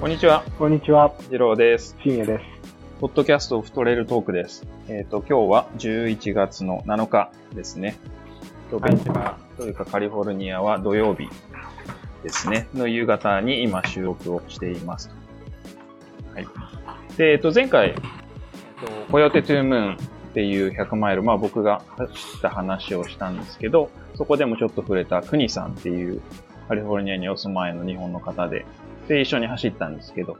[0.00, 0.44] こんにちは。
[0.56, 1.12] こんにちは。
[1.22, 1.96] 次郎です。
[2.04, 2.44] 深夜です。
[3.00, 4.64] ポッドキャストオフトレールトークです。
[4.86, 7.96] えっ、と、今日は11月の7日ですね。
[8.70, 11.28] とベンチャーというかカリフォルニアは土曜日
[12.22, 12.68] ですね。
[12.74, 15.10] の夕方に今収録をしています。
[16.32, 16.46] はい。
[17.16, 18.02] で、えっ、と、前回、えっ、と、
[19.10, 19.96] コヨテトゥームーンっ
[20.32, 26.22] ていう100マイル、まあ僕が走った話をしたんですけど、そこでもちょっと触れたクニさんっていう
[26.68, 28.64] カリフォルニアにお住まいの日本の方で、
[29.08, 30.36] で、一緒に走ったんですけど、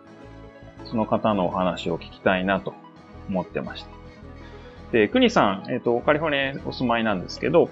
[0.84, 2.74] その方のお話を聞きたいなと
[3.28, 3.90] 思ってました。
[4.92, 7.68] で、クニさん、えっ、と、カリフォルニアお住まいなんですけど、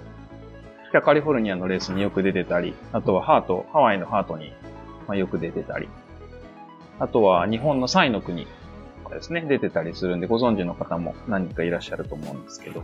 [0.90, 4.52] 北カリフォルニアのレースによく出てたり、あとはハート、ハワイのハートに、
[5.06, 5.88] まあ、よく出てたり、
[6.98, 8.46] あとは日本のサイの国
[9.04, 12.82] とかですね、出てたりするんで、ご存知の方も何人かいらっしゃると思うんですけど、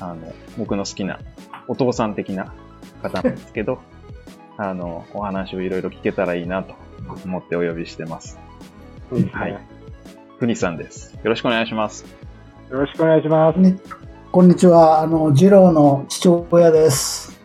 [0.00, 1.20] あの、僕の好きな
[1.68, 2.52] お父さん的な
[3.02, 3.80] 方なんですけど、
[4.58, 6.74] あの、お話をいろいろ聞けたらいいなと
[7.08, 8.38] 思ってお呼びしてます。
[9.32, 9.58] はい。
[10.38, 11.14] ふにさんです。
[11.22, 12.04] よろしくお願いします。
[12.70, 13.58] よろしくお願いします。
[13.58, 13.78] に
[14.30, 15.00] こんにちは。
[15.00, 17.38] あの、二郎の父親です。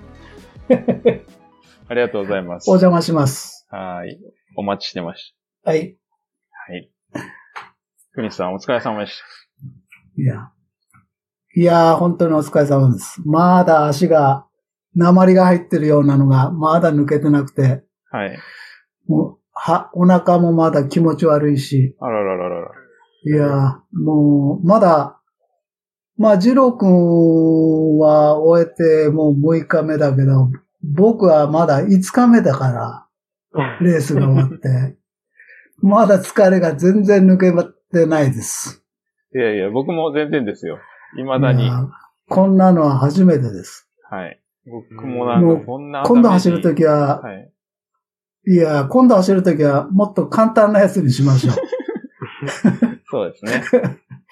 [0.69, 2.69] ありがとうございます。
[2.69, 3.67] お邪魔します。
[3.69, 4.19] はい。
[4.55, 5.97] お待ちしてましはい。
[6.51, 6.73] た。
[6.73, 6.91] はい。
[8.11, 9.21] ふにさん、お疲れ様でし
[10.17, 10.51] いや。
[11.55, 13.21] いやー、本当にお疲れ様です。
[13.25, 14.47] まだ足が、
[14.95, 18.17] 鉛が入ってるようなのが、まだ抜けてなくて、た。
[18.17, 18.39] はい。
[19.07, 22.71] もう、は、お腹もまだ気持ち悪いし、あららららら。
[23.25, 25.19] いやー、もう、まだ、
[26.17, 30.49] まあ、二郎くんは終えてもう6日目だけど、
[30.83, 33.07] 僕はまだ5日目だから、
[33.81, 34.97] レースが終わって、
[35.81, 37.51] まだ疲れが全然抜け
[37.91, 38.83] てないです。
[39.35, 40.79] いやいや、僕も全然ですよ。
[41.15, 41.69] 未だに。
[42.29, 43.89] こんなのは初めてです。
[44.09, 44.41] はい。
[44.65, 47.51] 僕もなんか、こんな今度走るとききは、はい。
[48.47, 51.51] いや、今度走るときはもっと簡単なやつにしましょ
[53.11, 53.51] そうですね。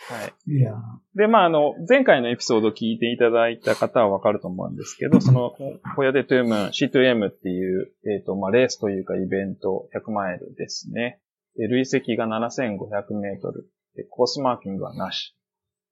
[0.08, 0.34] はい。
[0.48, 0.58] う。
[0.58, 0.74] いや、
[1.16, 5.54] で、まあ、あの、前回のエピソード聞いていただいた方はわかると思うんですけど、その、
[5.96, 11.20] ホヤデトゥームーン C2M っていう、えっ、と、まあ、レースというかイベント100マイルですね。
[11.58, 13.70] で、累積が7500メートル。
[13.96, 15.36] で、コースマーキングはなし。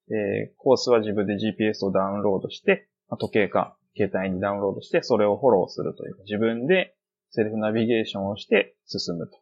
[0.08, 6.94] で、コースは自分で GPS をダウンロードして、まあ時計か携帯にダウンロードして、それをフォローするというか、自分で
[7.34, 9.36] セルフナビゲーションをして進むと。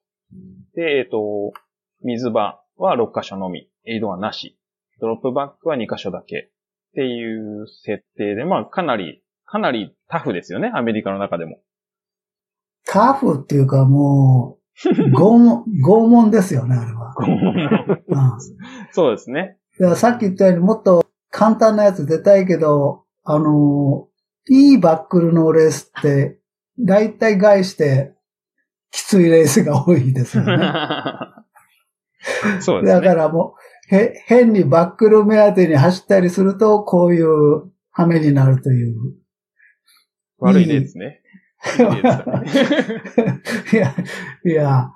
[0.74, 1.52] で、えっ、と、
[2.02, 4.58] 水場は6箇所のみ、エイドはなし。
[4.98, 6.48] ドロップバックは2箇所だけ。
[6.48, 11.58] っていう設定で、まあ、かなり、かなりタフですよね、アメリカの中でも。
[12.86, 17.14] タフっていうかもう、 拷問、拷問ですよね、あれは。
[18.08, 18.40] うん
[18.92, 19.58] そうですね。
[19.78, 26.38] だからさっき言ったようにもっと簡単なやつ出たいけど、あのー、いいバックルのレースって、
[26.78, 28.14] だいたい外して、
[28.90, 30.58] きついレースが多いですよね。
[32.60, 33.00] そうですね。
[33.00, 33.54] だからも
[33.90, 38.94] う、へ、変にバックル目当てに走ったりすると、こういう羽目になるという。
[40.38, 41.20] 悪い例ですね。
[41.78, 42.02] いね
[43.72, 43.94] いや、
[44.44, 44.94] いや、は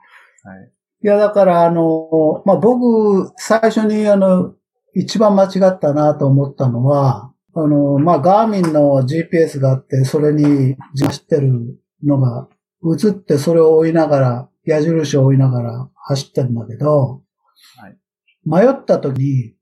[0.62, 0.72] い
[1.03, 4.54] いや、だから、あの、まあ、僕、最初に、あの、
[4.94, 12.48] 一番間違ったなと思ったのは、あの、まあ、ガーミンの GPS があって、それに走ってるのが
[12.84, 17.22] 映って、それを追いながら、矢印を追いながら走ってるんだけど、
[17.78, 17.96] はい
[18.48, 19.56] 迷った時に、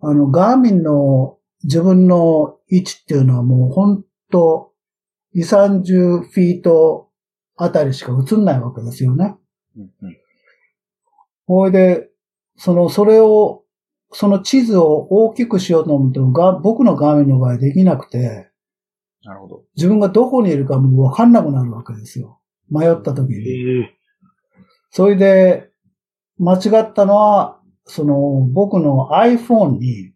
[0.00, 4.72] あの、ガーミンの自分の位置っていうのはもう本当
[5.36, 7.10] 2、30フィート
[7.56, 9.36] あたりしか映んないわけですよね。
[9.76, 10.16] うんうん
[11.46, 12.10] ほいで、
[12.56, 13.62] その、それを、
[14.12, 18.50] その地図を大きくしようと思っても、が僕の画面の場合できなくて、
[19.24, 19.64] なるほど。
[19.76, 22.40] 自分がどこにいるかもうわかんなくなるわけですよ。
[22.70, 23.82] 迷った時に。
[23.82, 23.94] え
[24.90, 25.70] それで、
[26.38, 30.12] 間違ったのは、その、僕の iPhone に、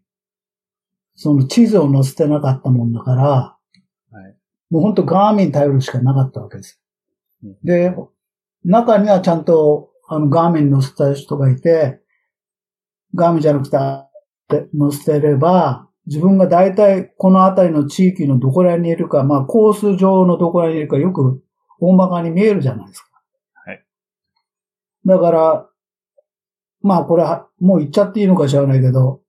[1.14, 4.36] その地図を載せてなかったもんだから、はい。
[4.70, 6.80] もう本当ガーミン頼るしかなかったわけです
[7.44, 7.56] うん。
[7.62, 7.94] で、
[8.64, 12.01] 中にはちゃんと、あの、ガーミン載せた人がいて、
[13.14, 21.42] ガーミンじゃなくて、載せてれば、自分が大体この辺りの地域のどこら辺にいるか、まあコース上のどこら辺にいるかよく
[21.80, 23.08] 大まかに見えるじゃないですか。
[23.66, 23.84] はい。
[25.06, 25.68] だから、
[26.80, 29.20] まあこれは、もう言っちゃっていいのか知らないけど、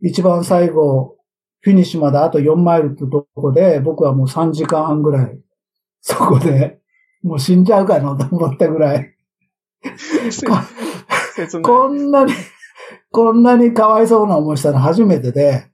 [0.00, 1.16] 一番最後、
[1.60, 5.38] フィニッシュまであと4マイルってとこで、僕はもう3時間半ぐらい、
[6.00, 6.78] そこで、
[7.22, 9.16] もう死んじゃうかなと思ったぐらい。
[11.62, 12.32] こんなに、
[13.14, 15.70] こんなにかわいそうな思いしたの初めてで、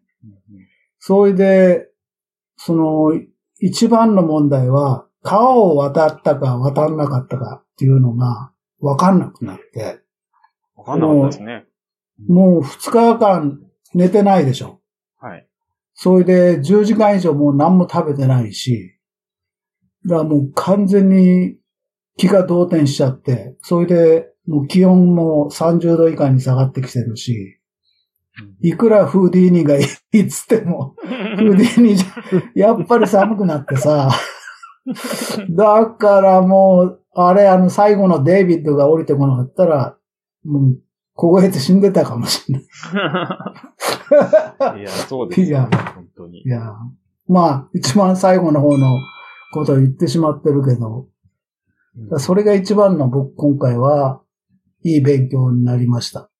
[0.98, 1.88] それで、
[2.58, 3.18] その、
[3.58, 10.00] 一番の問題は、川を渡ったか渡んなかったかっていうのが、わかんなくなって、
[10.76, 11.64] わかんなかったですね。
[12.28, 13.58] もう2日間
[13.94, 14.82] 寝てないでしょ。
[15.18, 15.48] はい。
[15.94, 18.98] それで10時間以上もう何も食べてないし、
[20.04, 21.56] だからもう完全に
[22.18, 27.60] 気が動転しちゃって、それでもう気温も30度以下に下がってきてるし、
[28.60, 29.82] いくらフーディーニがい
[30.12, 32.08] いっつっても、 フーディーニじゃ、
[32.70, 34.10] やっぱり寒くなってさ、
[35.50, 39.96] だからもう、あれ、あの、最後のデイビッドが降りてこなかったら、
[40.44, 40.78] もう、
[41.14, 42.64] 凍えて死んでたかもしれな
[44.74, 44.80] い。
[44.80, 45.68] いや、そうですよ、ね。
[45.94, 46.48] 本当にい。
[46.48, 46.74] や、
[47.28, 48.98] まあ、一番最後の方の
[49.52, 51.06] ことを言ってしまってるけど、
[52.18, 54.19] それが一番の僕、今回は、
[54.82, 56.30] いい勉強になりました。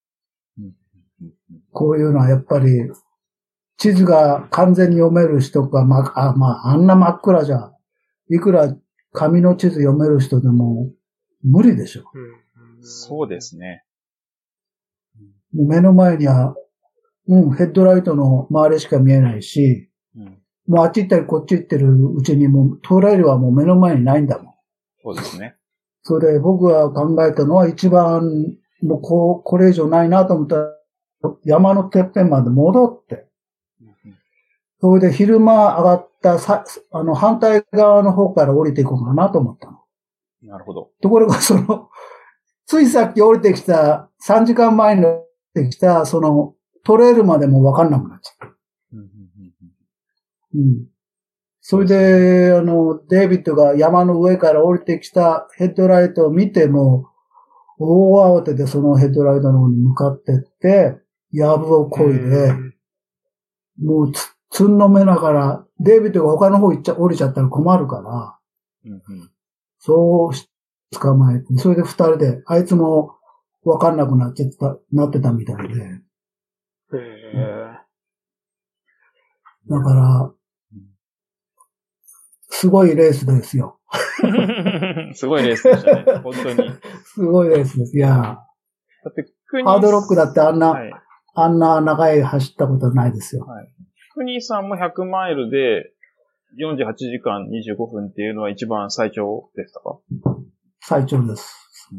[1.71, 2.89] こういうのはやっぱり、
[3.77, 7.71] 地図が完全に読める人が、まあ、あまあ、あんな真っ暗じゃ、
[8.29, 8.75] いくら
[9.13, 10.91] 紙の地図読める人でも
[11.43, 12.03] 無理でしょ。
[12.81, 13.83] そうですね。
[15.53, 16.55] もう目の前には、
[17.27, 20.41] うん、ヘッドライトの周りしか見えないし、うん。
[20.67, 24.53] もうあっち行ったりこっち行ってるうちにもうトレイルはもう目の前にないんだもん。
[25.03, 25.57] そうですね。
[26.03, 30.67] それで僕が考えたのは一番、もうこう、これ以上ないなと思ったら、
[31.43, 33.27] 山のてっぺんまで戻って、
[34.79, 39.77] それで昼間上がったさ、あの反対側の方から降りていこうかなと思ったの。
[40.41, 40.89] なるほど。
[41.01, 41.89] ところがその、
[42.65, 48.55] ついさっき降りてきた、3時間前に降りてきた、その、トレイルまでもわかんなくなっちゃった。
[50.55, 50.90] うん。
[51.61, 57.07] それで、あの、デイビッドが山の上から降りてきたヘッドライトを見ても、
[57.77, 60.97] 大慌てでそのヘッドライトの方に向かってって、
[61.31, 62.53] ヤブをこいで、
[63.79, 68.37] もうつ、つんのめながら、デイビッドが他の方行っちゃ、降りちゃったら困るから、
[68.85, 69.31] うんうん。
[69.77, 70.49] そうし、
[70.91, 73.15] 捕まえて、それで二人で、あいつも
[73.63, 76.01] わかんなくなっちゃった、なってたみたいで。
[79.69, 80.33] だから、
[82.61, 83.79] すごいレースですよ。
[85.15, 86.03] すごいレースでしたね。
[86.21, 86.69] 本当に。
[86.69, 87.97] だすごいレースです。
[87.97, 88.37] いや、
[89.09, 90.93] って、国ハードロックだってあんな、はい。
[91.33, 93.47] あんな長い走ったことないですよ。
[94.13, 95.91] 国さんも100マイルで
[96.59, 99.97] 48時間25分っていうのは一番最長でしたか？
[100.81, 101.89] 最長です。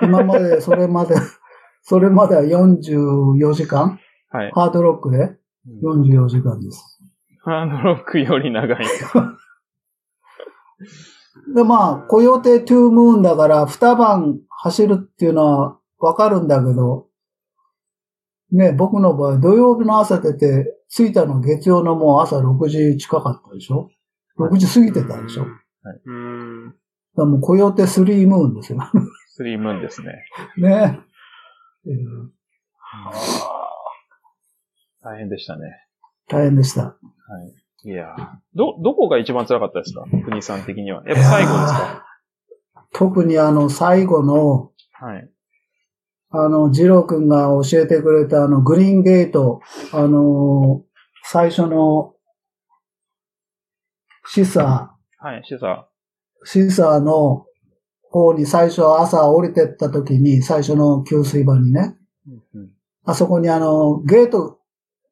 [0.00, 1.16] 今まで、それまで、
[1.82, 3.98] それまでは44時間
[4.30, 4.50] はい。
[4.54, 5.36] ハードロックで
[5.82, 7.00] 44時間です。
[7.40, 8.86] ハードロックより長い。
[11.54, 17.08] で、まあ、コヨーテトゥームーンだから、二晩走るっていうのはわかるんだけど、
[18.52, 23.90] ね、僕の場合、土曜日の朝出て、着いたの月曜のもう朝6時近かったでしょ
[24.38, 25.42] ?6 時過ぎてたでしょ？
[25.44, 25.54] だか
[26.06, 26.74] うん。
[27.16, 28.78] らもうコヨーテスリームーンですよ。
[29.30, 30.24] スリームーンですね。
[30.56, 31.00] ね。
[31.86, 32.32] うん
[35.02, 35.62] 大変でしたね。
[36.28, 36.82] 大変でした。
[36.82, 36.96] はい。
[37.84, 38.26] いやー。
[38.54, 40.04] ど、どこが一番辛かったですか？
[40.24, 41.02] 国さん的には。
[41.06, 42.04] やっぱ最後ですか？
[42.92, 45.30] 特にあの、最後の、はい。
[46.30, 49.60] あの、ジロー君が教えてくれたあの、グリーンゲート、
[49.92, 50.82] あの、
[51.24, 52.14] 最初の、
[54.26, 57.44] シサはい、シサー、シサーの
[58.10, 62.70] 方に最初朝降りてった時に、最初の給水場にね、うんうん。
[63.04, 64.58] あそこにあの、ゲート、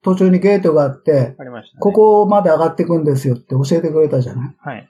[0.03, 1.81] 途中にゲートがあって、ありましたね。
[1.81, 4.89] ここまで上がっていくんですよって教えてくれたじゃないはい。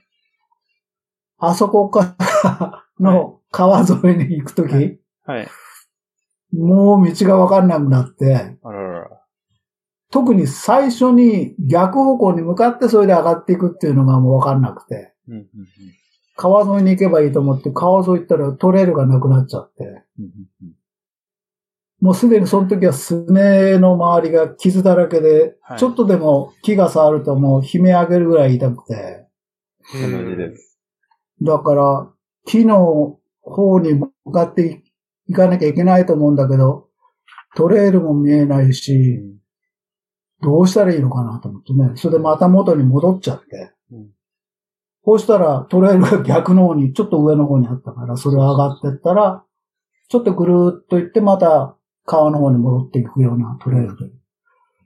[1.38, 4.72] あそこからの川沿いに行くとき、
[5.24, 5.48] はい。
[6.52, 9.22] もう道がわかんなくなって、あららら。
[10.10, 15.48] 特に最初に逆方向に向かってそれで上がっていくっていうのがもうわかんなくて、うんうんうん
[16.34, 20.30] 川沿いに行けばいいと思って、川沿い行ったらトレイルがなくなっちゃって、うんうん
[20.62, 20.72] うん
[22.02, 29.28] もうすでにその時はすねの周りが傷だらけで、はいちょっとでも木が触るともう悲鳴上げるぐらい痛くて、
[29.94, 30.80] 同じです。
[31.40, 32.10] だから
[32.44, 34.82] 木の方に向かって
[35.28, 36.88] 行かなきゃいけないと思うんだけど、
[37.56, 39.22] トレイルも見えないし、
[40.42, 41.92] どうしたらいいのかなと思ってね。
[41.94, 43.72] それでまた元に戻っちゃって。
[43.92, 44.08] うん
[45.04, 49.44] こうしたらトレイルが逆の方に、ちょっと上の方にあったから、それ上がってったら、
[50.08, 54.12] ちょっとぐるーっと行ってまた川の方に戻っていくようなトレイルで。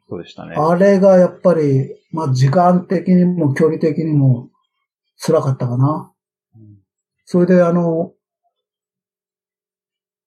[0.08, 0.54] そうでしたね。
[0.56, 4.50] あれがやっぱり、まあ時間的にも距離的にも
[5.18, 6.12] 辛かったかな。
[6.54, 6.76] うん
[7.28, 8.12] それであの、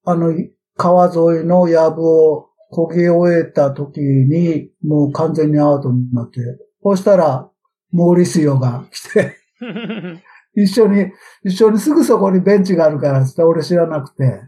[0.03, 0.33] あの、
[0.75, 6.41] 川沿いの藪を漕ぎ終えた時に、もう完全にアウトになって、
[6.83, 7.49] そしたら、
[7.91, 9.35] モーリスヨが来て、
[10.55, 11.11] 一緒に、
[11.43, 14.41] 一緒にすぐそこにベンチがあるから俺知らなくて、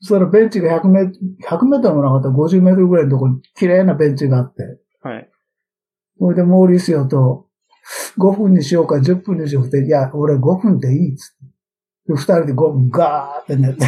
[0.00, 4.62] そしたらベンチが100メートル、100メートルもなかったら50メートルぐらいのところに綺麗なベンチがあって、
[5.02, 5.30] はい。
[6.18, 7.48] それでモーリスヨと
[8.18, 11.36] 5分にしようか10分にしようって、いや、俺5分でいいっつっ
[12.06, 12.12] て。
[12.12, 13.84] で、2人で5分ガーって寝て。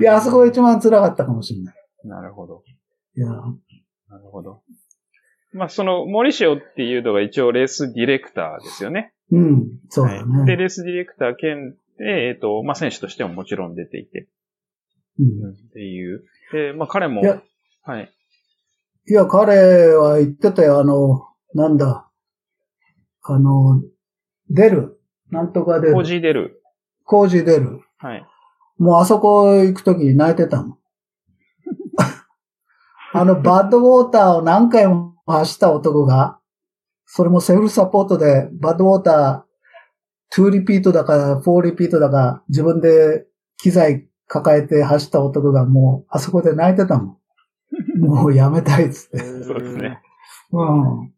[0.00, 1.74] いや、あそこが一番辛かったかもしれない。
[2.04, 2.62] なるほど。
[3.16, 4.62] いや、なるほど。
[5.52, 9.12] まあ、その、モリシオっていうのが一応レースディレクターですよね。
[9.32, 10.56] うん、そうだはいで、ね。
[10.56, 14.28] レースディレクター兼で、えっ、と、まあ、選手としてももちろん出ていて、
[15.18, 16.24] うんっていう。
[16.52, 17.22] で、まあ、彼も
[17.82, 18.12] はい。
[19.08, 22.10] いや、彼は言ってたよ、あの、なんだ、
[23.22, 23.80] あの、
[24.50, 25.00] 出る。
[25.30, 26.04] なんとか出る。
[26.04, 26.62] ジー出る。
[27.04, 27.80] 工事出る。
[27.98, 28.26] はい。
[28.78, 30.78] もうあそこ行くときに泣いてたもん。
[33.12, 36.38] あのバッドウォーターを何回も走った男が、
[37.06, 39.45] それもセルフサポートで、バッドウォーター、
[40.34, 43.26] 2リピートだか4リピートだか、自分で
[43.58, 47.18] 機材抱えて走った男がもう、あそこで泣いてたもん。
[48.00, 49.18] もうやめたいっつって。
[49.18, 50.00] そうですね。
[50.52, 51.12] うん。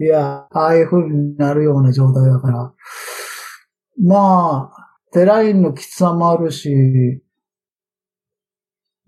[0.00, 2.72] いや、ああいう風になるような状態だから。
[4.00, 7.22] まあ、テラインのきつさもあるし、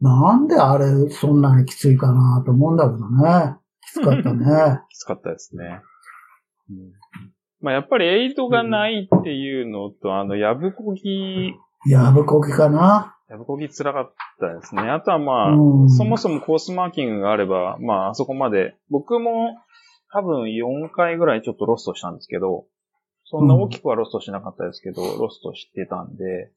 [0.01, 3.57] なんであれそんなにきついかなと思うんだけどね。
[3.83, 4.81] きつかったね。
[4.89, 5.83] きつかったですね。
[6.71, 7.00] うん
[7.61, 11.55] まあ、やっぱりエイドがないっていうのと、あの、やぶこぎ、
[11.87, 13.17] やぶこぎかな。
[13.29, 14.83] やぶこぎ辛かったですね。
[14.83, 19.57] あとはまあ、うんそもそもコースマーキングがあれば、まあ、あそこまで、僕も
[20.13, 22.67] 多分4回ぐらいちょっとロストしたんですけど、
[23.25, 26.53] そんな大きくはロストしなかったですけど、ロストしてたんで、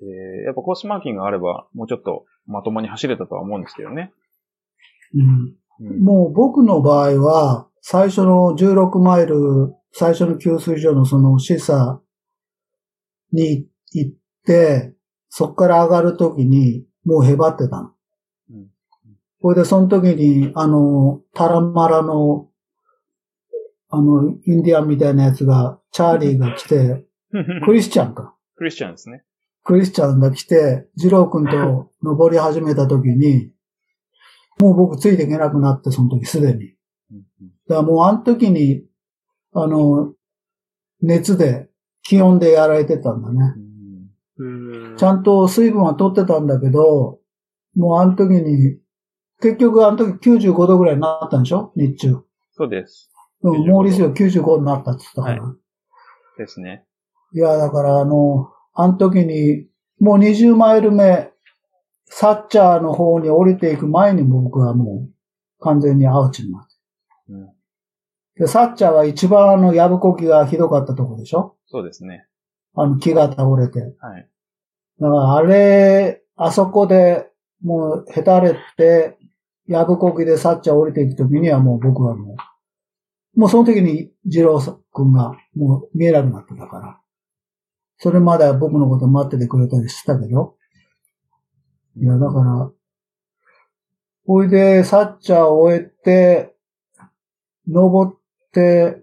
[0.00, 4.12] えーやっぱコースマーキングがあれば、もうちょっとまともに走れたとは思うんですけどね。
[5.14, 5.22] うん。
[5.80, 12.00] うんもう僕の場合は、最初の16マイル、最初の給水所のその示唆
[13.30, 14.12] に行っ
[14.44, 14.92] て、
[15.28, 17.92] そこから上がるときに、もうへばってたの。
[18.50, 18.66] うん
[19.40, 22.48] それで、その時に、あの、タラマラの、
[23.90, 27.06] あの、インディアンみたいなやつが、チャーリーが来て、
[27.64, 28.34] クリスチャンか。
[28.56, 29.22] クリスチャンですね。
[29.62, 33.52] クリスチャンが来て、ジロー君と登り始めた時に、
[34.58, 36.75] もう僕ついていけなくなって、その時すでに。
[37.68, 38.84] うんだからもうあの時に、
[39.52, 40.12] あの、
[41.02, 41.68] 熱で、
[42.02, 43.54] 気温でやられてたんだね。
[44.96, 47.18] ちゃんと水分は取ってたんだけど、
[47.74, 48.78] もうあの時に、
[49.40, 51.72] 結局あの時95度ぐらいになったんでしょ？
[51.74, 52.22] 日中。
[52.52, 53.10] そうです。
[53.42, 55.54] うん、95モーリスよ95になったって言ったから。
[56.38, 56.84] ですね。
[57.34, 59.66] いや、だからあの、あの時に、
[59.98, 61.30] もう20マイル目、
[62.06, 65.10] サッチャーの方に降りていく前に僕はもう
[65.60, 66.65] 完全にアウチになっ
[68.38, 71.56] で、サッチャーは一番あの、やぶこきがひどかったとこでしょ？
[71.66, 72.26] そうですね。
[72.74, 73.80] あの、木が倒れて。
[74.00, 74.28] はい。
[75.00, 77.30] だからあれ、あそこで
[77.62, 79.16] もうへたれて、
[79.66, 82.36] やぶこきでサッチャー降りていくときにはもう僕はも
[83.34, 84.60] う、もうその時に二郎
[84.92, 87.00] 君がもう見えなくなってたから。
[87.98, 90.56] それまでは僕のこと待っててくれたりしてたけど。
[91.96, 92.70] いや、だから、
[94.26, 96.54] ほいで、サッチャーを終えて、
[97.66, 98.18] 登っ
[98.56, 99.02] て、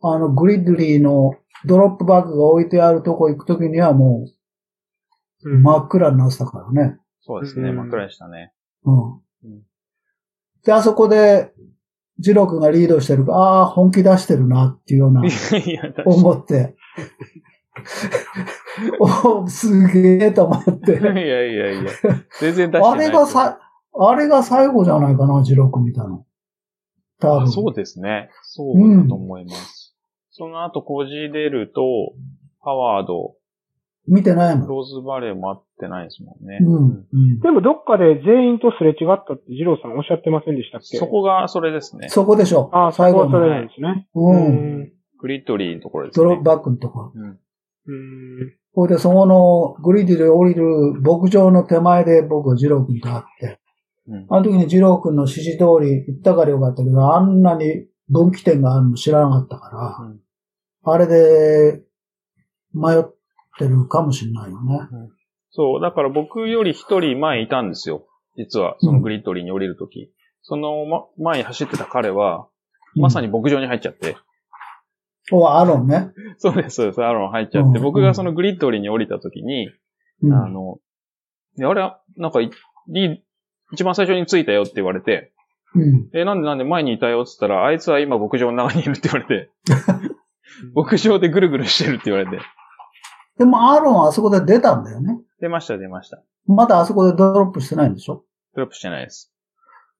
[0.00, 1.34] あの、グリッドリーの
[1.66, 4.28] ドロップバッグが置いてあるとこ行くときにはも
[5.44, 6.98] ううん真っ暗になってたからね。
[7.20, 7.70] そうですね。
[7.70, 8.52] うん真っ暗でしたね。
[8.84, 9.20] うんうん。
[10.64, 11.52] で、あそこで、
[12.20, 15.22] ジロー君がリードしてるから、ああ、本気出してるなっていうような、
[16.04, 16.76] 思って。
[18.98, 20.92] おすげえと思って。
[20.92, 21.90] いやいやいや。
[22.40, 23.06] 全然出してあない。
[23.06, 23.60] れがさ、
[24.00, 26.24] あれが最後じゃないかな、ジロー君見たの。
[27.20, 27.42] 多分。
[27.44, 28.30] あそうですね。
[28.42, 29.96] そうだと思います。
[30.30, 31.80] その後、コージーデルと、
[32.60, 33.34] ハワード、
[34.06, 34.68] 見てないもん。
[34.68, 36.58] ローズバレーも会ってないですもんね。
[36.62, 37.06] うん。
[37.12, 37.40] うん。
[37.40, 40.96] でもどっかで全員とすれ違ったって二郎さんおっしゃってませんでしたっけ？
[40.96, 42.08] そこがそれですね。
[42.08, 42.70] そこでしょ。
[42.72, 44.08] ああ、そ最後はそれなんですね。
[44.14, 44.80] うん。
[44.80, 44.92] ん。
[45.20, 46.24] グリッドリーのところですね。
[46.24, 47.12] ドロップバックのとこ。
[47.14, 47.22] うん。
[47.22, 47.38] うん。
[48.72, 50.64] ほいで、そこのグリディで降りる
[51.02, 53.56] 牧場の手前で僕はジロー君と会って、うん。
[54.30, 60.20] あの時にジロー君の指示通り行ったからよかったけど、あんなに分岐点があるの知らなかったから、うん
[60.90, 61.82] あれで
[62.72, 63.02] 迷っ
[63.58, 64.78] てるかもしれないよね。
[65.50, 68.06] そう、だから僕より一人前いたんですよ。
[68.36, 70.12] 実は、そのグリッドリーに降りるとき。
[70.42, 72.48] その、ま、前に走ってた彼は、
[72.94, 73.26] まさに。
[73.26, 74.16] に牧場に入っちゃって。
[75.32, 76.12] お、アロンね。
[76.38, 77.02] そうです、そうです。
[77.02, 77.78] アロン入っちゃって。
[77.78, 79.68] うん僕がそのグリッドリーに降りたときに、
[80.22, 80.32] うん。
[80.32, 80.78] あの、
[81.60, 82.50] あれ、なんかい、
[82.88, 83.22] リ
[83.72, 85.32] 一番最初に着いたよって言われて、
[85.74, 86.08] うん。
[86.14, 89.50] え、なんでなんで前にいたよって言ったら、あいつは今牧場の中にいるって言われて、
[90.74, 92.42] 牧場でぐるぐるしてるって言われて、
[93.36, 95.20] でもアーロンはあそこで出たんだよね。
[95.40, 96.22] 出ました、出ました。
[96.46, 98.24] まだあそこでドロップしてないんでしょ？
[98.54, 99.32] ドロップしてないです。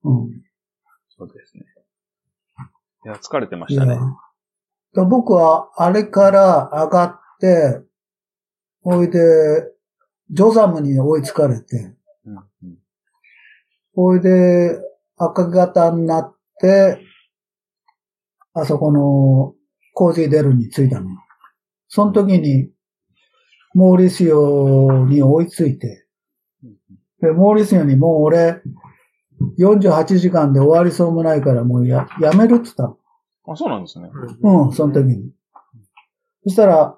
[0.04, 0.30] うん。
[1.10, 1.64] そうですね。
[3.04, 3.98] いや、疲れてましたね。
[4.94, 7.80] だ僕はあれから上がって、
[8.82, 9.18] ほいで、
[10.30, 11.94] ジョザムに追いつかれて、
[14.00, 14.78] ほいで、
[15.17, 17.00] 赤型になって、
[18.55, 19.55] あそこの
[19.93, 21.09] コージーデルに着いたの。
[21.88, 22.71] その時に、
[23.75, 26.07] モーリシオに追いついて、
[27.21, 28.62] で、モーリシオにもう俺、
[29.59, 32.99] 48時間で終わりそうもないからもうや、やめるって言ったの。
[33.49, 34.11] あ、そうなんですね。
[34.43, 35.33] うん、その時に。
[36.45, 36.97] そしたら、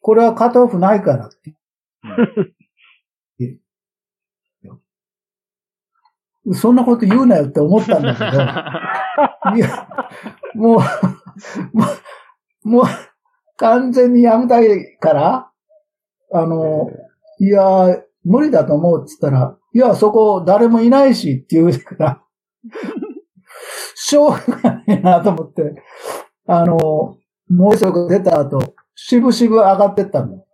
[0.00, 1.54] これはカットオフないからって。
[6.52, 8.30] そんなこと言うなよって思ったんだけど、
[9.56, 9.88] いや、
[10.54, 10.78] もう、
[11.76, 11.84] も
[12.64, 12.84] う、もう、
[13.56, 15.50] 完全にやめたいから、
[16.32, 16.88] あの、
[17.38, 22.22] いや、無理だと思うって言ったら、いや、そこ誰もいないしって言うから、
[23.94, 25.74] しょうがないなと思って、
[26.46, 26.76] あの、
[27.48, 30.44] もう一度出た後、しぶしぶ上がってったの。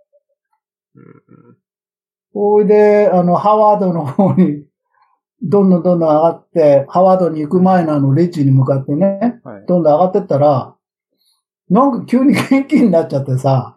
[2.33, 4.67] ほいで、あの、ハワードの方に、
[5.43, 9.67] どんどんどんどん上がって、ハワードに行く前のあの、レッジに向かってね、はい。
[9.67, 10.75] どんどん上がってったら、
[11.69, 13.75] なんか急に元気になっちゃってさ、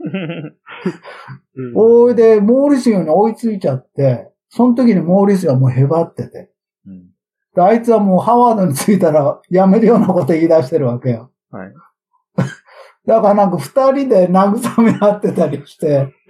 [1.56, 6.52] うんほいで、モーリスヨに追いついちゃって、その時にモーリスヨはもうへばってて、
[6.86, 7.10] うん
[7.56, 11.32] であいつはもうハワードに着いたらやめるようなこと言い出してるわけよ。
[11.50, 11.74] はい。
[13.08, 16.14] だからなんか二人で慰め合ってたりして、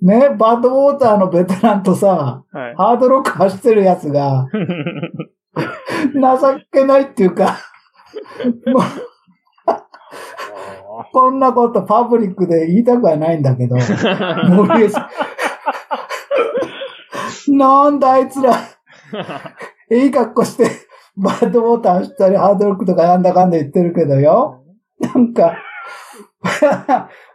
[0.00, 2.74] ね、バッドウォーターのベテランとさ、はい。
[2.76, 4.46] ハードロック走ってるやつが、
[6.14, 7.56] 情けないっていうか、
[8.66, 8.82] もう
[11.12, 13.76] こんなことパブリックで言いたくはないんだけど、
[14.50, 15.10] 森江さ
[17.48, 18.52] んなんだあいつら、
[19.90, 20.70] いい格好して、
[21.16, 24.62] バッドウォーター走ったり、ハードロックとかなんだかんだ言ってるけどよ。
[25.00, 25.56] なんか、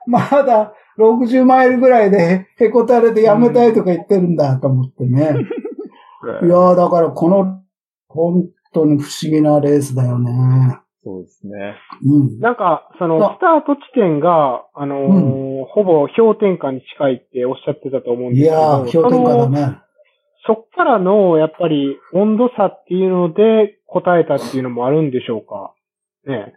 [0.08, 5.36] まだ60マイルぐらいでへこたれてやめたいとか言ってるんだと思ってね。
[6.44, 7.62] いやーだからこの、
[8.08, 10.78] 本当に不思議なレースだよね。
[11.04, 11.76] そうですね。
[12.06, 12.40] うん。
[12.40, 19.78] なんか、そのあ、スタート地点が、あのーほぼ氷点下に近いっておっしゃってたと思うんですけど、いやー、氷点下だね。
[20.46, 25.74] そっからの、やっぱり、温度差っていうので答えたっていうのもあるんでしょうか？
[26.26, 26.54] ね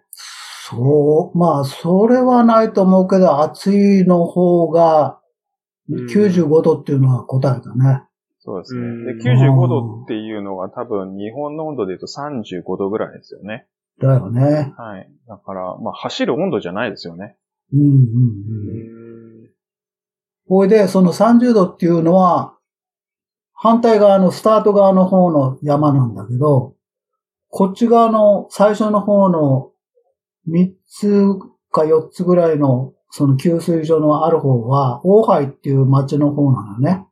[0.68, 5.20] そう、まあ、それはないと思うけど、暑いの方が、
[5.88, 8.02] うん95度っていうのは答えだね。
[8.40, 9.14] そうですうんね。
[9.14, 13.68] で、95度っていうのが多分日本の温度で言うと35度ぐらいですよね。
[14.00, 14.72] だよね。
[14.76, 15.08] はい。
[15.28, 17.36] だから、まあ、走る温度じゃないですよね。
[17.72, 19.44] うんうんううん。
[19.44, 19.50] ん。
[20.48, 22.56] ほいで、その30度っていうのは、
[23.52, 26.74] 反対側のスタート側の方の山なんだけど、
[27.48, 29.70] こっち側の最初の方の
[30.48, 31.26] 3つ
[31.70, 37.06] か4つぐらいのその給水所のある方は、大海っていう町の方なのね。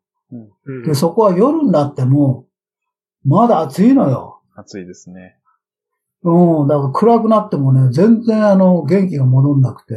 [0.67, 2.47] うんで、そこは夜になっても、
[3.25, 4.43] まだ暑いのよ。
[4.55, 5.39] 暑いですね。
[6.23, 9.95] うん、だから暗くなってもね、全然あの、元気が戻んなくて。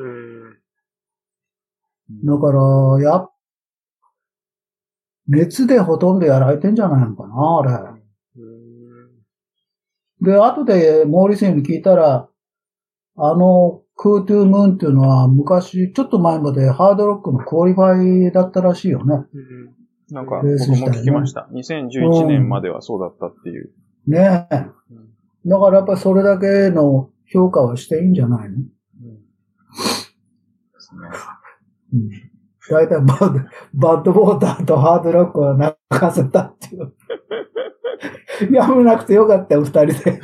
[0.00, 0.58] うん
[2.24, 3.28] だから、や、
[5.26, 8.02] 熱でほとんどやられてんじゃないのかな、あれ。
[10.20, 12.28] で、後でモーリスに聞いたら、
[13.16, 19.14] あの、 Coyote Two Moon っていうのは昔、ちょっと前までハードロックの qualify だったらしいよね。
[19.32, 19.74] うん
[20.10, 21.48] なんか、レース僕も聞きました。
[21.52, 23.70] 2011年まではそうだったっていう。
[24.06, 24.56] ねえ。
[24.90, 25.14] うん
[25.46, 28.56] だからやっぱりそれだけの評価はしていいんじゃないの？
[28.56, 28.62] で
[30.78, 31.00] すね。
[31.92, 32.10] うん。
[32.70, 33.40] 大体バッド、
[33.74, 36.94] バッドウォーターとハードロックは泣かせたっていう。
[38.54, 40.20] やめなくてよかったよ、二人で。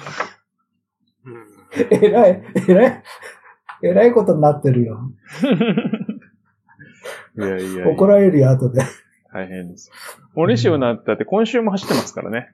[1.72, 3.02] えらい、えらい、
[3.82, 4.98] えらいことになってるよ。
[7.36, 8.82] いやいやいや怒られるよ、後で。
[9.32, 9.90] 大変です。
[10.34, 12.52] モリシオなったって今週も走ってますからね。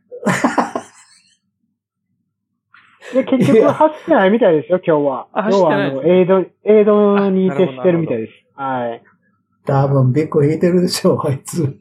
[3.15, 5.29] で、結局走ってないみたいですよ、今日は。
[5.33, 8.33] あ走ってない要はあの、エイド、エイドに徹してるみたいです。
[8.55, 9.03] はい。
[9.65, 11.63] 多分、ビッグ引いてるでしょう、あいつ。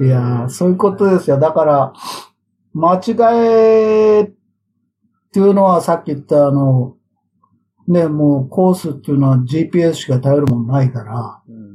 [0.00, 1.38] いやー、そういうことですよ。
[1.38, 1.92] だから、
[2.74, 4.07] 間違え
[5.28, 6.96] っていうのはさっき言ったあの、
[7.86, 11.68] ね、もうコースっていうのは GPS しか頼るもんないから、うん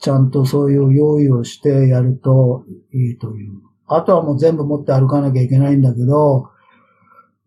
[0.00, 3.52] ちゃんとそういう用意をしてやるといいという。
[3.86, 6.50] あとはもう全部持って歩かなきゃいけないんだけど、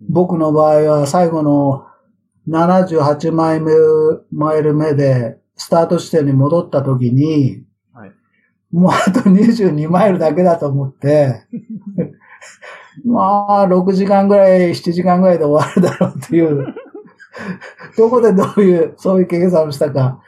[0.09, 1.85] 僕の場合は最後の
[2.49, 8.11] 78マイルマイル目で、スタート地点に戻った時に、はい
[8.71, 11.45] もうあと22マイルだけだと思って、
[13.05, 16.75] まあ、6時間ぐらい、7時間ぐらいで終わるだろうっていう、
[17.97, 20.21] どこでどういう、そういう計算をしたか、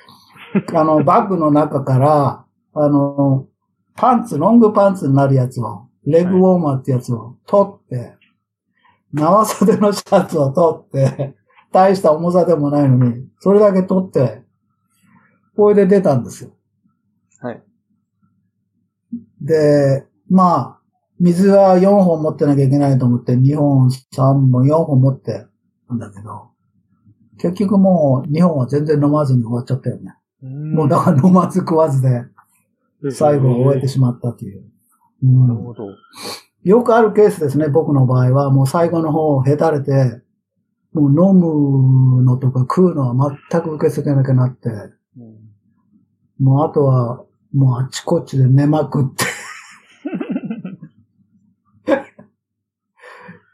[0.74, 3.48] あの、バッグの中から、あの、
[3.96, 8.16] パンツ、ロングパンツになるやつを、レッグウォーマーってやつを取って、
[9.14, 11.36] 長袖のシャツを取って、
[11.72, 14.44] 大した重さでもないのに、それだけ取って、
[15.56, 16.52] これで出たんですよ。
[17.40, 17.64] はい。
[19.42, 20.83] で、まあ、
[21.24, 25.46] 水は4本持ってなきゃいけないと思って、2本、3本、4本持って
[25.88, 26.50] たんだけど、
[27.38, 30.16] 結局もう2本は全然飲まずに終わっちゃったよね。
[30.42, 32.26] もうだから飲まず食わずで、
[33.12, 34.66] 最後を終えてしまったという。
[35.24, 35.88] うん、なるほど。
[36.64, 38.52] よくあるケースですね、僕の場合は。
[38.52, 40.22] もう最後の方、へたれて、
[40.92, 44.70] もう飲むのとか食うのは全く受け付けなくなって、
[45.18, 45.44] うん
[46.40, 49.24] もうあとは、もうあっちこっちで寝まくって。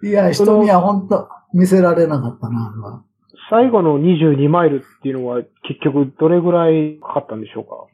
[0.03, 3.03] いや、人には本当見せられなかったな。
[3.49, 7.87] 最後の22マイルっていうのは結局どれぐらいかかったんでしょうか？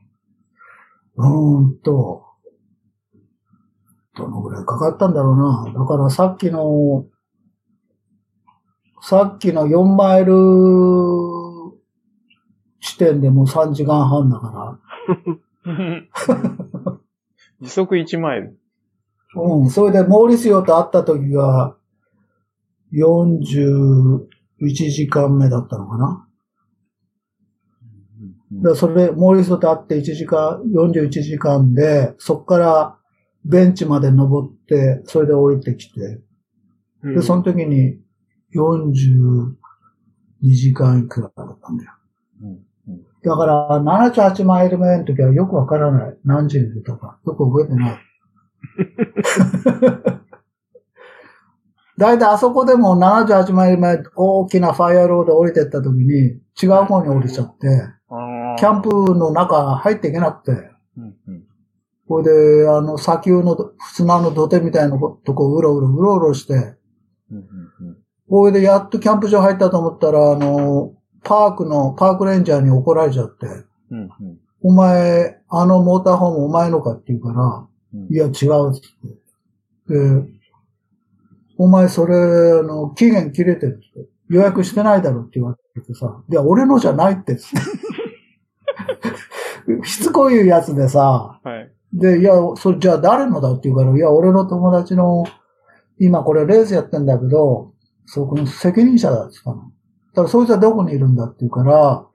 [1.17, 2.25] うーんと、
[4.17, 5.73] どのぐらいかかったんだろうな。
[5.73, 7.05] だからさっきの、
[9.01, 10.33] さっきの4マイル
[12.81, 14.79] 地点でもう3時間半だか
[15.65, 15.77] ら。
[17.61, 18.59] 時速1マイル。
[19.35, 19.69] うん。
[19.69, 21.77] それでモーリスヨと会った時が
[22.95, 24.19] 41
[24.91, 26.21] 時間目だったのかな？
[28.51, 32.97] だそれ、モーリスヨと会って1時間、41時間で、そこから
[33.43, 36.21] ベンチまで登って、それで降りてきて、
[37.03, 37.99] で、その時に
[38.55, 39.55] 42
[40.41, 41.91] 時間いくらだったんだよ。
[43.23, 46.17] だから、78マイル目の時はよくわからない。
[46.23, 47.19] 何時に出たか。
[47.25, 47.97] よく覚えてない。
[51.97, 57.67] だいたいあそこでも78マイル目、大きなファイアロード降りてった時に、違う方に降りちゃって、
[58.57, 60.69] キャンプの中入っていけなくて、
[62.07, 66.75] これで、あの、砂丘の砂の土手みたいなとこうろうろうろうろして、
[68.29, 73.47] これでやっとキャンプ場入ったと思ったら、あの、パークの、パークレンジャーに怒られちゃって、
[74.61, 78.13] お前、あのモーターホームお前のかって言うから、うん。
[78.13, 78.41] いや、違うって
[79.03, 80.25] 言って。
[80.25, 80.34] で、
[81.57, 84.09] お前それ、あの、期限切れてるって。
[84.29, 87.37] 予約してないだろって言われてさ、いや、俺のじゃないって。
[89.83, 91.71] しつこいやつでさ、はい。
[91.93, 95.25] で、いや、それじゃあ誰のだって言うから、いや、俺の友達の、
[95.99, 97.73] 今これレースやってんだけど、
[98.05, 99.67] そこの責任者だって言ったの。
[99.67, 99.71] だ
[100.15, 102.05] からそいつはどこにいるんだって言うから、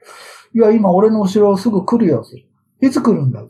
[0.54, 2.24] いや、今俺の後ろすぐ来るよ。
[2.82, 3.42] いつ来るんだ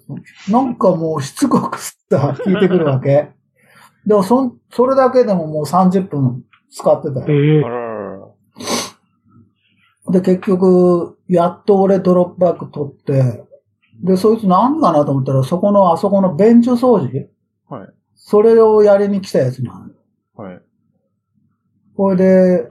[0.50, 1.96] なんかもうしつこくさ、
[2.44, 3.30] 聞いてくるわけ。
[4.06, 7.60] でもそん、それだけでももう30分使ってたえよ。
[7.60, 8.28] えあららら
[10.10, 13.44] で、結局、やっと俺ドロップバック取って、
[14.02, 17.28] で、そいつ何かなと思ったら、そこの、あそこのベンチ掃除？
[17.68, 17.88] はい。
[18.14, 19.78] それをやりに来たやつな
[20.36, 20.44] の。
[20.44, 20.62] はい。
[21.96, 22.68] これで、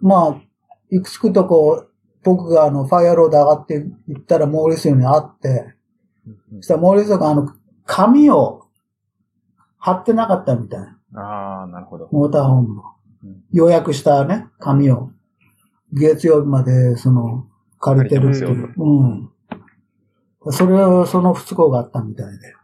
[0.00, 0.42] まあ、
[0.90, 1.86] いくつくとこ、
[2.22, 5.74] 僕があの、ファイアロード上がって行ったらモーリスヨに会って、
[6.56, 7.48] そしたらモーリスヨがあの、
[7.86, 8.59] 紙を
[9.80, 10.80] 貼ってなかったみたい。
[11.16, 12.08] ああ、なるほど。
[12.12, 12.82] モーターホーム。
[13.52, 15.10] 予約したね、紙を。
[15.92, 17.46] 月曜日まで、その、
[17.80, 18.72] 借りてるっていう。
[18.76, 19.30] うん。
[20.52, 22.54] それを、その不都合があったみたいで。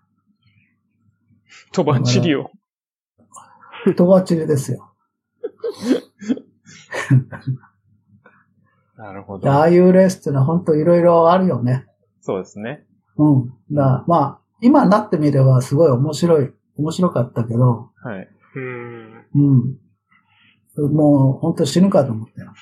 [1.73, 2.51] とばっちりを。
[3.97, 4.93] とばっちりですよ。
[8.97, 9.61] なるほであど。
[9.63, 11.87] あいうレースってのは本当いろいろあるよね。
[12.21, 12.85] そうですね。
[13.17, 13.55] うん。
[13.71, 18.29] まあ、今になってみればすごい面白い、面白かったけど、はい。
[18.57, 19.25] うん。
[19.35, 19.79] うん。
[20.95, 22.53] もう本当死ぬかと思ったよ。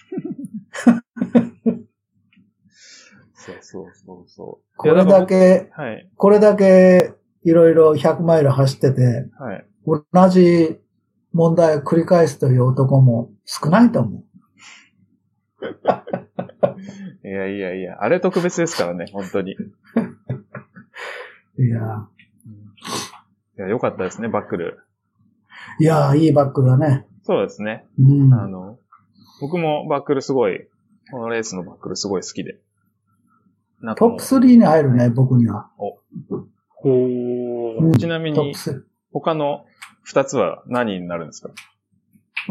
[3.35, 4.65] そうそうそうそう。
[4.77, 6.11] これだけ、はい。
[6.17, 9.67] これだけいろいろ100マイル走ってて、はい。
[9.87, 10.81] 同じ
[11.33, 14.25] 問題を繰り返すという男も少ないと思う。
[17.27, 19.53] いやいやいや、あれ特別ですからね、本当に。
[21.59, 22.09] いや、
[23.59, 24.81] いや、良かったですね、バックル。
[25.79, 27.07] いや、いいバックだね。
[27.23, 27.87] そうですね。
[27.99, 28.35] うん。
[28.35, 28.79] あの、
[29.41, 30.69] 僕もバックルすごい、
[31.11, 32.59] このレースのバックルすごい好きで。
[33.81, 35.71] なんかもうトップ3に入るね、僕には。
[35.77, 35.99] ほ
[36.85, 37.89] うー。
[37.91, 38.83] んちなみにトップ、3。
[39.13, 39.67] 他の
[40.03, 41.51] 二つは何になるんですか？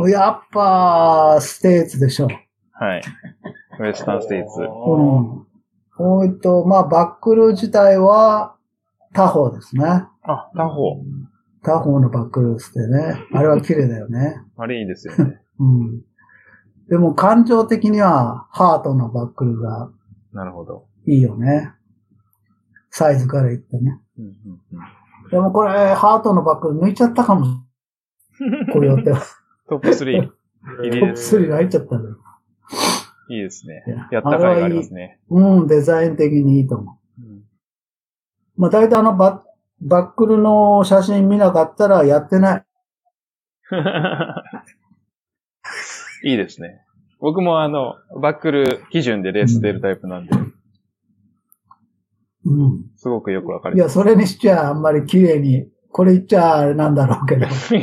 [0.09, 2.27] やっぱ、ステーツでしょ。
[2.71, 3.01] はい。
[3.79, 4.61] ウエスタンステイツ。
[4.61, 5.45] うん。
[5.99, 8.55] おいと、まあ、バックル自体は、
[9.13, 10.05] 他方ですね。
[10.23, 11.03] あ、他方。
[11.63, 13.15] 他方のバックルスってね。
[13.31, 14.41] あれは綺麗だよね。
[14.57, 15.41] あれいいですよね。
[15.59, 16.01] うん。
[16.89, 19.89] でも感情的には、ハートのバックルが
[20.33, 20.87] なるほど。
[21.05, 21.71] いいよね。
[22.89, 23.99] サイズから言ってね。
[24.17, 24.33] うんうん
[25.31, 27.45] でもこれ、ハートのバックル抜いちゃったかも。
[28.73, 29.13] こうやって。
[29.69, 30.29] トップ3。
[30.29, 30.29] ト
[30.83, 32.17] ップ3が入っちゃったのよ。
[33.29, 34.09] いいですねいや。
[34.11, 35.19] やった甲斐がありますね。
[35.29, 37.21] うん、デザイン的にいいと思う。
[37.21, 37.43] うん
[38.55, 39.52] まあ大体あのバッ、
[39.85, 42.65] バックルの写真見なかったらやってない。
[46.25, 46.81] いいですね。
[47.19, 50.31] 僕もあの、バックル基準でレース出るタイプなんで、
[52.45, 52.85] うん。
[52.97, 57.47] すごくよくわかりまいや、それにしちゃあんまり綺麗に、これ言っちゃあれなんだろうけど。
[57.47, 57.75] す。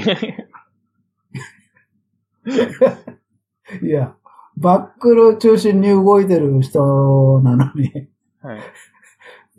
[3.83, 4.15] いや、
[4.57, 8.09] バックル中心に動いてる人なのに、
[8.43, 8.61] はい。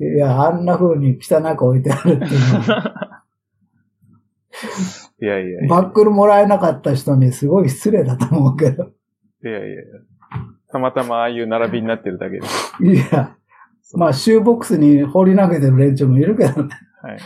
[0.02, 3.24] いや、あんな風に汚く置いてあるっていうのは、
[5.22, 5.70] いやいやいや。
[5.70, 8.86] バックルもらえなかった人にすごい失礼だと思うけど。
[9.44, 9.84] いやいやいや。
[10.72, 12.84] たまたまああいう並びになってるだけです。
[12.84, 13.36] いや、
[13.94, 16.70] まあ、シューボックスに放り投げてる連中もいるけどね。
[17.02, 17.20] はい。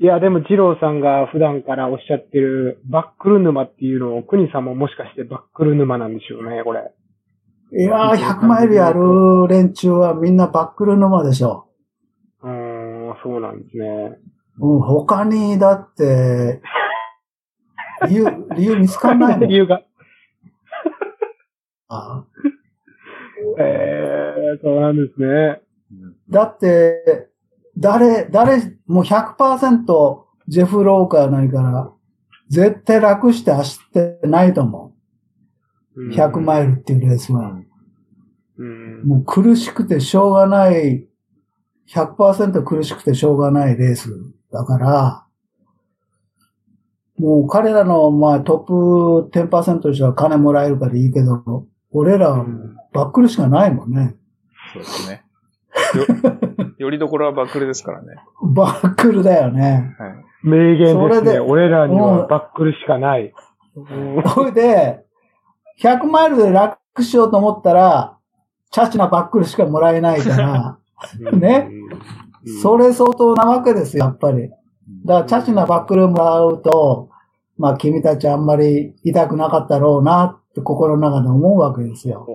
[0.00, 6.90] いや、でも、二郎さんが普段からおっしゃってるバックル沼っていうのを、国さんももしかしてバックル沼なんでしょうね、これ。
[7.70, 11.68] いやー、100マイルやる連中はみんなバックル沼でしょ。
[12.42, 14.18] うーん、そうなんですね。
[14.58, 16.62] うん、他に、だって、
[18.08, 18.24] 理由、
[18.56, 19.48] 理由見つかんないもん。
[19.48, 19.82] 理由が。
[21.88, 22.24] あ
[23.58, 25.60] えー、そうなんですね。
[26.30, 27.28] だって、
[27.76, 31.92] 誰、誰、もう100%ジェフ・ローカーないから、
[32.48, 34.97] 絶対楽して走ってないと思う。
[36.12, 37.60] 100マイルっていうレースは。
[38.58, 39.02] うん。
[39.04, 41.06] もう苦しくてしょうがない、
[41.92, 44.10] 100%苦しくてしょうがないレース
[44.52, 45.24] だから、
[47.18, 48.58] もう彼らの、まあ、トッ
[49.30, 52.46] プ10%としては金もらえるからいいけど、俺らは
[52.92, 54.14] バックルしかないもんね。
[54.72, 55.24] そうですね。
[56.76, 58.14] よ、 よりどころはバックルですからね。
[58.54, 59.96] バックルだよね。
[59.98, 60.24] はい。
[60.42, 61.00] 名言ですね。
[61.00, 63.32] それで俺らにうんはバックルしかない。
[63.74, 65.04] うんそれで、
[65.80, 68.18] 100マイルで楽しようと思ったら、
[68.70, 70.78] チャチなバックルしかもらえないから、
[71.32, 71.88] ねうん
[72.62, 74.48] それ相当なわけですよ、やっぱり。
[75.04, 77.10] だから、チャチなバックルもらうと、
[77.58, 82.26] まあ、君たちあんまり痛くなかったろうなって心の中で思うわけですよ。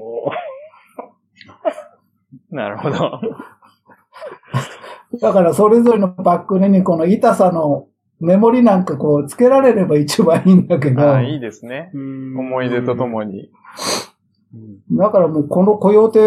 [2.51, 3.19] なるほど。
[5.19, 7.87] だから、それぞれのバックルにこの痛さの
[8.23, 11.91] メモリなんかこう、つけられれば一番いいんだけど、ああ、いいですね。
[11.93, 13.51] うん思い出とともに。
[14.91, 16.19] だからもうこのコヨーテ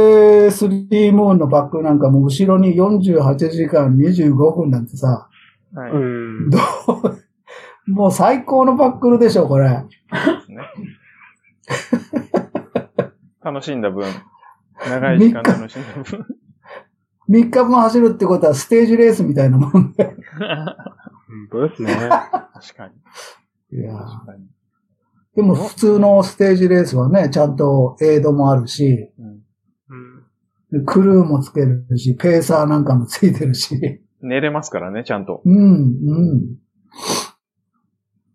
[0.49, 5.29] 3ムーンのバックルなんかもう後ろに48時間25分なんてさ、
[5.75, 5.93] はい。
[5.93, 6.51] うん。
[6.51, 6.59] ど
[7.87, 9.71] う、もう最高のバックルでしょ、これ。
[9.71, 9.87] ね。
[13.43, 14.05] 楽しんだ分、
[14.89, 16.27] 長い時間楽しんだ分。
[17.29, 20.15] 3日分走るってことはステージレースみたいなもんで。
[21.29, 21.95] 本当ですね。
[22.55, 22.89] 確か
[23.73, 23.79] に。
[23.79, 24.47] いや確かに。
[25.35, 30.27] でも普通のステージレースはね、ちゃんとエイドもあるし、うんうん
[30.85, 34.03] クルーもつけるし、ペーサーなんかもついてるし。
[34.21, 35.41] 寝れますからね、ちゃんと。
[35.45, 36.57] うん、うん。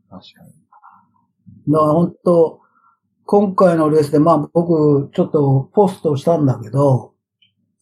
[0.10, 1.74] 確かに。
[1.74, 2.62] だから本当
[3.26, 7.14] 今回のレースで、まあ僕、ちょっとポストしたんだけど、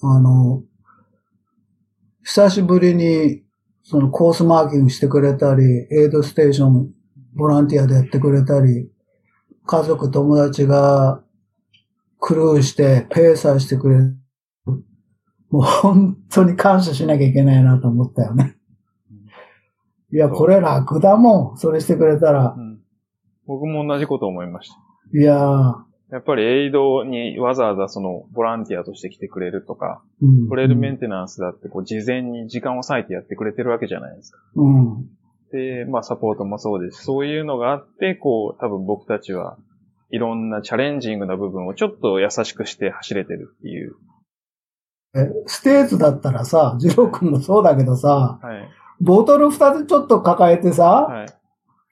[0.02, 0.64] あの、
[2.24, 3.44] 久しぶりに、
[3.90, 6.92] そのコースマーキングしてくれたり、エイドステーション、
[7.34, 8.88] ボランティアでやってくれたり、
[9.66, 11.24] 家族、友達が
[12.20, 14.16] クルーして、ペーサーしてくれる。
[15.50, 18.58] もう本当に感謝しなきゃいけないなと思ったよね。
[20.14, 21.58] いや、これ楽だもん。
[21.58, 22.62] それしてくれたらう。
[22.62, 22.80] ん。
[23.48, 24.76] 僕も同じこと思いました。
[25.18, 25.76] いやー、
[26.12, 34.40] やっぱりエイドにわざわざそのボランティアとして来てくれるとか、うんトレイルメンテナンスだってこう事前に時間を割いてやってくれてるわけじゃないですか。
[34.56, 35.06] うん。
[35.52, 37.04] で、まあサポートもそうですし。
[37.06, 39.58] そういうのがあって、こう多分僕たちは
[40.10, 43.96] いろんなチャレンジングな部分をちょっと優しくして走れてるっていう。
[45.16, 48.70] え、ステーツだったらさ、ジロー君もそうだけどさ、はい。
[49.02, 51.28] ボトル二つちょっと抱えてさ、はい。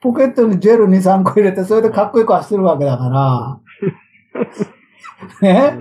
[0.02, 3.60] ポケットにジェル2、3個入れて、それでかっこよく走ってるわけだから、
[5.42, 5.74] ね、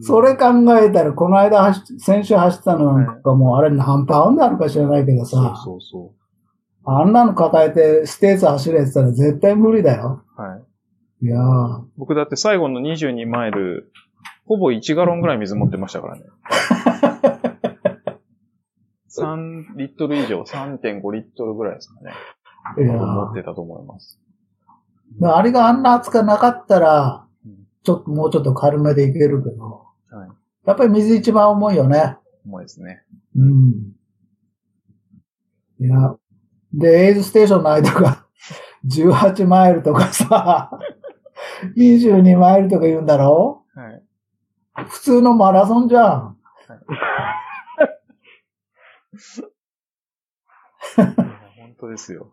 [0.00, 0.46] それ考
[0.78, 6.12] えたら、この間走っ先週走ったのなんかもう、あれ何パウンドあるか知らないけどそうさ、そうそ
[6.84, 10.22] あんなの抱えてステーツ走れってたら絶対無理だよ。
[10.38, 10.42] う。
[10.42, 11.26] はい。
[11.26, 13.90] いやー僕だって最後の22マイル、
[14.46, 16.22] ほぼ1ガロンぐらい水持ってましたからね。
[19.18, 22.12] 3リットル以上、3.5リットルぐらいですかね。
[22.78, 24.20] いやー持ってたと思います。
[25.22, 27.27] あれがあんな暑くなかったらうん、
[27.82, 30.28] ちょっと、もうちょっと軽めでいけるけど、はい。
[30.66, 32.16] やっぱり水一番重いよね。
[32.44, 33.02] 重いですね。
[33.36, 33.92] うん。
[35.80, 36.16] いや、
[36.74, 38.26] で、エイズステーションの間が
[38.86, 40.70] 18マイルとかさ、
[41.76, 43.64] 22マイルとか言うんだろ？
[43.74, 44.02] はい。
[44.88, 46.36] 普通のマラソンじゃん。
[50.96, 52.32] 本当ですよ。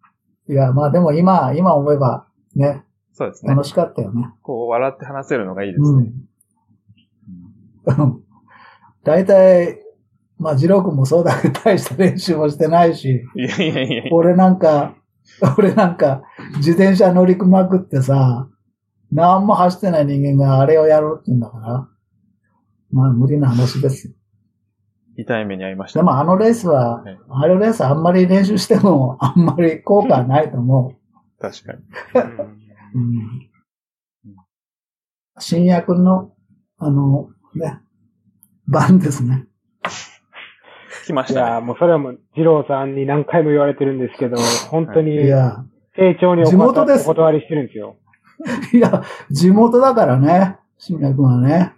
[0.48, 2.84] いや、まあでも今、今思えば、ね、
[3.16, 3.54] そうですね。
[3.54, 4.28] 楽しかったよね。
[4.42, 6.12] こう、笑って話せるのがいいですね。
[7.86, 8.22] うん。
[9.04, 9.80] 大体、
[10.38, 14.02] まあ、ジロー君もそうだけど、大した練習もしてないし、いやいやいや。
[14.12, 14.96] 俺なんか、
[15.56, 16.24] 俺なんか、
[16.58, 18.50] 自転車乗りまくってさ、
[19.10, 21.88] 何も走ってない人間があれをやろうって言うんだから、
[22.92, 24.14] まあ無理な話ですよ。
[25.16, 26.00] 痛い目に遭いました。
[26.00, 30.92] でもあのレースははい、あのレースあんまり練習しても、あんまり効果はないと思
[31.40, 31.78] 確かに。
[32.96, 33.00] う。
[33.00, 33.50] うん。
[35.38, 36.32] 深夜君の、
[36.78, 37.80] あの、ね、
[38.66, 39.46] 番ですね。
[39.84, 41.50] い来ましたね。
[41.50, 44.36] やーもうそれはもう、二郎さんに何回も言われてるんですけど、
[44.70, 47.96] 本当いに、や、丁重にお地元断ですお断りしてるんですよ。
[48.72, 51.72] いや、地元だからね、深夜君はね。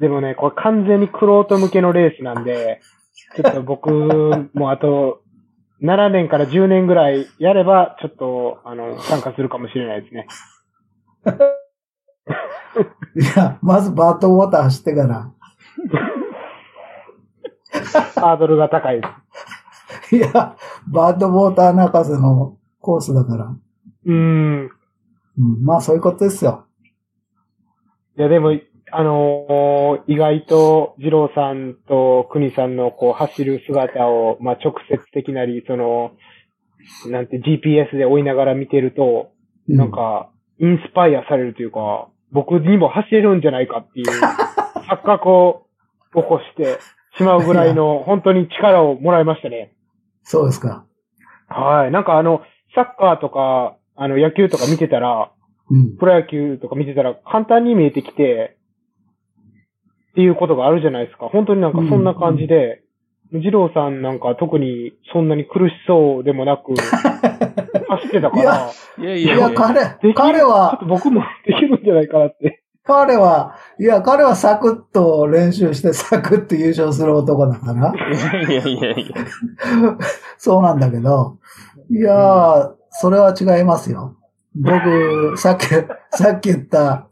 [0.00, 2.80] でもね、これ完全にクロート向けのレースなんで、
[3.36, 3.90] ちょっと僕
[4.54, 5.20] もあと、
[5.82, 10.26] 7年から10年ぐらいやれば、ちょっと、あの、参加するかもしれないですね。
[13.16, 15.32] いや、まずバートウォーター走ってから。
[18.14, 19.08] ハードルが高いで
[20.08, 20.16] す。
[20.16, 20.56] いや、
[20.88, 23.44] バートウォーター泣かせのコースだから。
[23.46, 24.70] うーん。
[25.36, 26.66] うん、まあそういうことですよ。
[28.16, 28.52] いや、でも、
[28.96, 36.12] あのー意外と、二郎さんと国さんのこう走る姿を、まあ直接的なり、その、
[37.10, 39.32] なんて GPS で追いながら見てると、
[39.68, 40.30] うんなんか、
[40.60, 44.06] インスパイアされるというか、僕にも走れるんじゃないかっていう、
[44.90, 45.66] 錯覚を
[46.14, 46.78] 起こして
[47.16, 49.72] しまうぐらいの、本当に力をもらいましたね。
[50.22, 50.84] そうですか。
[51.48, 51.90] はい。
[51.90, 52.42] なんかあの、
[52.74, 55.30] サッカーとか、あの、野球とか見てたら、
[55.70, 55.96] うん。
[55.96, 58.56] プロ野球とか見てたら簡単に見えてきて、
[60.14, 61.26] っていうことがあるじゃないですか。
[61.26, 62.84] 本当になんかそんな感じで、
[63.32, 72.62] 二郎さんなんか特にそんなに苦しそうでもなく、 走ってたかいやら、いいやいやいやや、彼彼はと、僕もできるんじゃないかなって。
[72.84, 77.92] 彼は、いや、彼はサクッと練習してサクッと優勝する男だから。
[78.48, 79.16] いやいやいや。
[80.38, 81.38] そうなんだけど、
[81.90, 84.14] いやー、それは違いますよ。
[84.54, 85.66] 僕、さっき、
[86.10, 87.08] さっき言った、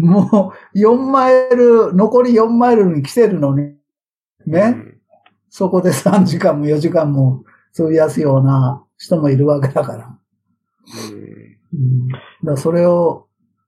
[0.00, 3.74] もう、4マイル、残り4マイルに来てるのに、
[4.46, 4.76] ね、
[5.50, 7.44] そこで3時間も4時間も
[7.78, 10.18] 費やすような人もいるわけだから。
[11.72, 13.26] うん、だからそれを、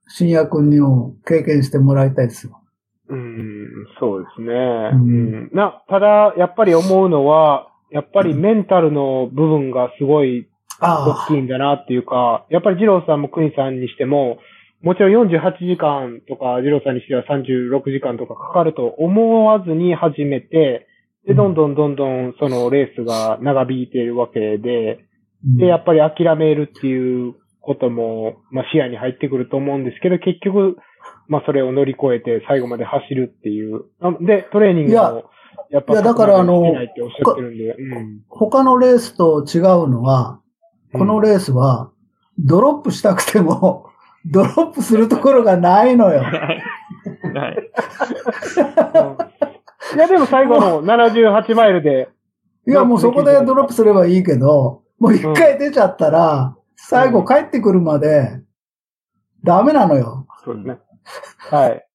[0.09, 2.61] 深夜君にも経験してもらいたいですよ。
[3.09, 3.69] うん、うん
[3.99, 4.53] そうですね。
[4.93, 5.01] うん。
[5.01, 5.51] うん。
[5.53, 10.49] な、ただ、やっぱり思うのは、やっぱりメンタルの部分がすごい
[10.81, 14.39] 大あきいんだなっていうか、やっぱり二郎さんも国さんにしても、
[14.83, 20.89] もちろん48時間とか、二郎さんにしては36時間とかかかると思わずに始めて、
[21.27, 25.59] で、どんどんどんどんそのレースが長引いているわけで、あ。
[25.59, 30.77] で、やっぱり諦めるっていうことも、まあ視野に入ってくると思うんですけど、結局、
[31.29, 33.85] まあそれを乗り越えて最後まで走るっていう。
[34.01, 35.31] あで、トレーニングも、
[35.71, 38.21] やっぱ、いやだからあのできないっておっしゃってるんで、うん。
[38.29, 40.41] 他のレースと違うのは、
[40.93, 41.93] このレースは、
[42.39, 43.92] ドロップしたくても、
[44.27, 46.21] ドロップするところがないのよ。
[46.23, 46.63] はい。
[49.95, 52.09] いや、でも最後の78マイルで、
[52.67, 58.41] いや、もうそこでドロップすればいいけど、もう一回出ちゃったら、最後帰ってくるまで、
[59.45, 60.27] ダメなのよ。
[60.45, 60.79] そうですね。
[61.51, 61.87] はい。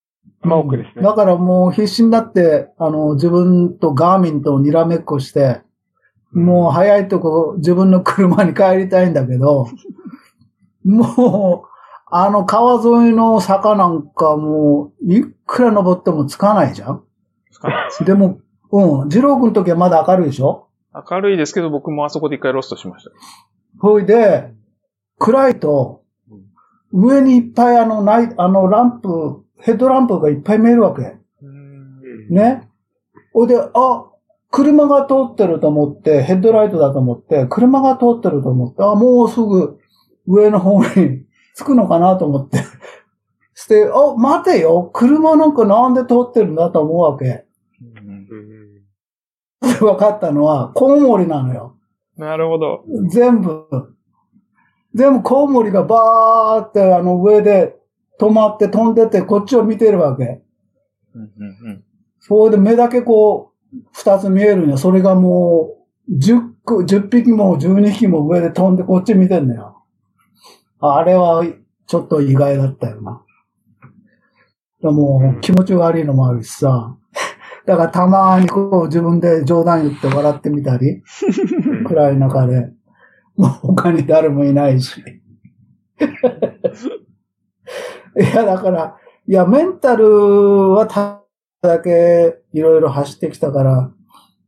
[0.42, 1.04] まあ奥ですね。
[1.04, 5.62] だからもう必死になって、あの、自分とガーミンとにらめっこして、
[6.34, 9.68] もう早いとこ自分の車に帰りたいんだけど、
[10.84, 11.77] もう、
[12.10, 17.04] あの川沿いの坂なんかもう、いくら登ってもつかないじゃん
[18.06, 18.40] でも、
[18.72, 20.70] うん、二郎君の時はまだ明るいでしょ？
[21.10, 23.12] 明るいですけど、僕もあそこで一回ロストしました。
[23.80, 24.54] ほいで、
[25.20, 26.04] 暗いと、
[26.94, 31.18] 上にいっぱいあの、ない、あの、ランプ、ヘッドランプがいっぱい見えるわけ。
[31.42, 32.70] うんね。
[33.34, 34.06] ほいで、あ、
[34.50, 39.78] 車が通ってると思って、ヘッドライトだと思って、車が通ってると思って、あ、もうすぐ
[40.26, 41.27] 上の方に
[41.58, 42.60] 着くのかなと思って。
[43.56, 47.46] して、あ、待てよ、車なんかなんで通ってるんだと思うわけ。
[47.82, 48.68] うん
[49.80, 51.78] 分かったのは、コウモリなのよ。
[52.16, 52.84] なるほど。
[53.10, 53.66] 全部。
[54.94, 57.76] 全部コウモリがバーってあの上で
[58.20, 60.42] 止まって飛んでてこっちを見てるわけ。
[61.14, 61.84] うんうんうん
[62.20, 64.78] それで目だけこう、二つ見えるんよ。
[64.78, 65.78] それがも
[66.10, 69.77] う、十個、十匹も十二匹も上で飛んでこっち見てんのよ。
[70.80, 71.44] あれは
[71.88, 73.24] ちょっと意外だったよな。
[74.82, 76.96] でも気持ち悪いのもあるしさ。
[77.66, 81.04] だからたまにこう自分で冗談言って笑ってみたり、
[81.86, 82.72] 暗い中で。
[83.36, 85.00] もう他に誰もいないし。
[88.20, 88.98] いや、だから、
[89.28, 91.24] いや、メンタルはた
[91.62, 93.92] だけいろいろ走ってきたから、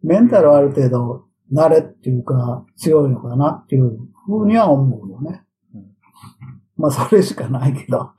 [0.01, 5.41] メンタルはある程度慣れっていうか強いのかなっていうふうには思うよねうん。
[6.79, 8.11] まあ、それしかないけど。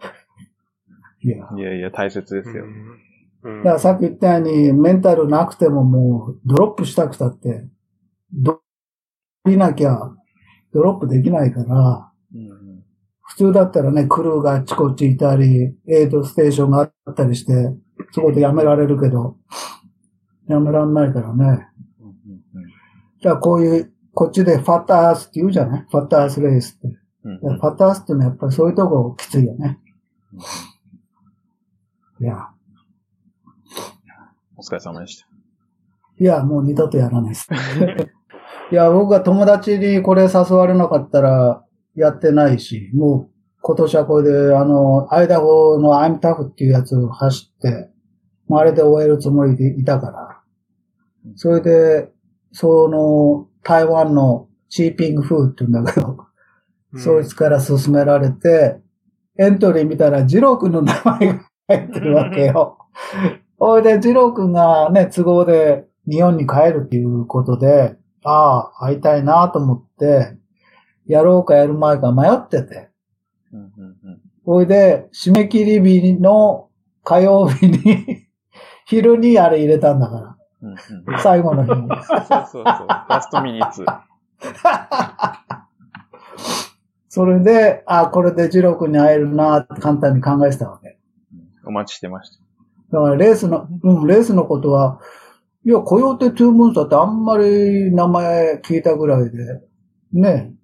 [1.23, 1.49] いや。
[1.57, 2.65] いやいや、大切ですよ。
[2.65, 3.11] うん
[3.43, 7.67] だからさっき言ったように、メンタルなくてももう、ドロップしたくたって、
[8.35, 8.61] ど、
[9.49, 9.99] いなきゃ、
[10.75, 12.61] ドロップできないから、うんうん
[13.23, 17.53] 普通だったらね、クルーがあっちこっちいたり、エイドステーションがあったりして、
[18.11, 19.37] そこでやめられるけど、
[20.49, 21.69] やめらんないからね。
[22.01, 22.15] うんうん
[22.55, 22.65] うん
[23.23, 25.87] だからこういう、こっちでファッターアースって言うじゃない？
[25.89, 26.99] ファッターアースレースって。
[27.25, 29.79] うんファッタースってのはやっぱりそういうとこきついよね。
[32.21, 32.49] いや、
[34.57, 35.27] お疲れ様でした。
[36.19, 37.49] いや、もう二度とやらないです。
[38.71, 41.65] いや、僕が友達にこれ誘われなかったら
[41.95, 47.91] やってないし、もう今年はこれで、あの、アイダホのアイムタフっていうやつを走って、
[48.49, 50.41] まああれで終えるつもりでいたから。
[51.37, 52.11] それで、
[52.53, 56.27] その、台湾のチーピングフーって言うんだけど、
[56.97, 58.81] そいつから勧められて、
[59.39, 62.79] エントリー見たら、ジロー君の名前が入ってるわけよ。
[63.59, 70.37] ほいで、ジロー君がね、都合で日本に帰るっていうことで、ああ、会いたいなと思って、
[71.07, 72.91] やろうかやる前か迷ってて。
[73.53, 76.71] うんうんうんほいで、締め切り日の
[77.05, 78.27] 火曜日に、
[78.87, 81.19] 昼にあれ入れたんだかうんうんら。
[81.21, 81.89] 最後の日に。
[82.03, 82.65] そうそうそう。
[82.65, 83.85] ラストミニッツ。
[87.11, 90.97] それで、ああ、これでジロー君に会えるなって簡単に考えてたわけ。
[91.67, 92.99] お待ちしてました。
[92.99, 95.01] だからレースの、うん、レースのことは、
[95.67, 99.61] いや、コヨーテ・トゥームーンサってあんまり名前聞いたぐらいで、
[100.13, 100.55] ね、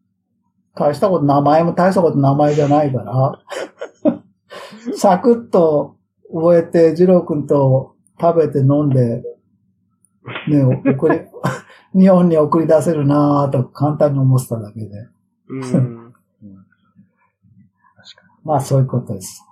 [0.76, 4.22] 大したこと、名前も大したこと名前じゃないから、
[4.97, 5.97] サクッと
[6.32, 9.24] 覚えて、ジロー君と食べて飲んで、
[10.49, 11.22] ね、送り、
[11.99, 15.09] 日本に送り出せるなぁと簡単に思ってただけで。
[15.49, 16.06] うん。
[18.47, 19.44] まあそういうことです。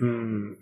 [0.00, 0.58] うん。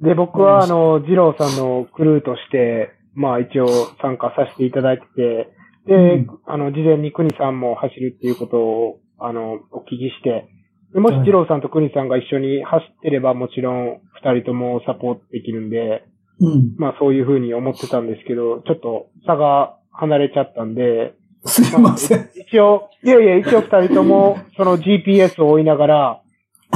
[0.00, 3.66] で、僕は、あの、二郎さんのクルーとして、まあ一応
[4.00, 5.52] 参加させていただいてて、
[5.86, 10.48] で、うんあの、事前に国さんも走るっていうことを、あの、お聞きして、
[10.92, 16.04] でもしはい二郎さんと国さんが一緒に走ってればもちろん二人ともサポートできるんで、
[16.40, 16.74] うん。
[16.78, 22.30] まあそういうふうに思ってたんですけど、ちょっと差が離れちゃったんで、すいません。
[22.34, 26.22] 一応、いやいや、一応二人とも、その GPS を追いながら、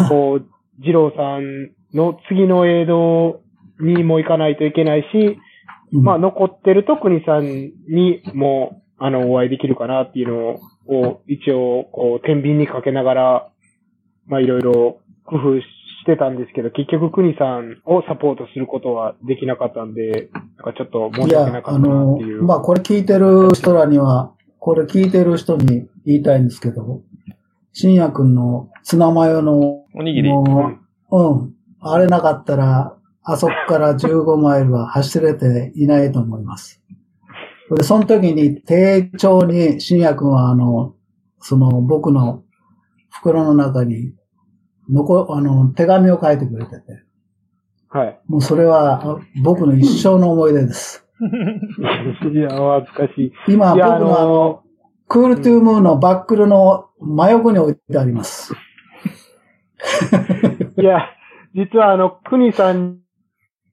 [0.09, 0.47] こう、
[0.81, 3.41] 二郎さんの次の映像
[3.81, 5.39] にも行かないといけないし、
[5.93, 13.49] うんまあ残ってると国さんにも、あの、お会いできるかなっていうのを、一応、こう、天秤にかけながら、
[14.27, 27.03] まあいろいろ工夫してたんですけど、結局国さんをサポートすることはできなかったんで、なんかちょっと申いし訳なや、かったなっていう。、まあ、これ聞いてる人らには、これ聞いてる人に言いたいんですけど、
[27.73, 30.29] 深夜くんのツナマヨの、おにぎり。
[30.29, 30.73] も
[31.11, 36.83] ううん、あれなかったら、あそこから15マイルは走れていないと思います。
[37.77, 40.95] で、その時に、丁重に深夜くんは、あの、
[41.41, 42.43] その、僕の
[43.11, 44.15] 袋の中に、
[44.91, 47.05] 残、あの、手紙を書いてくれてて、
[47.89, 48.21] はい。
[48.27, 51.07] もうそれはあ僕の一生の思い出です。
[52.33, 53.33] いや、恥ずかしい。
[53.49, 54.63] 今、僕のあの、の、
[55.09, 58.55] クールトゥームーンのバックルの真横に置いてあります。
[60.81, 61.09] いや、
[61.55, 62.99] 実はあの、くにさん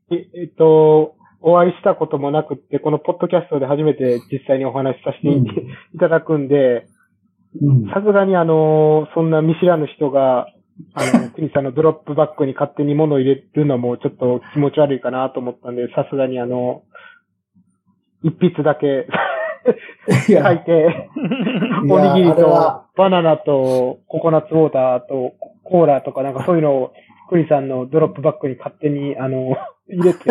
[0.10, 6.00] に、えっと、お会いしたこともなくって、このポッドキャストで初めて実際にお話しさせてい,、うん。
[6.00, 6.86] ただくんで、
[7.62, 7.86] うん。
[7.88, 10.48] さすがにあの、そんな見知らぬ人が、
[10.94, 16.84] あの、 くにさんのドロップバッグに勝手に物を入れるのもちょっと気持ち悪いかなと思ったんで、さすがにあの、
[18.24, 19.08] 一筆だけ
[20.28, 21.10] 書いて、
[21.90, 25.34] おにぎりとバナナとココナッツウォーターと
[25.70, 26.94] コーラとかなんかそういうのを、
[27.30, 29.56] クリさんのドロップバッグに勝手に、あの、
[29.88, 30.30] 入れて、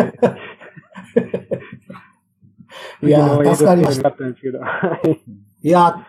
[3.01, 4.03] いやー、助かりました。
[4.03, 4.59] だったんですけど。
[4.59, 6.05] は いいや、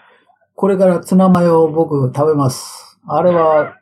[0.55, 3.01] これからツナマヨを僕食べます。
[3.07, 3.77] あれは、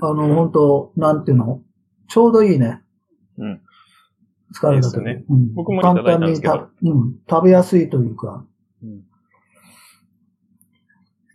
[0.00, 1.60] あの、本当なんていうの？
[2.06, 2.82] ちょうどいいね。
[3.36, 3.60] うん。
[4.54, 7.14] 疲れた時いいですねうん僕もいただいたんですけど簡単にたうん。
[7.28, 8.44] 食べやすいというか、
[8.82, 9.02] うん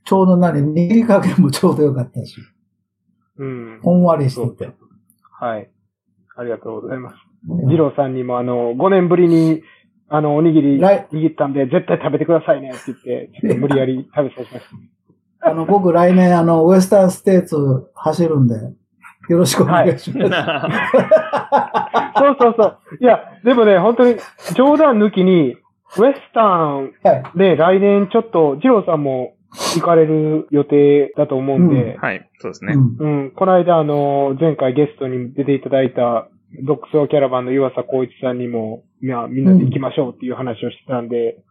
[0.06, 0.60] ちょうど何？
[0.74, 2.36] 握り加減もちょうどよかったし、
[3.38, 3.80] うん。
[3.82, 4.74] ほんわりしてて。
[5.40, 5.70] はい。
[6.36, 7.16] ありがとうございます。
[7.70, 9.62] ジローさんにもあの、5年ぶりに、
[10.10, 14.66] あの、おにぎり来握ったんで、絶対食べてくださいねって言って、ちょっと無理やり食べさせまし
[15.42, 15.50] た。
[15.50, 17.58] あの、僕来年あの、ウエスタンステーツ
[17.96, 18.56] 走るんで、
[19.30, 20.32] よろしくお願いします。
[22.16, 22.78] そうそうそう。
[23.02, 24.16] いや、でもね、本当に、
[24.56, 25.58] 冗談抜きに、
[25.98, 27.24] ウエスタンはい。
[27.38, 29.34] で来年ちょっと、ジローさんも
[29.76, 32.74] 行かれる予定だと思うんで、はい、そうですね。
[32.74, 36.28] うんうん、この間あの、前回ゲストに出ていただいた、
[36.66, 41.44] 独創キャラバンの岩佐光一さんにも、いや、みんなで行きましょうっていう話をしてたんで、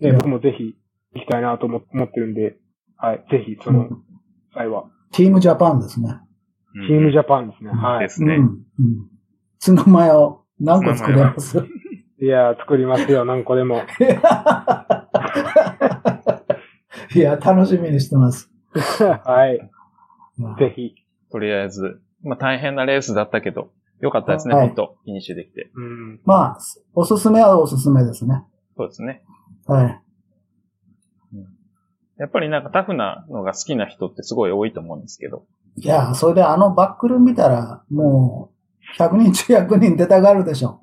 [0.00, 0.76] ねうん僕もぜひ
[1.14, 2.56] 行きたいなと思思ってるんで、
[2.96, 3.88] はい、ぜひその
[4.54, 6.08] 際は、チームジャパンですね。
[6.08, 7.70] うんチームジャパンですね。
[7.72, 8.00] はい。
[8.04, 8.36] ですね。
[8.36, 8.44] うん。
[8.44, 8.54] うん。
[9.58, 11.58] ツナマヨ何個作れます？
[12.22, 13.82] いや、作りますよ、何個でも。
[17.14, 18.50] いや、楽しみにしてます。
[19.24, 19.58] はい、
[20.58, 20.94] ぜひ。
[21.30, 25.70] とりあえず、まあ大変なレースだったけど、よかったですね、はい本当フィニッシュできて。
[25.74, 26.20] うん。
[26.24, 26.58] まあ、
[26.94, 28.44] おすすめはおすすめですね。
[28.76, 29.22] そうですね。
[29.66, 30.02] はい。
[32.20, 35.46] やっぱりなんかタフなのが好きな人ってすごい多いと思うんですけど。
[35.76, 38.52] いや、それであのバックル見たら、も
[38.98, 40.82] う、100人中100人出たがるでしょ。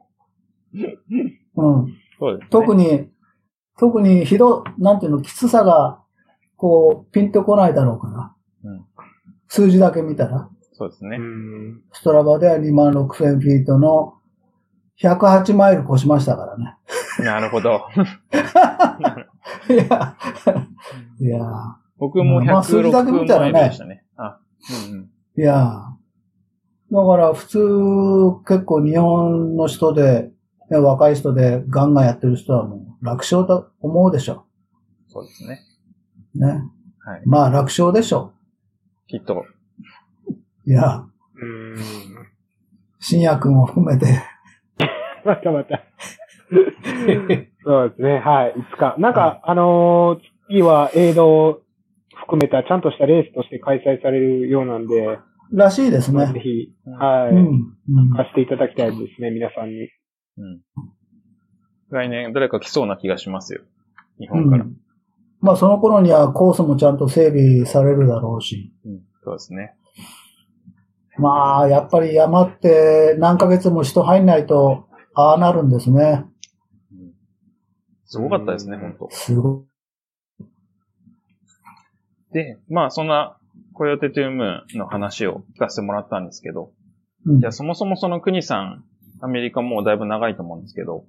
[0.73, 1.97] うん。
[2.19, 2.47] そうですね。
[2.49, 3.09] 特に、
[3.77, 6.01] 特にひど、なんていうの、きつさが、
[6.57, 8.07] こう、ピンとこないだろうか
[8.63, 8.71] ら。
[8.71, 8.85] うん
[9.49, 10.37] 数字だけ見たら。
[10.37, 11.17] うそうですね。
[11.17, 11.81] ん。
[11.91, 14.15] ストラバでは2万6000フィートの
[15.01, 16.75] 108マイル越しましたからね。
[17.19, 17.81] なるほど。
[19.69, 20.17] いや、
[21.19, 21.39] いや、
[21.97, 24.03] 僕もまあ数字だけ106見たらねマイルでしたね。
[24.17, 24.39] あ、
[24.89, 25.09] うんうん。
[25.37, 25.83] いや、
[26.91, 27.59] だから普通
[28.47, 30.31] 結構日本の人で、
[30.69, 34.45] ね若い人でガンガンやってる人はもう楽勝だと思うでしょ。
[35.07, 35.61] そうですね。
[36.37, 36.47] ね。
[36.99, 37.21] はい。
[37.25, 38.33] まあ楽勝でしょ。
[39.07, 39.45] きっと。
[40.65, 41.05] いや、
[41.41, 41.75] うん。
[42.99, 44.21] 新薬も含めて。
[45.25, 45.83] またまた。
[47.63, 48.19] そうですね。
[48.19, 48.59] はい。
[48.59, 48.95] いつか。
[48.97, 51.61] なんか、あのー次は映像を
[52.15, 55.19] 含めたちゃんとしたレースとして開催されるようなんで、
[55.51, 56.25] らしいですね。
[56.27, 57.35] ぜひ、はい。
[57.35, 57.73] うん。
[57.89, 59.89] うん貸していただきたいですね、皆さんに。
[60.37, 60.61] うん。
[61.89, 63.61] 来年誰か来そうな気がしますよ。
[64.19, 64.63] 日う本から。
[64.63, 64.75] ん。
[65.39, 68.73] まあその頃にはコースもちゃんと整備されるだろうし。
[68.85, 69.01] うん。
[69.23, 69.75] そうですね。
[71.17, 76.25] まあ、やっぱり山って何ヶ月も人入んないと、ああなるんですね。
[76.91, 77.13] うん
[78.09, 79.65] すごかったですね、うん本当すご
[82.31, 83.37] で、まあそんな、
[83.73, 86.71] コヨテトゥームの話を聞かせてもらったんですけど、
[87.25, 87.29] い。
[87.31, 88.85] うんじゃあそもそもその国さん、
[89.19, 91.05] アメリカもうだいぶ長いと思うんですけど、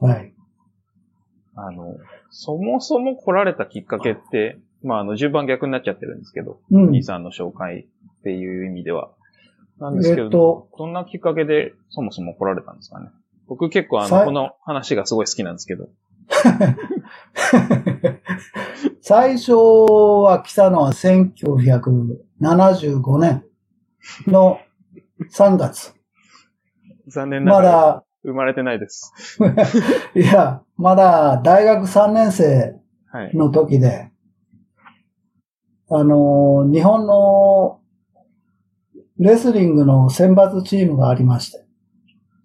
[0.00, 0.34] はい。
[1.54, 1.96] あの、
[2.30, 6.86] そもそも来られたきっかけって、まああの、順番逆になっちゃってるんですけど、うん。
[6.86, 9.10] 国さんの紹介っていう意味では。
[9.78, 13.08] なんですけど、えっと、どんなきっかけでそもそも来られたんですかね？
[13.46, 15.88] 僕結構あの、この話がすごい好きなんですけど。
[19.02, 23.44] 最初は来たのは1975年
[24.26, 24.60] の
[25.32, 25.94] 3月。
[27.08, 29.12] 残念ながらまだ、生まれてないです。
[30.14, 32.76] いや、まだ大学3年生
[33.12, 33.36] はい。
[33.36, 34.10] の時で、
[35.90, 37.80] あの、日本の
[39.18, 41.64] レスリングの選抜チームがありまして。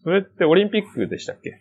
[0.03, 1.59] それってオリンピックでしたっけ？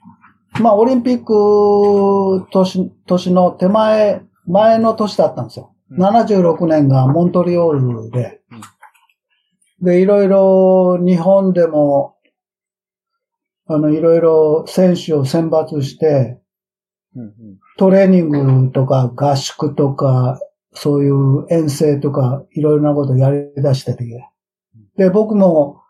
[0.60, 5.66] まあ、オリンピック年、年の手前、前の年だったんですよ。
[5.66, 8.40] うん76年がモントリオールで、
[9.82, 12.13] で、いろいろ日本でも、
[13.66, 16.40] あの、いろいろ選手を選抜して。
[17.78, 20.40] トレーニングとか合宿とか、
[20.72, 24.28] そういう遠征とか、いろいろなことやり出してて。
[24.96, 25.80] で、僕も、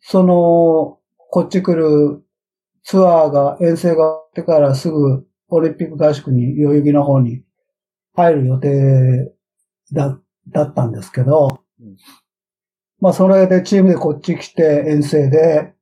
[0.00, 0.98] その、
[1.30, 2.22] こっち来る
[2.82, 7.42] ツアーが、遠征が終わってからすぐオリンピック合宿に、代々木の方に
[8.14, 9.32] 入る予定
[9.92, 10.18] だ、
[10.48, 11.96] だったんですけど、うん
[13.02, 15.74] まあそれでチームでこっち来て遠征で、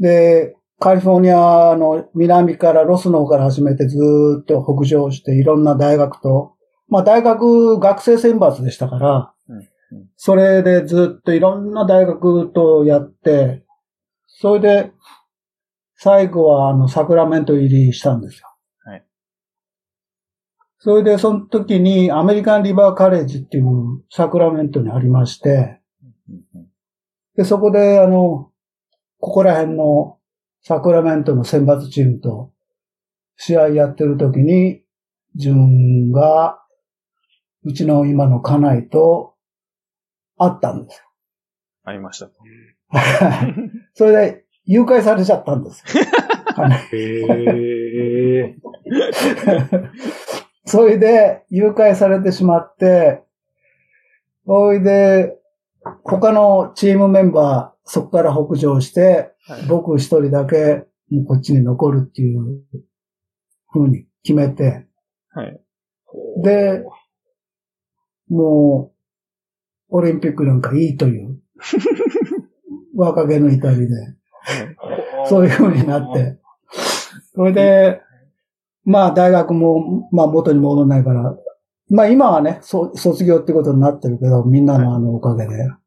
[0.00, 6.54] で、カリフォルニアの南からロスの方から始めてずーっと北上していろんな大学と、
[6.88, 9.34] まあ大学学生選抜でしたから、
[10.16, 13.62] それでずっといろんな大学とやって、
[14.26, 14.92] それで、
[15.96, 18.48] 最後はあの、サクラメント入りしたんですよ。
[18.84, 19.04] はい。
[20.78, 23.66] それで、その時にアメリカンリバーカレッジっていう
[24.08, 25.80] サクラメントにありまして、
[27.36, 28.49] で、そこであの、
[29.20, 30.18] ここら辺の
[30.62, 32.52] サクラメントの選抜チームと
[33.36, 34.82] 試合やってる時に、
[35.34, 36.58] 自分が、
[37.62, 39.34] うちの今の家内と
[40.36, 41.04] 会ったんですよ。
[41.84, 42.32] ありましたと。
[43.94, 45.84] それで、誘拐されちゃったんです
[46.92, 47.16] へ
[48.38, 48.56] え。
[50.64, 53.22] それで、誘拐されてしまって、
[54.46, 55.36] それで、
[56.04, 59.66] 他のチームメンバー、そこから北上して、はい。
[59.66, 62.62] 僕一人だけ、もうこっちに残るっていう
[63.72, 64.86] 風に決めて、
[65.30, 65.60] はい。
[66.40, 66.84] で、
[68.28, 68.92] も
[69.90, 71.40] う、オリンピックなんかいいという、
[72.94, 73.94] 若気の至りで、
[75.28, 76.38] そういう風になって、
[77.34, 78.02] それで、
[78.84, 81.36] まあ大学も、まあ元に戻らないから、
[81.88, 85.56] まあ今はね、そ卒業ってことになってるけど、みんなのあのおかげで。
[85.56, 85.80] だか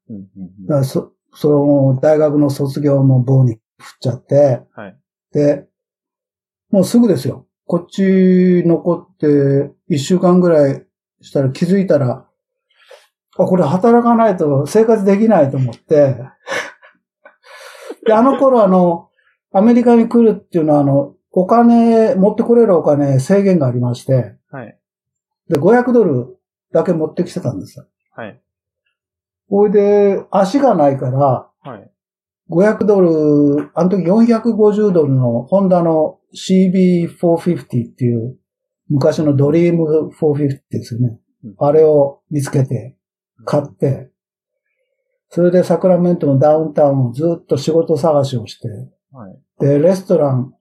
[0.67, 4.97] らそ、その大学の卒業も棒に振っちゃって、はい。
[5.31, 5.65] で、
[6.71, 7.47] もうすぐですよ。
[7.65, 10.85] こっち残って一週間ぐらい
[11.21, 12.27] したら気づいたら、
[13.37, 16.17] あ、これ働かないと生活できないと思って、
[18.05, 19.09] で、あの頃あの、
[19.53, 24.77] アメリカに来るっていうのはあの、お金、持ってこれるお金制限がありまして、はい。
[25.49, 26.37] で、500ドル
[26.71, 27.85] だけ持ってきてたんですよ。
[28.11, 28.39] はい。
[29.53, 31.91] ほいで、足がないから、はい。
[32.49, 38.35] 500ドル、あの時450ドルのホンダの CB450 っていう
[38.89, 41.55] 昔のドリーム450ですよねうん。
[41.59, 42.97] あれを見つけて
[43.45, 44.09] 買って、
[45.29, 48.67] それでサクラメントのダウンタウンをずっと仕事探しをして、
[49.11, 49.39] はい。
[49.59, 50.51] で、レストラン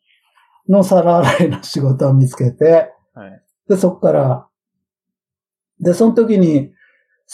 [0.69, 3.43] の皿洗いの仕事を見つけて、はい。
[3.71, 4.49] で、そこから、
[5.81, 6.73] で、その時に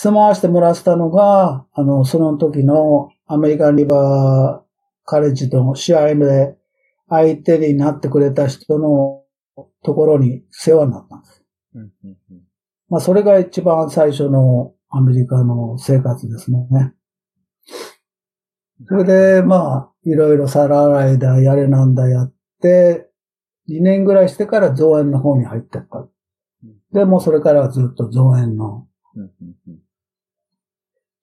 [0.00, 4.68] 住まわしてもらってたのが、あの、その時のアメリカンリバー
[5.04, 6.56] カレッジとの試合で
[7.08, 9.24] 相手になってくれた人の
[9.82, 11.44] ところに世話になったんです。
[11.74, 12.40] うんうんうん
[12.88, 16.94] まあ、それが一番最初のアメリカの生活ですね。
[18.86, 22.32] それで、まあ、いろいろ皿洗いだ、やれなんだやっ
[22.62, 23.10] て、
[23.68, 26.06] 2年ぐらいしてから造園の方に入ってった。
[26.92, 28.86] で、もうそれからはずっと造園の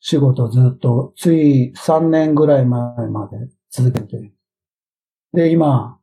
[0.08, 3.38] 仕事をずっと、つい3年ぐらい前まで
[3.72, 4.32] 続けて。
[5.34, 5.98] で、今、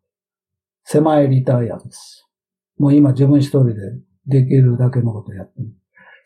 [0.83, 2.29] 狭いリタイアです。
[2.79, 3.75] もう今自分一人で
[4.27, 5.69] できるだけのことやってる。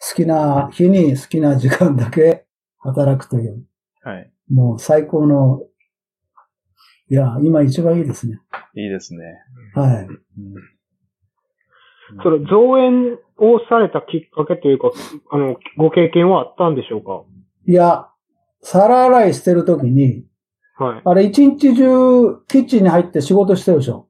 [0.09, 2.47] 好きな日に好きな時間だけ
[2.81, 3.67] 働くという、
[4.01, 4.33] はい。
[4.51, 5.61] もう最高の、
[7.11, 8.41] いや、今一番いいですね。
[8.75, 9.23] いいですね。
[9.75, 10.07] はい。
[10.07, 10.19] うん
[12.23, 14.93] それ、造園をされたきっかけというか、
[15.31, 17.36] あの、ご経験はあったんでしょうか？
[17.67, 18.09] いや、
[18.63, 20.25] 皿洗いしてるときに、
[20.79, 21.03] はい。
[21.05, 24.09] あれ一日中キッチンに入って仕事してるでしょ。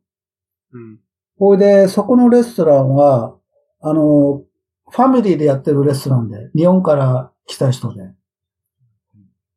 [0.73, 0.99] うん。
[1.39, 3.37] ほいで、そこのレストランは、
[3.81, 4.43] あの、
[4.91, 8.11] ファミリーでやってるレストランで、日本から来た人で。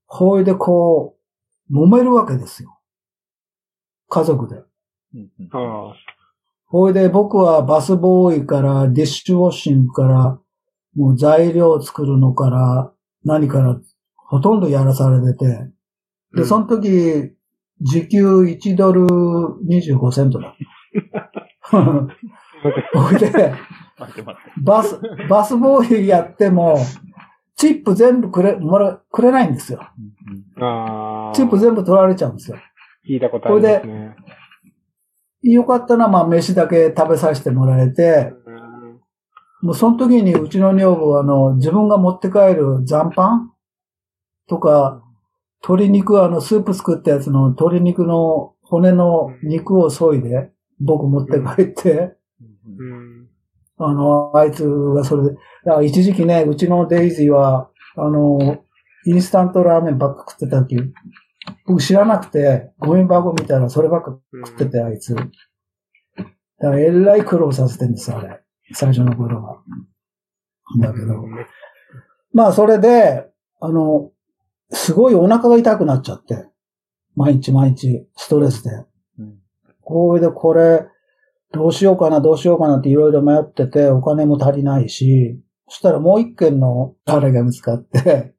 [0.05, 1.17] ほいで、こ
[1.69, 2.79] う、揉めるわけですよ。
[4.09, 4.63] 家族で。
[5.13, 5.95] うんうんああ。
[6.65, 10.39] ほいで、僕はバスボーイから、ディッシュウォッシングから、
[10.95, 12.93] もう材料を作るのから、
[13.23, 13.79] 何から、
[14.15, 15.45] ほとんどやらされてて。
[15.45, 15.71] で、
[16.33, 17.33] うんその時、
[17.81, 19.05] 時給1ドル
[19.67, 20.55] 25セントだ。
[22.93, 23.53] ほい で。
[24.63, 24.99] バス、
[25.29, 26.77] バスボーイやっても、
[27.55, 29.81] チップ全部くれ、もら、くれないんですよ。
[31.33, 32.57] チップ全部取られちゃうんですよ。
[33.07, 34.15] 聞いたことありますね。
[35.41, 38.38] よかったのは、まあ、飯だけ食べさせてもらえて、うん
[39.61, 43.51] もうその時にうちの女房は、あの、自分が持って帰る残飯
[44.47, 45.03] とか、
[45.61, 52.15] 鶏肉、あの、スープ作ったやつの鶏肉の骨の肉を削いで、僕持って帰って。
[53.81, 55.29] あの、あいつがそれで、
[55.65, 58.63] だから一時期ね、うちのデイジーは、あの、
[59.05, 60.77] インスタントラーメンばっか食ってた時、
[61.65, 65.15] 僕知らなくて、ゴミ箱見たらそればっか食ってて、あいつ。
[65.15, 65.31] だか
[66.59, 68.41] ら、えらい苦労させてんです、あれ。
[68.73, 69.63] 最初の頃は。
[70.79, 71.23] だけど。
[72.33, 73.25] まあ、それで、
[73.59, 74.11] あの、
[74.71, 76.45] すごいお腹が痛くなっちゃって。
[77.15, 78.69] 毎日毎日、ストレスで。
[79.19, 79.39] うん
[79.81, 80.85] これでこれ、
[81.51, 88.35] どうしようかな、どうしようかなっていろいろ迷ってて、お金も足りないし、そしたらもう一軒のあれが見つかって、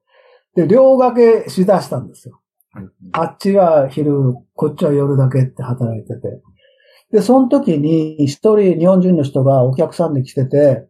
[0.54, 2.40] で、両掛けしだしたんですよ。
[2.76, 4.12] うんあっちは昼、
[4.54, 6.40] こっちは夜だけって働いてて。
[7.12, 10.86] で、その時に一人日本人の人がお客さんで来てて、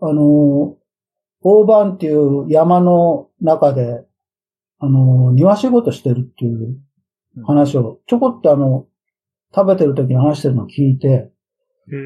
[0.00, 0.76] あの、
[1.40, 4.04] 大番っていう山の中で、
[4.80, 6.76] あの、庭仕事してるっていう
[7.46, 8.86] 話を、ちょこっとあの、
[9.54, 11.30] 食べてる時に話してるのを聞いて、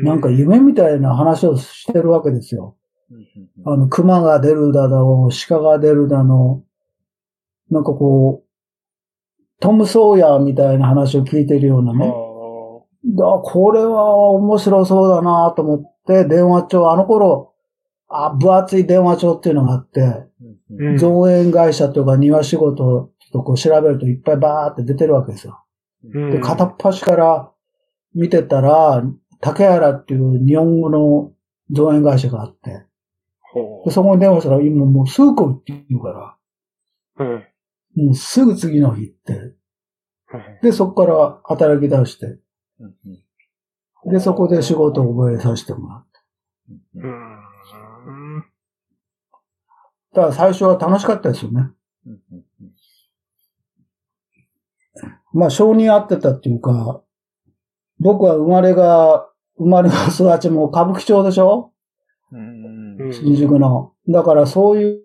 [0.04, 2.76] なんか夢みたいな話をしてるわけですよ。
[3.66, 6.62] あの、熊が出るだの、鹿が出るだの、
[7.70, 12.12] なんかこう、トム・ソーヤーみたいな話を聞いてるようなね。
[13.04, 17.54] だこれは面白そうだなと思って、電話帳、あの頃、
[18.08, 25.62] あ、分厚い電話帳っていうのがあって、うん造園会社とか庭仕事とこう調べるといっぱいバーって出てるわけですよ。
[26.02, 27.52] で、片っ端から
[28.14, 29.02] 見てたら、
[29.40, 31.32] 竹原っていう日本語の
[31.70, 32.86] 造園会社があって、
[33.40, 36.36] ほでそこに電話したら、今もうすぐ来いって言うか
[37.18, 37.28] ら、う。
[37.96, 38.04] うん。
[38.06, 39.54] もうすぐ次の日行って、
[40.62, 42.38] で、そこから働き出して、
[44.06, 46.20] で、そこで仕事を覚えさせてもらって。
[46.96, 48.44] うん。
[50.14, 51.70] だから最初は楽しかったですよね。
[55.32, 57.02] まあ、性に合ってたっていうか、
[57.98, 61.72] 僕は生まれが、生まれが育ちも歌舞伎町でしょ
[63.12, 63.92] 新宿の。
[64.08, 65.00] だからそうい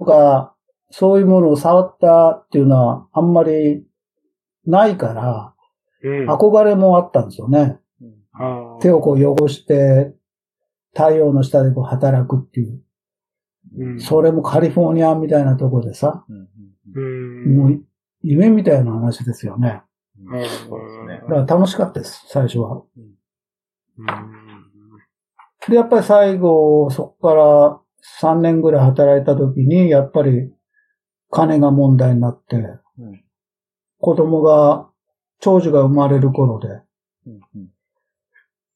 [0.00, 0.54] うか、
[0.90, 3.32] そういうものを触ったっていうのはあん。
[3.32, 3.86] まり
[4.66, 5.54] ないから、
[6.08, 7.78] 憧れもあったんですよね。
[8.80, 10.14] 手をこう汚して、
[10.92, 12.80] 太陽の下でこう働くっていう。
[13.78, 16.24] うんそれもカリフォルニアみたいなとこでさ、
[16.94, 17.56] うん。
[17.56, 17.82] もう
[18.22, 19.82] 夢みたいな話ですよね。
[20.18, 21.20] そうですね。
[21.28, 22.82] だから楽しかったです、最初は。
[23.98, 24.06] うん。
[25.68, 27.80] で、やっぱり最後、そこから
[28.22, 30.52] 3年ぐらい働いた時に、やっぱり
[31.30, 33.22] 金が問題になって、うん
[33.98, 34.90] 子供が、
[35.40, 36.80] 長女が生まれる頃で、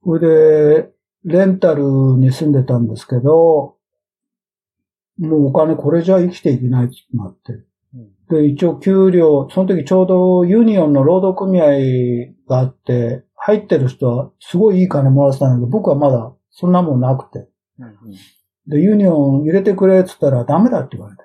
[0.04, 0.90] それで、
[1.24, 1.82] レンタル
[2.16, 3.76] に住んでたんですけど、
[5.18, 7.62] もうお金これじゃ生きていけないってなって。
[8.30, 17.48] で、一応給料、その時ちょうどユニオンの労働組合があって、入ってる人はすごいいい金もらってたんだけど、僕はまだそんなもんなくて。
[18.66, 21.22] で、ユニオン入れてくれって言ったらダメだって言われて。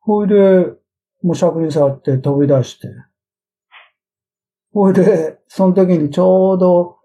[0.00, 0.66] ほいで、
[1.22, 2.88] もう癪に障って飛び出して。
[4.72, 6.98] ほいで、その時にちょうど、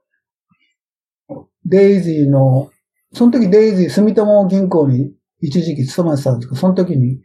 [1.65, 2.69] デイジーの、
[3.13, 7.21] その時デイジー住友銀行に一時期勤めてたんですけど、その時に、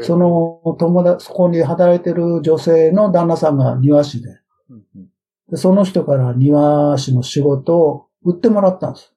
[0.00, 4.28] その友達、そこに働いてる女性の旦那さんが庭師で、
[5.50, 9.14] でその人から庭師の仕事を売ってもらったんです。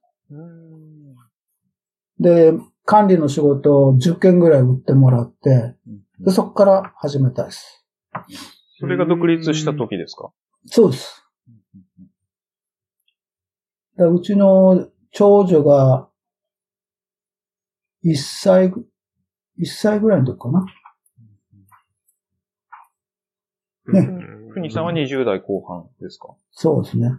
[2.20, 2.54] で、
[2.86, 5.76] 管理の仕事を10件ぐらい売ってもらって、
[6.20, 7.86] でそこから始めたです。
[8.80, 10.32] それが独立した時ですか？
[10.66, 11.26] そうです。
[13.98, 16.10] だうちの長女が
[18.06, 18.88] 1歳ぐ、
[19.60, 20.66] 1歳ぐらいの時かな。
[23.94, 24.08] ね
[24.54, 26.36] ふにさんは20代後半ですか？
[26.52, 27.10] そうですね。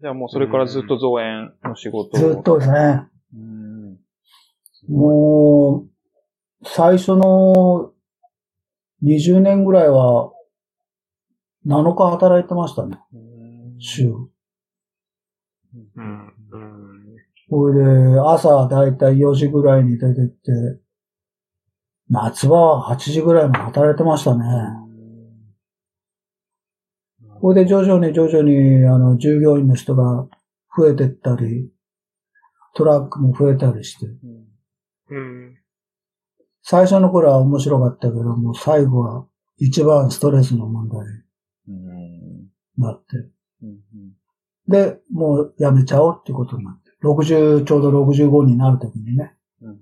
[0.00, 2.20] じゃあもうそれからずっと造園の仕事を。
[2.20, 3.08] ずっとですね。
[3.34, 3.98] うん。
[4.88, 7.93] もう、最初の
[9.02, 10.32] 20年ぐらいは
[11.66, 12.98] 7日働いてましたね。
[13.78, 14.08] 週。
[14.08, 14.28] うん。
[15.96, 17.16] うん。
[17.48, 20.52] それで、朝だいたい4時ぐらいに出てって、
[22.08, 24.44] 夏場は8時ぐらいまで働いてましたね。
[27.40, 30.26] それで徐々に徐々に、あの、従業員の人が
[30.76, 31.70] 増えてったり、
[32.74, 34.06] トラックも増えたりして、
[35.10, 35.43] うん。
[36.66, 39.26] 最初の頃は面白かったけど、もう最後は
[39.58, 41.00] 一番ストレスの問題
[41.68, 41.76] うん。
[41.76, 43.16] になって、
[43.62, 43.78] うん
[44.66, 49.34] で、もうやめちゃおうっていうことになって、60、ちょうど65になるときにね。
[49.60, 49.76] うん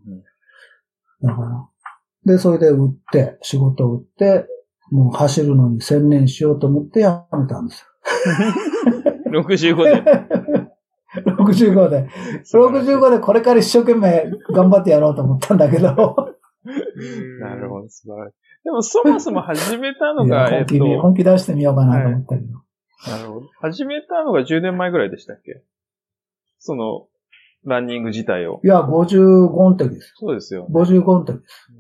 [1.25, 1.69] だから。
[2.27, 4.47] で、それで売って、仕事を売って、
[4.91, 7.87] もう走るのに専念しようと思ってやめたんです
[9.27, 9.39] うん。
[9.39, 9.91] 65で。
[9.91, 10.05] よ。
[11.39, 12.09] 65で。
[12.53, 16.17] 65でこれから一生懸命頑張ってやろうと思ったんだけど。
[17.41, 18.37] なるほど、素晴らしい。
[18.65, 22.63] でもそもそも始めたのが、えっと、本気に、本気出してみようかなと思ったけど。
[23.11, 23.49] なるほど。
[23.61, 25.63] 始めたのが10年前ぐらいでしたっけ？
[26.59, 27.09] その、
[27.65, 28.61] ランニング自体を。
[28.65, 30.15] いや、55の時です。
[30.17, 30.69] そうですよ。
[30.71, 31.71] 55の時です。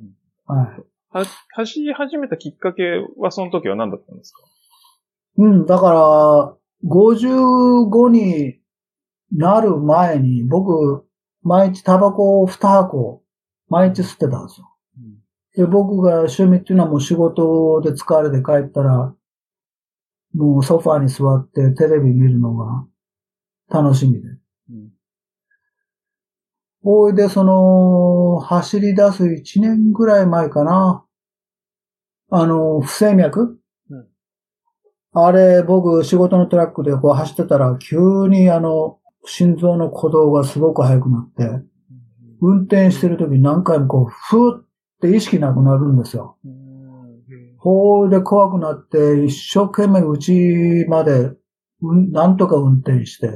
[0.46, 0.66] はい。
[1.10, 2.82] は、走り始めたきっかけ
[3.18, 4.42] はその時は何だったんですか？
[5.38, 6.56] うん、だから、
[6.88, 8.58] 55に
[9.30, 11.06] なる前に、僕、
[11.42, 13.22] 毎日タバコを2箱、
[13.68, 14.68] 毎日吸ってたんですよ。
[15.54, 19.14] で、僕が趣味っていうのはもう仕事で疲れて帰ったら、
[20.34, 22.86] もうソファーに座ってテレビ見るのが
[23.68, 24.28] 楽しみで。
[24.70, 24.92] うん
[26.84, 31.04] ほいで、その、走り出す1年ぐらい前かな。
[32.28, 34.06] あの、不整脈、うん
[35.14, 41.64] あれ、僕、仕事のトラックでこう走ってたら、急にあの、心臓の鼓動がすごく速くなって、
[42.40, 44.66] 運転してる時何回もこう、ふーっ
[45.02, 46.38] て意識なくなるんですよ。
[47.58, 51.32] ほいで怖くなって、一生懸命うちまで、
[51.82, 53.28] うん、なんとか運転して、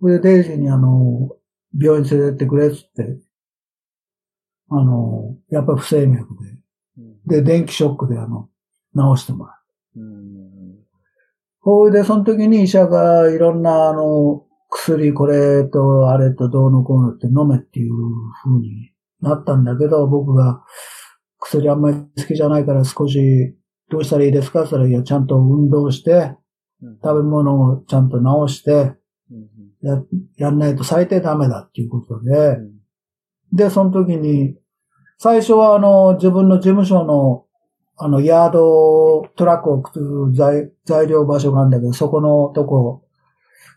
[0.00, 1.30] それでデイジーにあの、
[1.78, 3.18] 病院連れてってくれっつって、
[4.70, 6.28] あの、やっぱ不整脈
[7.26, 8.48] で、で、電気ショックであの、
[8.96, 9.52] 治してもら
[9.96, 10.02] う。
[11.60, 17.92] ほいで、その時に医者がいろんなあの、薬、これとあれとどうのこうのって飲めっていう
[18.42, 18.91] 風に
[19.22, 20.62] なったんだけど、僕が
[21.38, 23.56] 薬あんまり好きじゃないから少し
[23.90, 24.66] どうしたらいいですか？
[24.66, 26.34] それいや、ちゃんと運動して、
[27.02, 28.94] 食べ物をちゃんと治して、
[29.82, 30.02] や、
[30.36, 32.58] やんないと最低ダメだっていうことで、
[33.52, 34.56] で、その時に、
[35.18, 37.44] 最初はあの、自分の事務所の、
[37.96, 43.04] あの、ヤード、トラックを置く材材料場所があるんだけど、そこのとこ、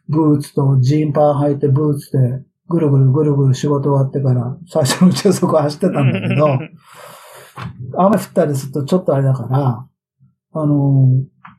[0.08, 6.48] ブーツとジーンパン履いてブーツで、ぐるぐるぐるぐる仕事終わってから、最初のうちはそこ走ってたんだけど、
[7.98, 9.88] 雨降ったりするとちょっとあれだから、
[10.54, 11.08] あの、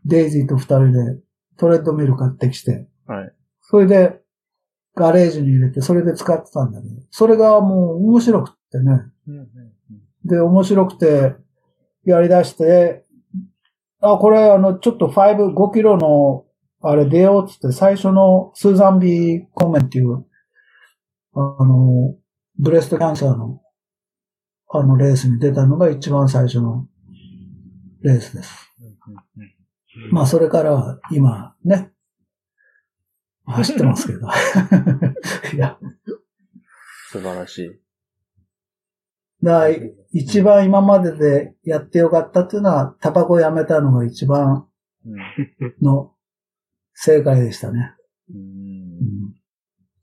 [0.04, 1.18] デイジーと二人で
[1.56, 3.32] トレッドミル買ってきて、はい。
[3.62, 4.20] それで、
[4.94, 9.02] ガレージに入れて、それで使ってたんだけど、それがもう面白くってね。
[10.24, 11.36] で、面白くて、
[12.04, 13.04] やり出して、
[14.00, 16.44] あ、これあの、ちょっと5、5キロの、
[16.80, 20.24] あれ出ようっつって、最初のスーザンビーコメンっていう、
[21.38, 22.16] あの、
[22.58, 23.60] ブレストキャンサーの、
[24.70, 26.88] あの、レースに出たのが一番最初の
[28.00, 28.72] レースです。
[30.10, 31.92] まあ、それからは今ね、
[33.44, 34.26] 走ってますけど。
[35.54, 35.78] いや、
[37.10, 37.80] 素晴らしい。
[39.42, 39.68] だ
[40.10, 44.66] 一番今まででやってよかったっていうのは、タバコやめたのが一番
[45.82, 46.14] の
[46.94, 47.94] 正解でしたね。
[48.30, 48.65] うんうん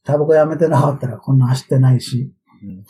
[0.03, 2.33] タバコやめてなかったらこんな走ってないし。
[2.63, 2.83] うん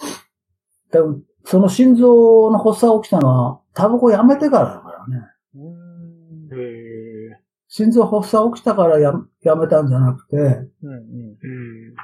[0.91, 5.25] 多分、その心臓の発作が起きたのは、タバコやめてからだからね。
[5.55, 9.11] うんへ心臓発作起きたからや
[9.41, 11.95] やめたんじゃなくて、うんうん。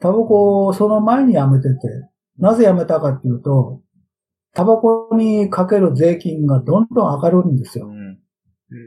[0.00, 1.78] タバコをその前にやめてて、
[2.38, 3.82] なぜやめたかっていうと、
[4.54, 7.88] タバコにかける税金がどんどん上がるんですよ。
[7.88, 8.18] うん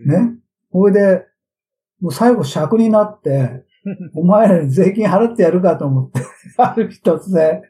[0.07, 0.39] ね。
[0.71, 1.25] それで、
[2.01, 3.63] もう最後尺になって、
[4.15, 6.21] お前らに税金払ってやるかと思って、
[6.57, 7.61] ある日突然、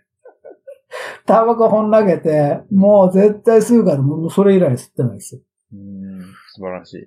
[1.26, 5.42] タバコ本投げて、もう絶対吸うから、もうそれ以来吸ってないですよ。
[5.74, 6.22] うん
[6.56, 6.98] 素晴らしい。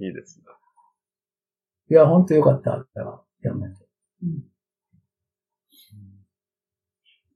[0.06, 0.46] いいですね。
[1.90, 2.86] いや、ほんとよかった。
[3.42, 3.86] やめて。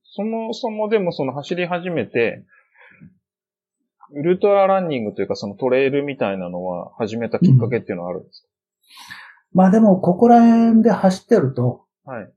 [0.04, 2.44] そもそもでもその走り始めて、
[4.12, 8.44] ウルトラランニングというかそのトレイルみたいなのは始めたきっかけっていうのはあるんです
[9.52, 12.32] まあでも、ここら辺で走ってると、かはい。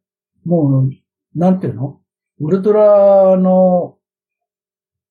[0.45, 0.89] もう、
[1.35, 1.99] なんていうの？
[2.39, 3.97] ウルトラの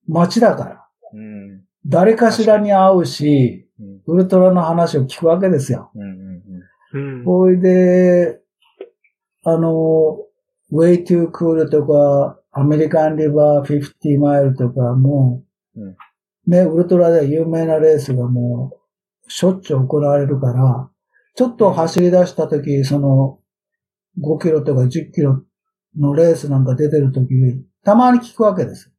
[0.08, 0.88] 街だから。
[1.14, 1.62] うん。
[1.86, 4.02] 誰かしらに会うし、うん。
[4.06, 5.90] ウルトラの話を聞くわけですよ。
[5.94, 6.02] うん。
[6.02, 7.18] うん。
[7.18, 7.24] うん。
[7.24, 8.40] ほいで、
[9.44, 10.18] あの、
[10.72, 15.42] way too cool とか、アメリカンリバー50マイルとか、も
[15.76, 15.96] う、うん
[16.44, 18.72] ね、ウルトラで有名なレースがも
[19.26, 20.90] う、しょっちゅう行われるから、
[21.34, 23.38] ちょっと走り出した時、その、
[24.20, 25.42] 5キロとか10キロ
[25.98, 28.92] のレースなんか出てる時に、たまに聞くわけです。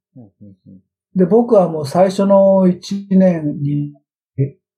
[1.15, 3.93] で、僕はもう最初の1年に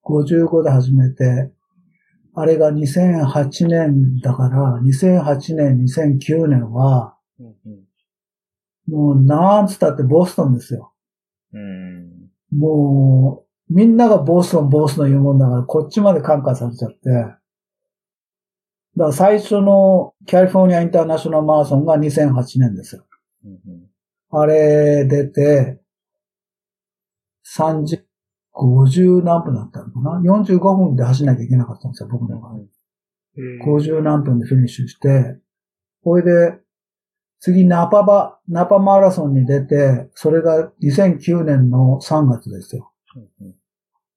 [0.03, 1.51] 55で始めて、
[2.33, 7.85] あれが2008年だから、2008年、2009年は、うん。
[8.87, 10.93] もうなんつったってボストンですよ。
[11.53, 12.29] うん。
[12.51, 16.99] もう、みんながボストン、ボストン言うもんだから、こっちまで感化されちゃって。
[18.97, 23.05] だから最初のキャリフォルニアインターナショナルマラソンが2008年ですよ。
[23.45, 23.59] うん。
[24.31, 25.79] あれ出て、
[27.57, 28.01] 30、
[28.53, 32.59] 50何分だったのかな ?45 分で走んなきゃいけなかったんですよ、僕の場合。
[33.65, 35.37] 50何分でフィニッシュして、
[36.03, 36.59] これで、
[37.39, 42.91] 次ナパバ、ナパマラソンに出て、それが2009年の3月ですよ。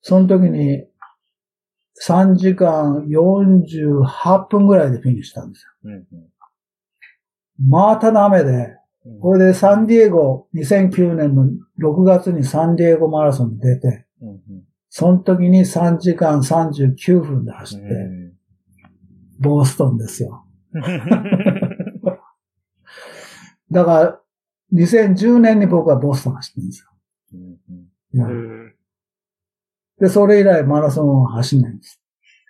[0.02, 0.86] その時に、
[2.06, 5.72] 3時間48分ぐらいでフィニッシュしたんですよ。
[5.84, 6.06] うん。
[7.68, 8.78] またダメで、うん
[9.20, 11.46] これでサンディエゴ、2009年の
[11.80, 14.38] 6月にサンディエゴマラソンに出て、うんうん
[14.90, 18.32] その時に3時間39分で走って、うん
[19.40, 20.44] ボーストンですよ。
[23.70, 24.20] だから、
[24.72, 26.86] 2010年に僕はボストン走ってるんです
[27.32, 28.26] うんうんよ。
[28.26, 28.67] うん。
[30.00, 32.00] で、それ以来マラソンを走んないんです。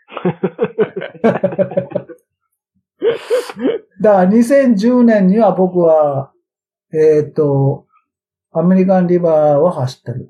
[4.01, 6.33] だから2010年には僕は、
[6.93, 7.87] えっ、と、
[8.53, 10.29] アメリカンリバーを走ってる。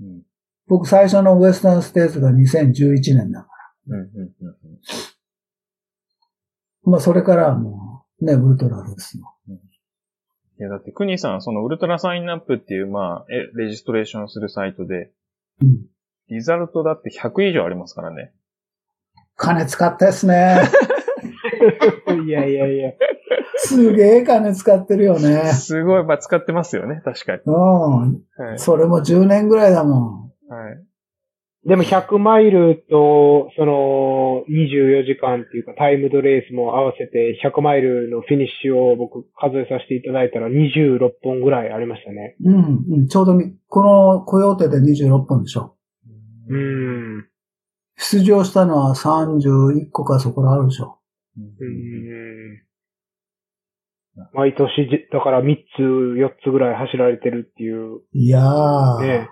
[0.00, 0.22] うん
[0.68, 3.48] 僕最初のウエスタンステーツが2011年だか
[3.86, 4.52] うんうんうんうんら。
[6.82, 9.32] まあそれからはもう、ね、ウルトラですよ。
[10.58, 15.10] いや、だって、クニーさん、そのウルトラサインナップっていう、まあ、え、レジストレーションするサイトで、
[15.60, 15.84] うん。
[16.28, 18.32] リザルトだって100以上ありますからね。
[19.36, 20.56] 金使ったですね。
[22.26, 22.92] いやいやいや。
[23.56, 25.52] すげえ金使ってるよね。
[25.52, 27.42] すごい、まあ、使ってますよね、確かに。
[27.46, 27.54] うん。
[28.36, 28.58] はい。
[28.58, 30.86] それも10年ぐらいだもはい。
[31.68, 42.36] でも100マイルと、その、24時間っていうかタイムドレースも合わせて100マイルのフィニッシュを僕数えさせていただいたら26本ぐらいありましたね。
[42.40, 42.48] ん。
[42.48, 42.84] うん。
[42.88, 45.75] うん、ちょうどみ、このコヨーテで26本でしょ。
[46.48, 47.28] うーん。
[47.96, 50.98] 出場したのは31個かそこらあるでしょ。
[51.36, 54.30] うんうーん。
[54.32, 59.00] 毎年じ、だから3つ、4つぐらい走られてるっていういやー。
[59.02, 59.28] ね、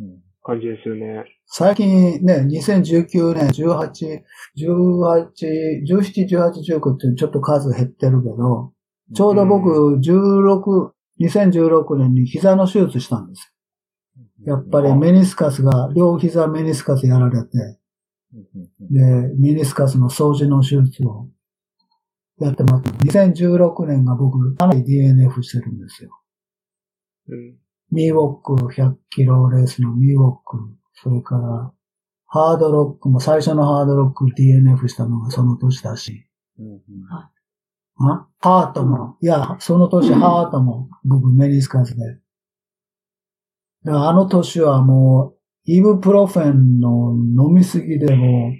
[0.00, 1.24] うん感じですよね。
[1.46, 4.22] 最近ね、2019年18、
[4.58, 5.28] 18、
[5.86, 8.72] 17、18、19ってちょっと数減ってるけど、
[9.14, 10.90] ちょうど僕16、
[11.20, 13.52] 2016年に膝の手術したんですよ。
[14.44, 17.78] やっぱりメニスカスが、両膝メニスカスやられて、
[18.80, 19.00] で、
[19.38, 21.28] メニスカスの掃除の手術を
[22.40, 22.90] やってます。
[23.06, 26.10] 2016年が僕、かなり DNF してるんですよ。
[27.28, 27.56] うん。
[27.90, 30.58] ミーウォック100キロレースのミーウォック、
[30.94, 31.72] それから、
[32.26, 36.26] ハードロックも最初のハードロック DNF したのがその年だし、
[36.58, 36.80] うんうん
[37.10, 37.30] あ？
[38.40, 42.21] ハートも、いや、その年ハートも僕メニスカスで。
[43.86, 47.14] あの年はもう、イブプロフェンの
[47.46, 48.52] 飲みすぎでも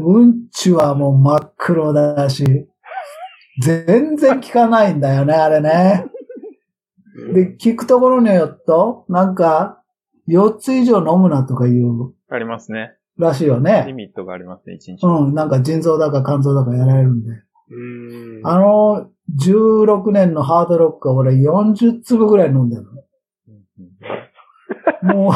[0.00, 2.44] う、 うんちはもう真っ黒だし、
[3.60, 6.06] 全然効かないんだよね、あれね。
[7.34, 9.82] で、聞くところによっと、なんか、
[10.28, 12.94] 4つ以上飲むなとか言うありますね。
[13.18, 13.92] らしいよリね。
[13.94, 15.06] ミットがありますね、1日。
[15.06, 17.30] うん、なんか腎臓だか肝臓だかやられるんで。
[17.30, 18.46] うーん。
[18.46, 23.01] あの、16年のハードロックは俺40粒ぐらい飲んでるの。
[25.02, 25.32] もう、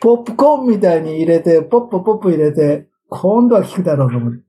[0.00, 4.44] ポップコーンみたいに入れて、ポップポップ入れて、今度は効くだろうと思って。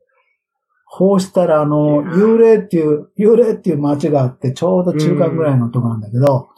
[0.90, 6.50] こうしたら、あの、幽霊っていう、幽霊っていう街があって、ちょうど中間ぐらいのとこなんだけど、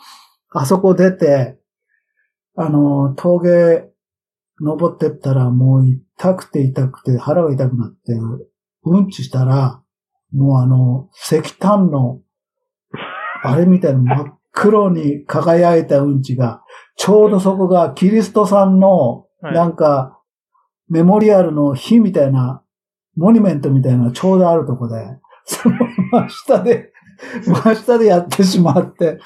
[0.52, 1.58] あそこ出て、
[2.56, 3.90] あの、峠
[4.62, 8.14] 登ってったらもう痛くて痛くて腹が痛くなって、
[8.84, 9.82] うんちしたら、
[10.34, 12.22] もうあの、石炭の、
[13.44, 16.62] あれみたいな真っ黒に輝いたうんちが、
[17.00, 20.20] ちょうどそこがキリストさんの、はいなんか、
[20.90, 22.62] メモリアルの火みたいな、
[23.16, 25.08] モニュメントみたいなのがちょうどあるとこで、
[25.46, 25.78] その
[26.12, 26.92] 真下で、
[27.48, 29.18] 真下でやってしまって、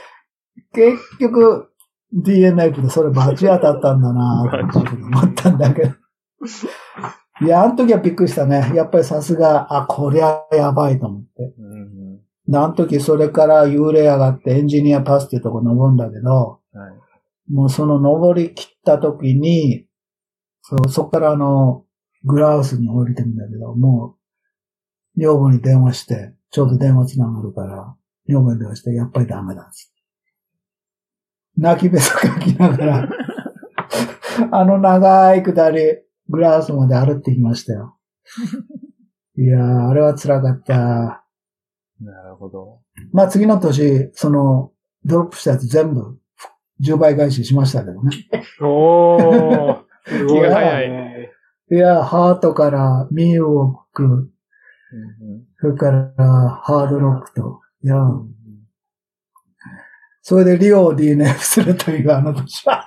[0.74, 1.70] 結局、
[2.14, 5.94] DNF でそれバチ当たったんだなと思ったんだけど。
[7.40, 8.70] いや、あの時はびっくりしたね。
[8.74, 11.54] やっぱりさすが、あ、こりゃやばいと思って。
[11.58, 11.98] うん
[12.50, 17.52] あの時それから幽霊上がってエンジニアパスっていうとこ登るんだけど、はい。
[17.52, 19.86] もうその登り切った時に、
[20.62, 21.84] そうそこからあの、
[22.24, 24.16] グラウスに降りてるんだけど、も
[25.16, 27.96] う、女房に電話して、ちょうど電話つながるから、
[28.28, 29.98] 女房に電話して、やっぱりダメだっつって。
[31.56, 33.08] 泣きべそかきながら、
[34.52, 35.78] あの長い下り、
[36.28, 37.96] グラウスまで歩ってきましたよ。
[39.36, 41.24] いやー、あれは辛かった。
[42.00, 42.80] なるほど。
[43.12, 44.72] まあ次の年、その、
[45.04, 46.18] ドロップしたやつ全部、
[46.84, 48.10] 10倍返ししましたけどね。
[48.60, 49.78] おー。
[50.06, 51.30] すごい早いね。
[51.70, 54.30] いや、ハートからミーウォック、
[55.60, 58.38] それからハードロックと、いや、うん
[60.28, 62.86] それでリオを DNF するというあの年は。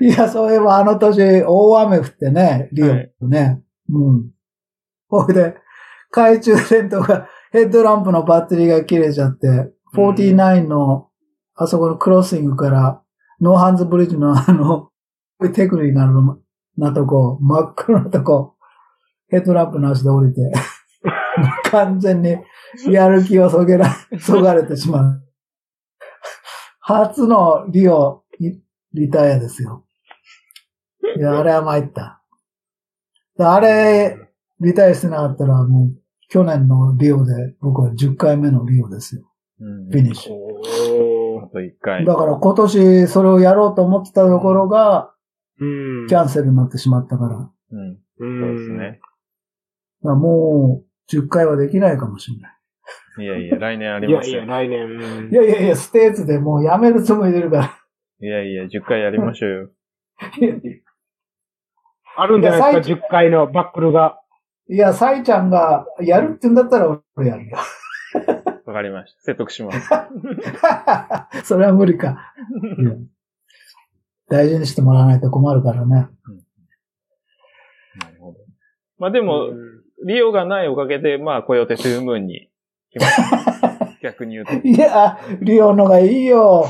[0.00, 3.62] いや、そういえばあの年、大雨降ってね、リオね。
[3.88, 4.30] うん。
[5.06, 5.54] ほいで、
[6.10, 11.09] 懐中電灯が、ヘッドランプのバッテリーが切れちゃって、49の、
[11.62, 13.02] あそこのクロッシングから、
[13.38, 14.88] ノーハンズブリッジのあの、
[15.52, 16.14] テクニカル
[16.78, 18.54] なとこ、真っ黒なとこ、
[19.28, 20.40] ヘッドランプなしで降りて、
[21.70, 22.38] 完全に
[22.90, 25.22] やる気をそげら、そがれてしまう。
[26.80, 28.62] 初のリオ、リ
[28.94, 29.84] リタイアですよ。
[31.14, 32.22] いや、あれは参った。
[33.38, 34.16] あれ、
[34.60, 36.00] リタイアしてなかったら、もう、
[36.30, 39.30] 去年のリオで、僕は10回目のリオですよ。
[39.60, 41.19] うんフィニッシュ。
[41.50, 42.04] あと1回。
[42.04, 45.12] だから今年それをやろうと思ってたところが、
[45.58, 46.06] うん。
[46.08, 47.50] キャンセルになってしまったから。
[47.72, 47.98] うん。
[48.18, 49.00] うんそうですね。
[50.02, 52.52] らもう、10回はできないかもしれない。
[53.18, 54.46] いやいや、来年ありいやいや、ますよ。
[54.46, 54.86] 来年。
[54.86, 57.76] うんいやいやいや、ステーツでもうやめるつもりでいるから。
[58.20, 59.70] いやいや、10回やりましょうよ。
[62.16, 64.20] あるんじゃないですいやか、10回のバックルが。
[64.68, 67.58] いや、サイちゃんがやるって言うんだったら俺やるよ。
[68.70, 69.22] わかりました。
[69.22, 69.90] 説得します。
[71.42, 72.32] それは無理か。
[74.30, 75.88] 大事にしてもらわないと困るからね。
[75.88, 76.06] な
[78.12, 78.38] るほど。
[78.96, 79.48] まあでも、
[80.06, 82.48] リオがないおかげで、まあ、コヨテトゥームーンに
[82.90, 83.96] 来ました。
[84.00, 84.52] 逆に言うと。
[84.54, 86.64] いや、リオのがいいよ。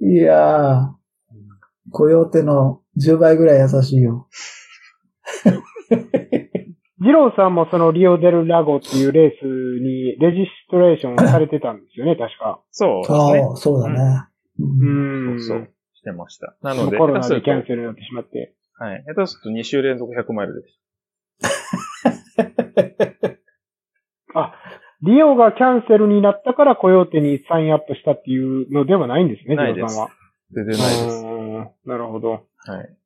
[0.00, 0.90] いやー、
[1.90, 4.28] コヨーテの10倍ぐらい優しいよ。
[7.00, 12.60] ジローさんもそのリオデルラゴっていうレースにレジストレーションされてたんですよね、 確か。
[12.70, 13.40] そうですね。
[13.40, 13.98] ああ、そうだね。
[14.58, 15.40] ううんん。
[15.40, 15.68] そうそう。
[15.94, 16.56] してました。
[16.62, 18.54] なので、コロナでキャンセルになってしまって。
[18.78, 19.04] はい。
[19.06, 20.80] 下手すると2週連続100マイルです。
[24.34, 24.54] あ、
[25.02, 30.10] リオがキャンセルになったからコヨーテにサインアップしたっていうのではないんですね、ないですジローさんは。
[30.52, 31.88] 全然ないです。
[31.88, 32.30] なるほど。
[32.30, 32.96] はい。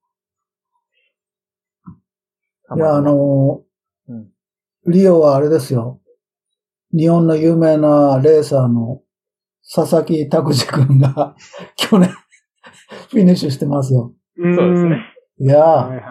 [2.76, 3.71] いや、あのーうん
[4.86, 6.00] リオはあれですよ。
[6.92, 9.00] 日本の有名なレーサーの
[9.74, 11.36] 佐々木拓司君が
[11.76, 12.10] 去年
[13.10, 14.12] フィニッシュしてますよ。
[14.36, 14.96] そうですね。。
[15.38, 16.02] いやー、はいはい。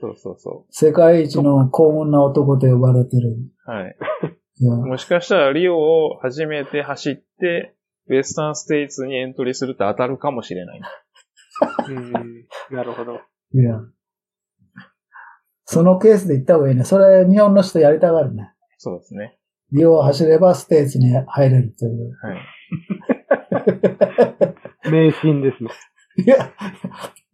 [0.00, 3.36] そうそうそ世界一の幸運な男と呼ばれてる。
[3.66, 3.70] う。
[3.70, 3.96] はい。
[4.60, 7.74] いやもしかしたらリオを初めて走って、
[8.08, 10.80] ウェスタンステイツにエントリーすると当たるかもしれない。
[11.88, 12.12] うん。
[12.70, 13.20] なるほど。
[13.54, 13.80] いや。
[15.64, 16.84] そのケースで行った方がいいね。
[16.84, 18.52] それ日本の人やりたがるね。
[18.78, 19.38] そうですね。
[19.72, 22.12] リオを走ればステーツに入れるという。
[22.20, 22.36] はい。
[24.90, 25.70] 名シーンですね。
[26.18, 26.52] いや、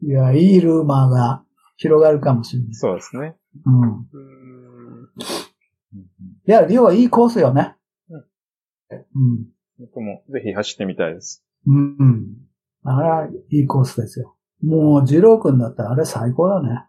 [0.02, 1.42] いや、いいルーマーが
[1.76, 2.74] 広がるかもしれない。
[2.74, 3.36] そうですね。
[3.64, 3.82] うん。
[3.82, 3.88] うん。
[3.92, 3.98] うん
[6.46, 7.74] いや、リオはいいコースよね。
[8.10, 8.24] うん
[8.90, 9.04] うん。
[9.78, 11.44] 僕もぜひ走ってみたいです。
[11.66, 11.96] うん。
[11.98, 12.26] うん。
[12.84, 14.36] あれはいいコースですよ。
[14.62, 16.84] もう、ジロー君だったらあれ最高だね。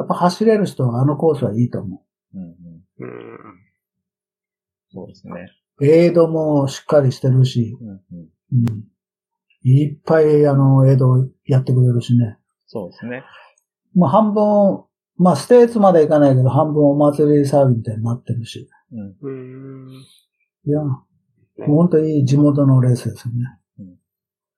[0.00, 0.06] うん。
[0.06, 2.02] やっぱ走れる人はあのコースはいいと思
[2.34, 2.50] うんうん。
[2.98, 3.38] うん。
[4.92, 5.50] そうですね。
[5.78, 5.86] う。
[5.86, 7.98] エイドもしっかりしてるし、うんうん。
[8.52, 8.84] うん。
[9.62, 12.38] いっぱいあの、エイドやってくれるしね。
[12.66, 13.24] そうですね。
[13.94, 14.84] もう半分、
[15.16, 18.68] まあ、ステーツまで行かないけど、半分お祭り騒ぎみたいになってるし。
[18.92, 19.16] うん。
[19.20, 19.30] う
[19.86, 19.90] ん。
[20.66, 20.80] いや、
[21.66, 23.40] 本当にいい地元のレースですよね。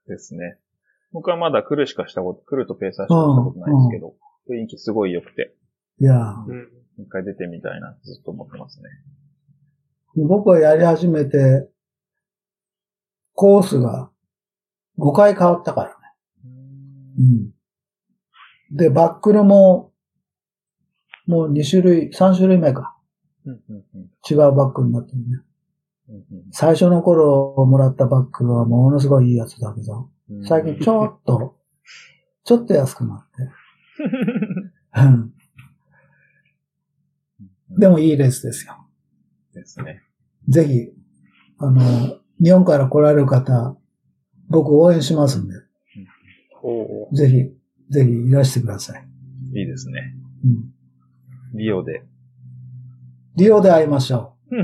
[0.07, 0.59] ですね。
[1.12, 4.14] 僕はまだ来るしかしたこと、来るとペーサーしかしたことないんですけど、
[4.49, 5.55] 雰囲気すごい良くて、
[6.01, 6.68] いや、うん。
[6.99, 8.89] 一回出てみたいなずっと思ってますね。
[10.16, 11.69] 僕はやり始めて、
[13.35, 14.10] コースが
[14.98, 15.94] 5回変わったからね。
[17.19, 17.23] う
[18.74, 18.77] ん。
[18.77, 19.93] で、バックルも、
[21.27, 22.97] もう2種類、3種類目か。
[23.44, 25.24] うんうんうん違うバックルになってるね。
[26.09, 31.56] うんうん最初の頃もらったバックルはものすごいいいやつだけど、うん最近ちょっと、
[32.44, 33.61] ちょっと安くなって。
[33.98, 34.05] う
[35.02, 35.32] ん
[37.78, 38.74] でもいいレースですよ。
[39.55, 40.02] ですね。
[40.48, 40.90] ぜひ、
[41.59, 41.81] あの、
[42.43, 43.77] 日本から来られる方、
[44.48, 45.55] 僕応援しますんで、
[46.62, 47.36] おぜひ、
[47.90, 49.06] ぜひいらしてください。
[49.55, 50.14] いいですね。
[50.44, 50.48] う
[51.56, 52.05] ん、リオで。
[53.36, 54.52] リオで会いましょう。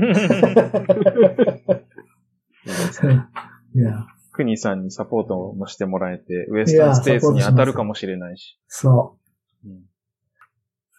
[3.75, 8.59] いや、クニさんにサポートもしてもらえて、ウエスタンステーツに当たるかもしれないし。
[8.67, 9.18] そうん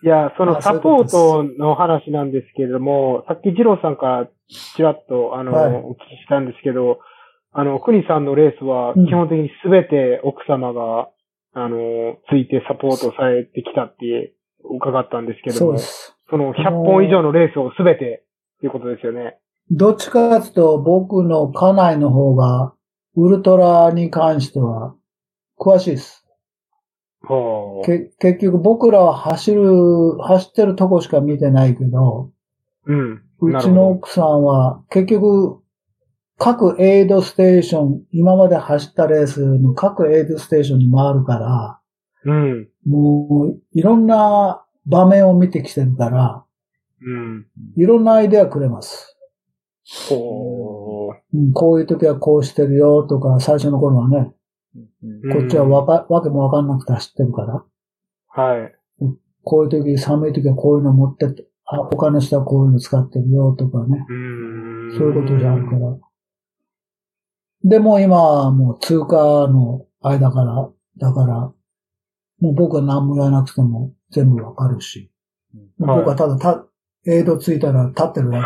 [0.02, 7.00] いや、そのサポートの話なんですけれども、さっき二郎さんからちらっと、あの、はいお聞きしたんですけど、
[7.52, 11.08] あの、国さんのレースはうん基本的にすべて奥様が、
[11.52, 14.32] あの、ついてサポートされてきたって
[14.64, 15.58] 伺ったんですけう。
[15.58, 16.16] ども、そうです。
[16.30, 18.24] その100本以上のレースをすべて
[18.56, 19.36] っていうことですよね。
[19.70, 22.74] どっちかというと、僕の家内の方が、
[23.16, 24.94] ウルトラに関しては、
[25.58, 26.19] 詳しいです。
[28.20, 32.30] 結局僕らは走る、走ってるとこしか見てないけど、
[32.86, 32.92] う。
[32.92, 33.22] うん。
[33.42, 35.60] うちの奥さんは結局、
[36.38, 41.80] 各エイドステーション、今まで走ったレースの各エイドステーションに回るから、
[42.24, 42.68] うん。
[42.86, 46.44] もういろんな場面を見てきてるから、
[47.02, 47.46] うん。
[47.76, 49.16] いろんなアイデアくれます。
[50.08, 54.32] ほうん、こういう時はこうしてるよとか、最初の頃はね、
[54.74, 55.34] うんう。
[55.34, 57.64] こっちはわか、わけもわかんなくて走ってるから、
[58.28, 58.74] はい。
[59.42, 64.98] こういう時、寒い時はこういうの持ってって、あ、他の人はこういうの使ってるよとかね、うん。
[64.98, 65.96] そういうことじゃあるから。
[67.62, 69.16] でも今はもう通過
[69.48, 71.52] の間から、だから、
[72.40, 75.10] もう僕は何も言わなくても全部わかるし、
[75.54, 76.64] うん僕はただた、
[77.06, 78.40] エイドついたら立ってるだ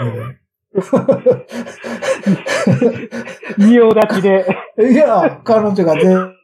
[3.58, 4.44] 仁王立ちで。
[4.76, 4.92] けで。
[4.92, 6.34] いや、彼女が全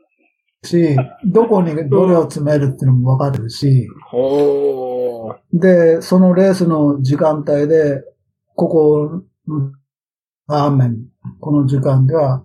[0.63, 5.37] し、どこにどれを詰めるっていうのもわかるし、ほー。
[5.53, 8.03] で、そのレースの時間帯で、
[8.55, 9.73] ここの
[10.49, 10.99] ラーメン、
[11.41, 12.45] この時間では、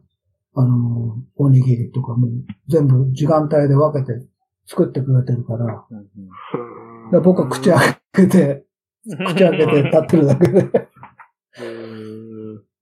[0.56, 2.28] あの、おにぎりとかも
[2.70, 4.26] 全部時間帯で分けて
[4.66, 8.66] 作ってくれてるから、うんら僕は口開けて、
[9.06, 10.72] 口開けて立ってるだけで、うん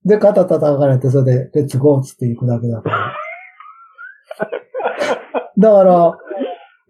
[0.04, 3.14] で、肩叩かれて、それで、レッツゴーっつって行くだけだから。
[5.56, 6.18] だから、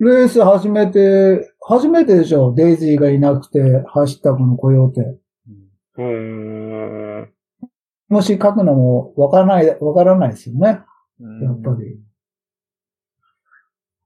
[0.01, 5.19] レース始めて、初めてでしょデイジーがいなくて走ったこのコヨーテ。
[5.97, 7.32] うん。
[8.09, 10.81] もし書くのもわからない、わからないですよね。
[11.20, 12.01] うんやっぱり。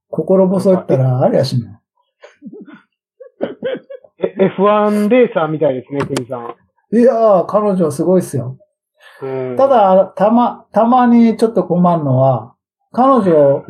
[0.09, 1.79] 心細いったらありゃしない。
[4.19, 6.55] え F1 レーサーみたいですね、国さん。
[6.91, 8.57] いやー、彼女はすごいですよ。
[9.21, 12.55] うんた、だ、たま、たまにちょっと困るのは、
[12.91, 13.65] 彼女、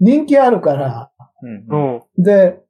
[0.00, 1.10] 人気あるから、
[1.42, 2.22] うんうん。
[2.22, 2.60] で、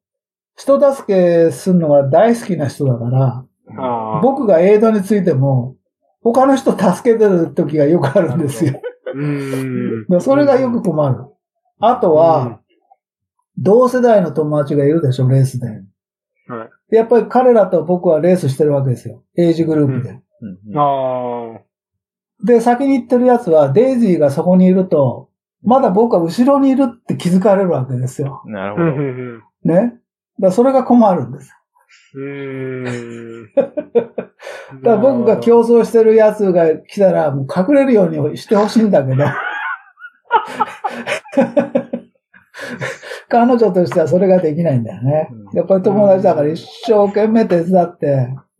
[0.56, 3.44] 人助けするのが大好きな人だから。
[4.22, 5.76] 僕がエイドについても、
[6.22, 8.80] 他の人助けてる時がよくあるんですよ。
[9.14, 10.06] うん。
[10.08, 11.24] で それがよく困る。
[11.78, 12.60] あとは、
[13.58, 15.82] 同世代の友達がいるでしょ、レースで。
[16.88, 19.24] はいやっぱり彼らと僕はレースしてるわけですよ。
[19.36, 20.20] エイジグループで。
[22.44, 25.30] で、先に行ってるやつは、デイジーがそこにいると、
[25.62, 28.42] まだ僕は後ろにいるって気づかれるわけですよ。
[28.46, 28.86] なるほど。
[28.92, 29.42] ん。
[29.64, 29.74] ね。
[29.74, 29.94] だか
[30.38, 31.52] らそれが困るんです。
[32.14, 33.52] うん。
[33.54, 34.20] だか
[34.82, 39.24] ら僕が競争してるやつが来たら、もう隠れるようにしてほしいんだけど。
[43.28, 45.28] 彼女としてはそれができないんだよね。
[45.52, 48.06] やっぱり友達だから一生懸命手伝って、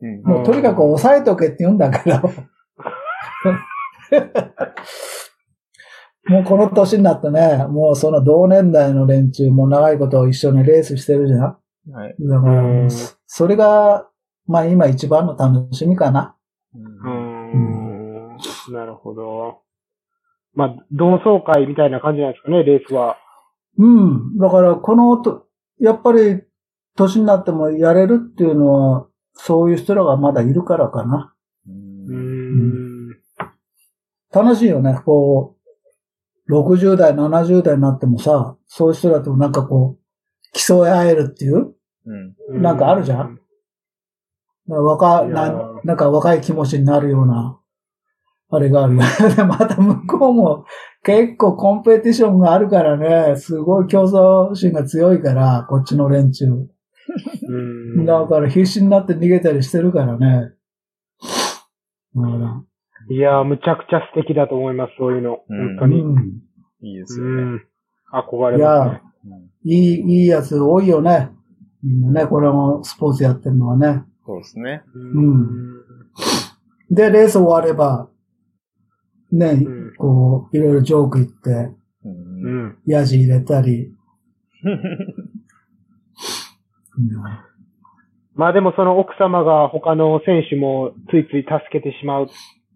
[0.01, 2.21] うんもうとにかく抑えとけって言うんだけど。
[6.29, 11.41] もうこの年になってね、もうその同年代の連中も長いこと一緒にレースしてるじゃん。
[11.93, 12.17] はい。
[12.19, 14.09] だからそそれが、
[14.47, 16.37] まあ今一番の楽しみかな。
[16.75, 18.37] ううんん。
[18.73, 19.61] なるほど。
[20.55, 23.17] まあ、同窓会みたいな感じなんですかね、レースは。
[23.79, 24.39] うん。
[24.39, 25.47] だからこのと、
[25.79, 26.43] やっぱり
[26.97, 31.35] 年になってもやれるっていうのは、そういう人らがまだいるからかな。
[31.67, 33.17] ううんん。
[34.33, 34.99] 楽しいよね。
[35.05, 35.57] こ
[36.49, 40.07] う、60代、70代になってもさ、そういう人らとなんかこう、
[40.53, 41.75] 競い合えるっていう、
[42.07, 43.41] うんなんかあるじゃん
[44.69, 47.59] 若いやーな、なんか若い気持ちになるような、
[48.49, 49.05] あれがある ま
[49.59, 50.65] た向こうも
[51.03, 56.47] 結構コンペティションがあるからね、すごい競争心が強いから、こっちの連中。
[56.47, 58.05] うん。
[58.05, 60.53] だから必死になって逃げたりしてるからね。
[62.15, 62.67] うん
[63.09, 65.39] いやー、むちゃくちゃ素敵だと思います、そういうの。
[65.49, 66.01] うん本当に。
[66.01, 66.41] うん
[66.83, 67.43] いいですうよね。
[67.53, 67.63] ん。
[68.13, 71.31] 憧れいやますね。、うんいい、いいやつ多いよね。
[71.85, 74.03] ね、これもスポーツやってるのはね。
[74.25, 74.83] そうですね。
[74.97, 78.09] んで、レース終われば、
[79.33, 81.51] ね、んこう、いろいろジョーク言って、
[82.05, 82.79] ううんん。
[82.87, 83.93] ヤジ入れたり。
[88.35, 92.29] まあでもその奥様が他の選手もついつい助けてしまう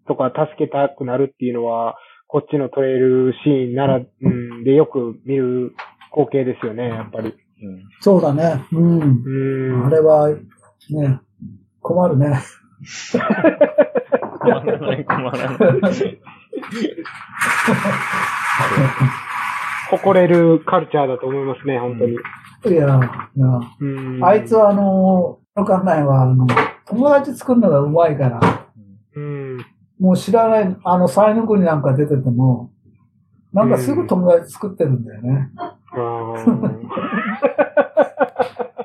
[0.07, 1.95] とか助けたくなるっていうのは、
[2.27, 5.73] こっちのトレイルシーンなら、うん、でよく見る
[6.11, 7.29] 光景ですよね、やっぱり。
[7.29, 7.35] うん
[7.99, 8.65] そうだね。
[8.71, 9.23] うん。
[9.23, 9.85] うん。
[9.85, 11.19] あれは、ね、
[11.79, 12.39] 困るね。
[14.39, 16.19] 困らない、困らない。
[19.91, 22.13] 誇れるカルチャーだと思いますね、本当に。
[22.13, 22.15] い
[22.65, 22.99] や、いや
[23.79, 24.23] うん。
[24.23, 26.47] あいつはあの、の考えは、あの、
[26.85, 28.39] 友達作るのがうまいから、
[29.15, 29.57] うん。
[29.99, 32.71] もう知らない、あの、才能国なんか出てても、
[33.53, 35.49] なんかすぐ友達作ってるんだよね。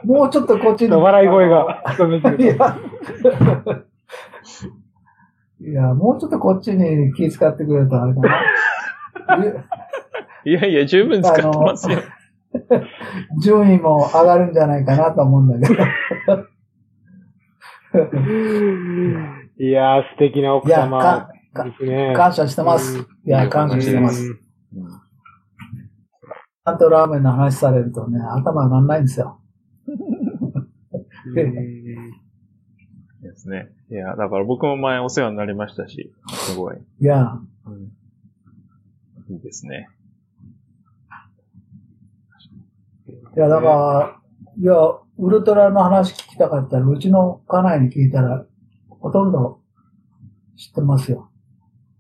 [0.04, 0.90] もうちょっとこっちに。
[0.90, 1.82] 笑い声が
[5.66, 9.44] いや、もうちょっとこっちに気遣ってくれたらあれかな。
[10.44, 11.98] い いやいや、十分使ってますよ。
[13.42, 15.82] 順位も上がるんじゃないかなと思うんだけど。
[19.58, 22.14] いやー、素敵な奥いや、様か、かですね。
[22.16, 22.98] 感謝してます。
[22.98, 24.34] いや、感謝してます。
[24.34, 29.40] ちゃんとラーメンの話されるとね、頭上がんないんですよ。
[33.46, 33.68] うんですね。
[33.90, 36.76] いや、だから僕も前お世話になりましたし、すごい。
[37.00, 37.38] いや、
[39.30, 39.88] いいですね。
[43.36, 44.20] いや、だから、
[44.58, 44.74] いや、
[45.18, 48.44] ウルトラの話聞きたかったら、うちの家内に聞いたら、
[48.88, 49.60] ほとんど
[50.56, 51.30] 知ってますよ。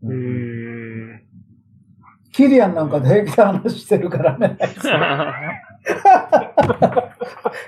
[0.02, 1.22] うーん。
[2.32, 4.58] キリアンなんかで平気で話してるからね。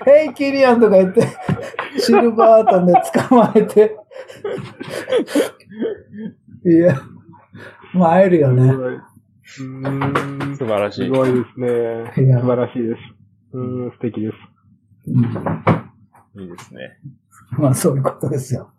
[0.05, 1.21] ヘイキリアンとか言って、
[1.99, 2.93] シルバートンで
[3.29, 3.97] 捕まえて。
[6.65, 6.95] いや、
[7.93, 8.63] まあ会えるよね。
[8.71, 11.05] うーん素晴らしい。
[11.05, 12.11] すごいですね。
[12.15, 12.99] 素晴らしいです。
[13.53, 14.35] うーん、素敵です。
[15.07, 15.69] うん
[16.35, 16.99] いいですね。
[17.57, 18.71] まあそういうことですよ。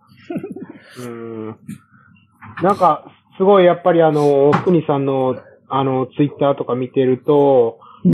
[0.99, 1.59] うーん。
[2.63, 3.05] なんか、
[3.37, 5.37] すごいやっぱりあの、くにさんの、
[5.69, 8.13] あの、ツイッターとか見てると、うん。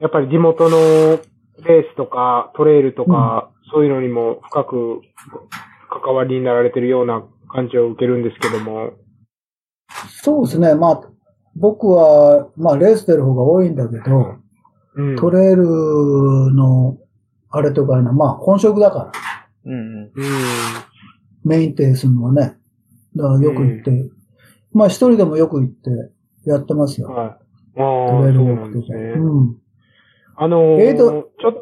[0.00, 1.18] やっぱり地元の
[1.62, 5.00] レースとかトレイルとか、そういうのにも深く
[6.02, 8.92] 関わりになられてるような感じを受けるんですけども。
[10.08, 10.74] そうですね。
[10.74, 11.02] まあ、
[11.56, 14.36] 僕は、まあレース出る方が多いんだけど、
[14.96, 15.16] うん。
[15.16, 15.64] トレイル
[16.54, 16.98] の、
[17.50, 19.12] あれとかね、まあ本職だから、
[19.66, 20.02] うんうん。
[20.02, 20.12] うん。
[21.44, 22.56] メインテーするのはね。
[23.14, 24.10] だからよく行って、
[24.72, 25.90] まあ一人でもよく行って
[26.46, 27.08] やってますよ。
[27.08, 27.26] はい。
[27.28, 27.38] ああ、
[27.76, 28.70] トレイルよくて。
[28.70, 28.98] なんですね。
[29.16, 29.56] うん。
[30.36, 31.52] あのーえーとちょ、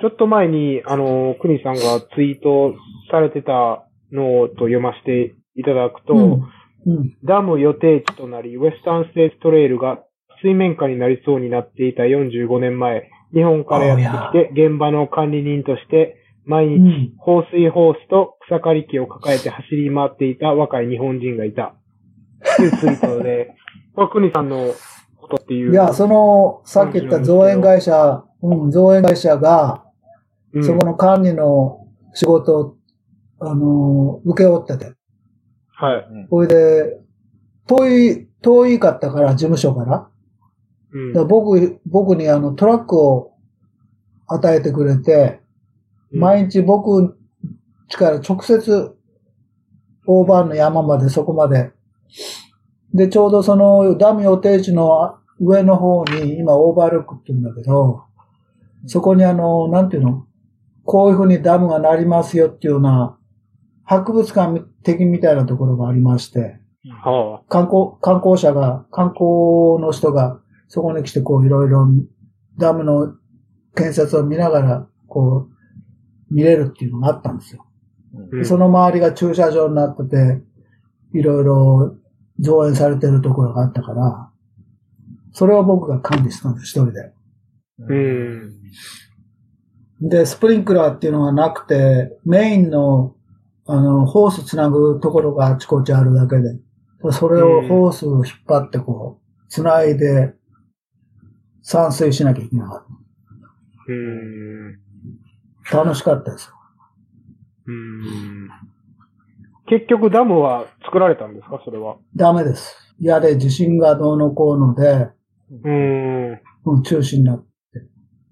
[0.00, 2.74] ちょっと前に、あのー、くにさんがツイート
[3.10, 6.32] されてたのをと読ませていただくと、うん。
[6.86, 7.16] うん。
[7.24, 10.00] ダム予定地となり、ウェスタンステーツトレイルが
[10.42, 17.12] 水面下になりそうになっていた45年前、日本からやってきて、現場の管理人として、毎日、うん。
[17.18, 21.74] 放水ホースと草刈り機を抱えて走り回っていた若い日本人がいた。
[22.56, 23.54] というツイートで、
[23.94, 24.74] これ、くにさんの
[25.28, 25.72] ことっていう。
[25.72, 29.84] いや、その、さっき言った造園会社、うん、造園会社が、
[30.52, 32.76] うん、そこの管理の仕事を、
[33.40, 34.94] あの、受け負ってて。
[35.72, 36.06] はい。
[36.30, 37.00] それで、
[37.66, 40.08] 遠い、遠いかったから、事務所から。
[40.92, 43.32] うんだから僕、僕にあの、トラックを
[44.26, 45.40] 与えてくれて、
[46.12, 47.16] 毎日僕
[47.88, 48.96] 家から直接、
[50.06, 51.72] オーバーの山までそこまで。
[52.94, 58.04] で、ちょうどそのダム予定地の上の方に、今オーバールックって言うんだけど、
[58.86, 60.26] そこにあの、なんていうの？
[60.84, 63.18] こういうふうにダムがなりますよっていうような、
[63.84, 66.60] 博物館的みたいなところがありまして、
[67.02, 71.86] は観光、観光者が、観光の人がそこに来てこういろいろ
[72.58, 73.14] ダムの
[73.74, 75.48] 建設を見ながら、こ
[76.30, 77.66] う、見れるっていうのがあったんですよ。
[78.44, 80.42] その周りが駐車場になってて、
[81.14, 81.96] いろいろ
[82.40, 84.30] 造園されてるところがあったから、
[85.32, 87.12] それを僕が管理したんです、一人で。
[87.78, 88.52] うん。
[90.00, 93.16] で、スプリンクラーっていうのがなくて、メインの、
[93.66, 96.58] あの、ホースつなぐところがあちこちあるだけで、
[97.12, 100.34] それをホースを引っ張ってこう、つないで、
[101.62, 102.84] 散水しなきゃいけなかっ
[103.88, 104.78] うん。
[105.70, 105.82] た。
[105.82, 106.54] 楽しかったですよ。
[107.66, 108.48] うん。
[109.68, 111.60] 結局ダムは作られたんですか？
[111.64, 111.96] それは。
[112.16, 112.76] ダメです。
[113.00, 115.08] やれ、地震がどうのこうので、
[115.64, 116.30] うん。
[116.66, 117.46] うん中止になって、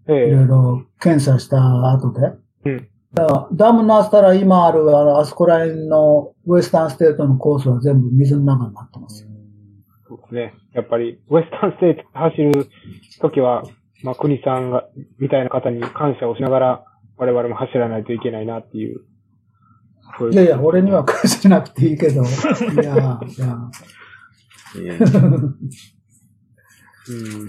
[0.08, 2.32] ええいろいろ検査した後で。
[2.64, 2.88] うん。
[3.12, 9.28] だからダムなったら今ある、あの、あそこら辺の Western States のコースは全部水の中になってますよ。
[10.08, 10.54] そうですね。
[10.74, 12.68] やっぱり、 Western States 走る
[13.20, 13.64] ときは、
[14.02, 14.88] まあ、国さんが、
[15.18, 16.84] みたいな方に感謝をしながら、
[17.18, 19.00] 我々も走らないといけないなっていう。
[20.18, 22.22] そうういやいや、俺には返しなくていいけど。
[22.22, 22.26] い
[22.76, 23.20] や、いや。
[24.76, 24.98] え
[27.08, 27.48] うん。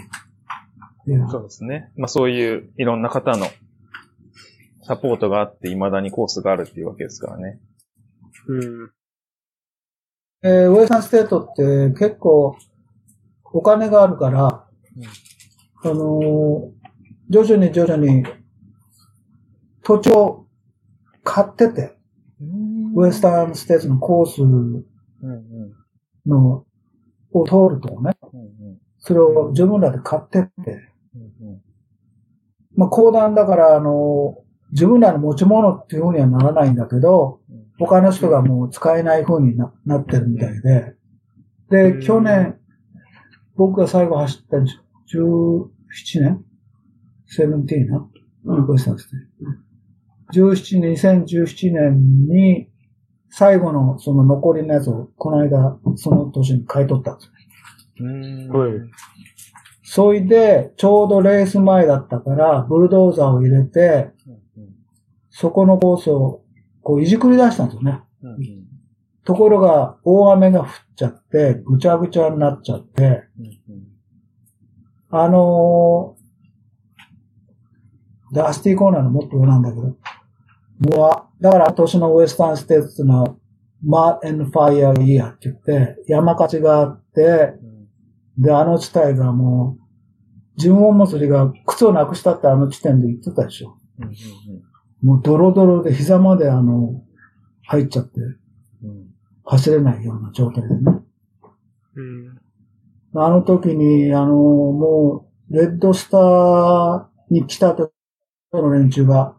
[1.06, 1.92] いやそうですね。
[1.98, 3.48] まあそういういろんな方の
[4.84, 7.60] サポートがあって未だにコースがあるっていうわけですからね。
[8.48, 8.92] うん。
[10.44, 12.58] えーウエスタンステートって結構
[13.46, 16.84] お金があるから、あのー
[17.30, 18.24] 徐々に徐々に
[19.82, 20.46] 土地を
[21.24, 21.98] 買ってて、
[22.96, 24.42] ウエスタンステートのコース
[26.26, 26.66] の
[27.32, 28.16] を通るとね、
[29.00, 31.62] それを自分らで買ってって、うん
[32.76, 34.38] まあ、公団だから、あの、
[34.72, 37.40] 自分らの持ち物っていうふうにはならないんだけど、
[37.78, 40.96] 他の人がもう使えないふうにななってるみたいで。
[41.70, 42.00] うん。
[42.00, 42.60] で、去年、
[43.56, 44.66] 僕が最後走った17
[46.22, 46.44] 年？
[47.28, 48.10] セブンティーな？
[48.46, 49.20] うん、ウエスタンステイ
[50.34, 50.40] ト。
[50.42, 50.80] 17、
[51.26, 52.70] 2017年に、
[53.36, 58.08] 最後のその残りのやつを、この間、その年に買い取ったんですよ。
[58.08, 58.50] うん。
[58.50, 58.72] はい
[59.86, 64.10] それで、ちょうどレース前だったから、ブルドーザーを入れて、
[65.30, 66.42] そこのコースを、
[66.82, 68.02] こう、いじくり出したんですよね。
[68.24, 68.64] うんうん
[69.26, 73.88] ところが、大雨が降っちゃって、ぐちゃぐちゃになっちゃって、うん
[75.10, 76.24] あのー
[78.34, 79.96] ダスティーコーナーのもっと上なんだけど、
[80.80, 83.38] もう、だから今年のウエスタンステーツの
[83.86, 87.54] マーエンファイアイヤーって言って、山火事があって、
[88.38, 93.78] で、あの地帯がもう、尋問祭りが靴をなくしたってあの地点で言ってたでしょ。
[94.00, 94.14] うんうん
[95.04, 97.04] もうドロドロで膝まであの、
[97.64, 99.14] 入っちゃって、うん
[99.46, 100.82] 走れないような状態でね。
[101.96, 102.40] うん。
[103.16, 107.92] あの時に、あの、もう、レッドスターに来た時
[108.54, 109.36] の連中が、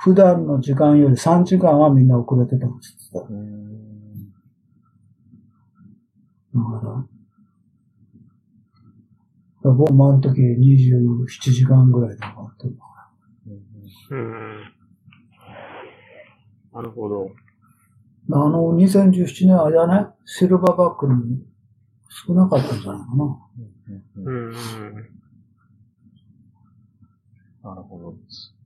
[0.00, 3.68] 普段の時間より3時間はみんな遅れてたんですって言ってうん
[6.54, 6.58] た。
[6.58, 7.08] だから、だか
[9.64, 12.76] ら僕もあの時27時間ぐらいで終わってる
[14.10, 14.62] うん。
[16.72, 17.30] なるほど。
[18.30, 21.44] あの、2017年あれだね、シルバーバックに
[22.08, 23.38] 少なかったんじゃないかな。
[24.16, 24.52] うん。
[27.64, 28.57] なるほどです。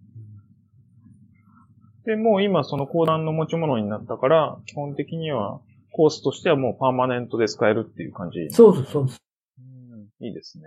[2.05, 5.61] で、もう今その講談の持ち物になったから、基本的には
[5.93, 8.51] コースとしてはもうパーマネントで使えるっていう感じ。
[8.51, 9.23] そうです、そうです。
[9.59, 9.63] う
[9.97, 10.65] んいいですね。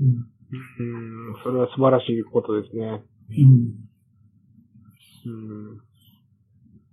[0.00, 0.08] うん。
[0.08, 0.12] う
[1.32, 1.36] ん。
[1.44, 3.02] それは素晴らしいことですね。
[3.30, 5.26] うん。
[5.26, 5.80] うん。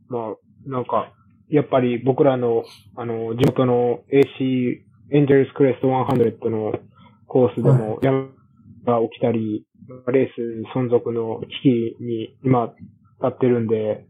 [0.09, 1.13] まあ、なんか、
[1.49, 2.63] やっぱり僕らの、
[2.95, 4.81] あの、地元の AC、
[5.11, 6.73] エンジェルスクレスト100の
[7.27, 8.29] コースでも山
[8.85, 9.65] が起きたり、
[10.11, 12.73] レース存続の危機に今
[13.23, 14.05] 立ってるんで、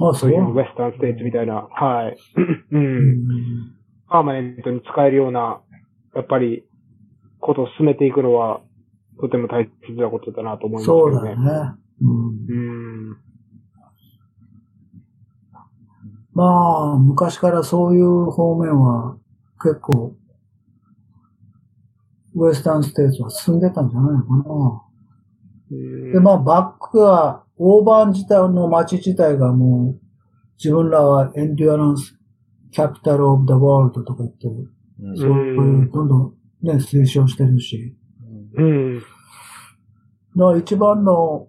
[0.00, 0.32] あ、そそうう。
[0.32, 2.16] いうウェスタンステーツみたいな、はい。
[2.72, 2.78] う。
[2.78, 3.74] うんん。
[4.08, 5.60] パーマネントに使えるような、
[6.14, 6.64] やっぱり、
[7.40, 8.60] ことを進めていくのは、
[9.20, 11.14] とても大切なことだなと思いますそう。
[11.14, 11.72] だよね。
[12.00, 12.26] うん。
[12.48, 13.16] うん。
[16.34, 19.16] まあ、昔からそういう方面は
[19.60, 20.14] 結構、
[22.34, 24.82] ウエスタンステーツは進んでたんじゃないのかな。
[26.12, 30.00] で、まあ、バックは、オーバーン自体の街自体がもう、
[30.58, 32.18] 自分らはエンデュアランス、
[32.70, 37.96] キャピタルオブザワールドとか言って、うんそういう、どんどんね、推奨してるし。
[38.56, 38.98] うん。
[38.98, 39.04] だ
[40.46, 41.48] から一番の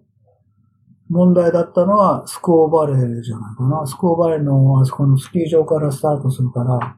[1.08, 3.86] 問題だったのはスコーバレーじゃないかな。
[3.86, 6.96] スコーバレーのあそこのスキー場からスタートするから、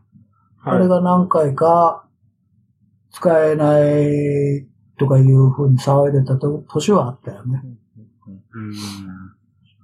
[0.62, 2.08] あれが何回か
[3.10, 4.66] 使えない
[4.98, 7.62] とかいうふうに騒いでたと年はあったよね。
[8.56, 8.72] うん。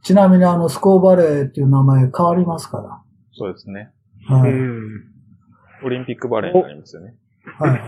[0.03, 3.05] ちなみにあのスコーバレーっていう名前変わりますか
[3.35, 3.93] そうですね。
[4.29, 4.37] ら。
[4.37, 4.53] はい。
[4.53, 5.05] うん。
[5.85, 7.15] オリンピックバレーになりますよね。
[7.59, 7.81] はい。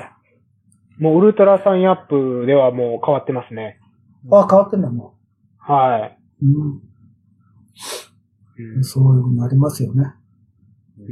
[1.02, 3.80] もうウルトラサインアップではもう変わってますね。
[4.30, 5.16] あ、変わってんだも
[5.58, 6.16] はい。
[6.42, 6.46] う。
[6.46, 6.50] う
[8.78, 8.84] ん。
[8.84, 10.14] そういうふうになりますよね。
[10.98, 11.06] うん。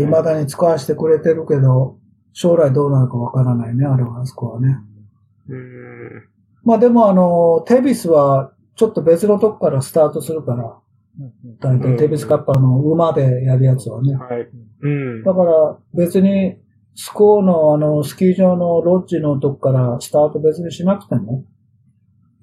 [0.00, 1.98] 未だに使わせてくれてるけど、
[2.32, 4.78] 将来どうなるかわからないね、あれは、あそこはね。
[5.48, 6.28] うん。
[6.66, 10.76] まあでもあの、テビスはちょっと別のとこからスタートするから、
[11.60, 14.16] 大体テビスカッパーの馬でやるやつはね。
[14.16, 14.48] はい。
[14.82, 15.22] うん。
[15.22, 16.56] だから別に
[16.96, 21.44] スコーのあの、スキー場のロッジのとこからスタート別にしなくても、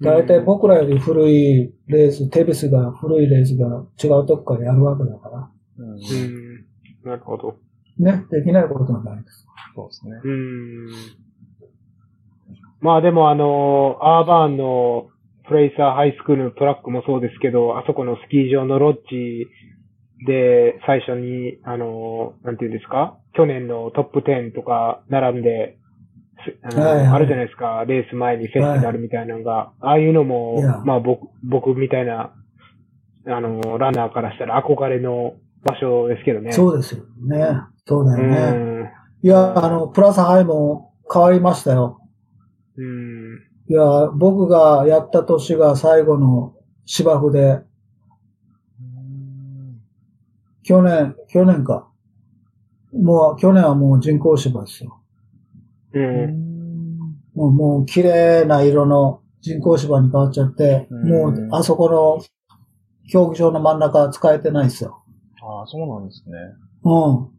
[0.02, 6.66] 大体僕らより古いレース、テビスが古いレースが違うとこからやるわけだから、うんうん。
[7.04, 7.58] なるほど。
[8.00, 9.46] ね、できないことはないです。
[9.76, 10.22] そうですね。
[10.24, 10.88] うん。
[12.84, 15.08] まあでもあの、アーバーンの
[15.48, 19.48] プレイサーハイスクールのトラックもそうですけど、あそこのスキー場のロッジ
[20.28, 23.18] で最初に、あの、なんていうんですか？
[23.36, 25.78] 去年のトップ10とか並んで、
[26.46, 32.34] すあのはいはいあるじゃないですか、レース前にフェスティナルみたいなのが、ああいうのもまあ僕、僕みたいな、
[33.28, 36.52] あの、ランナーからしたら憧れの場所ですけどね。
[36.52, 37.62] そうですよね。
[37.86, 38.38] そうだよね。
[38.38, 38.54] う
[38.84, 38.90] ん。
[39.22, 42.00] いや、あの、プラスハイも変わりましたよ。
[42.78, 43.40] うん。
[43.70, 46.56] いや、僕がやった年が最後の
[46.86, 47.62] 芝生で、
[50.64, 51.90] 去年、去年か。
[52.94, 55.02] もう、去年はもう人工芝ですよ。
[55.94, 56.44] うん。
[57.36, 62.24] もう、もう綺麗な色の人工芝に変わっちゃって、うんもう、あそこの
[63.12, 65.04] 競技場の真ん中使えてないですよ。
[65.42, 66.38] ああ、そうなんですね。
[66.84, 67.30] うん。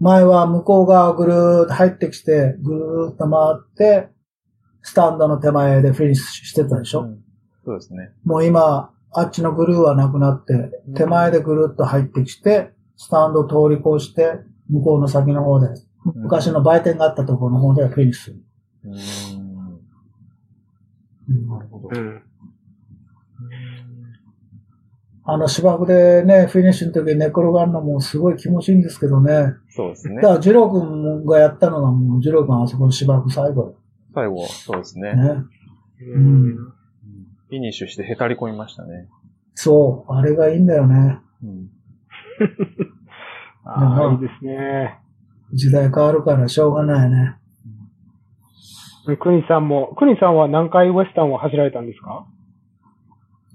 [0.00, 4.10] 前は向こう側ぐるーっと入ってきて、ぐるーっと回って、
[4.82, 7.24] スタンドの手前でフィニッシュしてたでしょ、うん
[7.68, 8.12] そうですね。
[8.24, 14.38] もう今、あっちのグルーはなくなって、手前でぐるっと入ってきて、スタンド通り越して、
[14.70, 15.68] 向こうの先の方で、
[16.14, 18.34] 昔の売店があったところの方でフィニッシュ。
[18.84, 19.18] うん
[21.50, 21.90] なるほど。
[21.92, 22.22] うん。
[25.24, 29.52] あの芝生でね、フィニッシュの時に寝転がるのもすごい気持ちいいんですけどね。
[29.68, 30.34] そうですねだか。
[30.36, 33.76] ら、ジロー君がやったのがもう、ジロー君あそこの芝生最後
[34.18, 35.14] 最後、そうですね。
[35.14, 35.22] ね。
[36.00, 36.56] うん。
[36.56, 39.06] フィニッシュしてへたり込みましたね。
[39.54, 41.20] そう、あれがいいんだよね。
[41.44, 41.70] うん。
[43.62, 44.98] ああ、いいですね。
[45.52, 47.36] 時代変わるからしょうがないね。
[49.20, 52.26] クニさんも、クニさんは何回ウエスタンを走られたんですか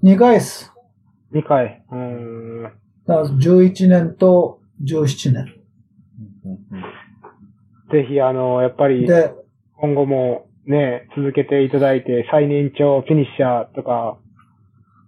[0.02, 0.72] ？2回っす。
[1.34, 1.84] ?2 回。
[1.90, 2.62] うーん。
[3.06, 5.54] だから11年と17年。
[6.46, 6.84] うんうん
[7.92, 9.32] ぜひ、あの、やっぱり、で、
[9.76, 14.18] 今後もね、続けていただいて、最年長フィニッシャーとか、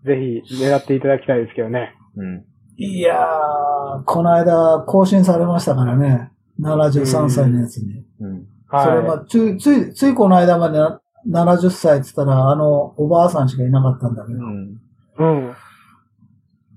[0.04, 1.94] ぜひ狙っていただきたいですけどね。
[2.16, 2.44] うん。
[2.76, 6.30] いやー、この間更新されましたからね。
[6.60, 8.04] 73歳のやつに。
[8.20, 8.46] うん。
[8.70, 14.74] それはが、つい、つい、ついこの間までな70歳って言ったら、あの、おばあさんしかいなかったんだけど、うん。
[14.74, 14.78] い。
[15.18, 15.56] うん。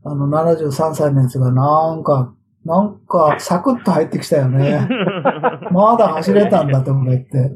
[0.06, 2.34] あの73歳のやつがなんか、
[2.66, 4.88] なんか、サクッと入ってきたよね。
[5.72, 7.52] まだ走れたんだとか言って。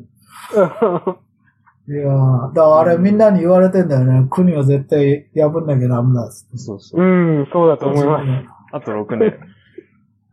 [1.85, 4.27] いやー、だからあれみんなに言われてんだよね。
[4.29, 6.57] 国は絶対破んなきゃダメだっつって。
[6.57, 7.41] そうそうう。
[7.41, 8.25] ん、そうだと思います。
[8.71, 9.39] あと6年。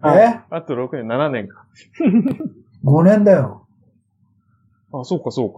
[0.05, 0.41] え？
[0.49, 1.67] あと6年、7年か。
[2.85, 3.67] ?5 年だよ。
[4.93, 5.53] あ、そうか、そう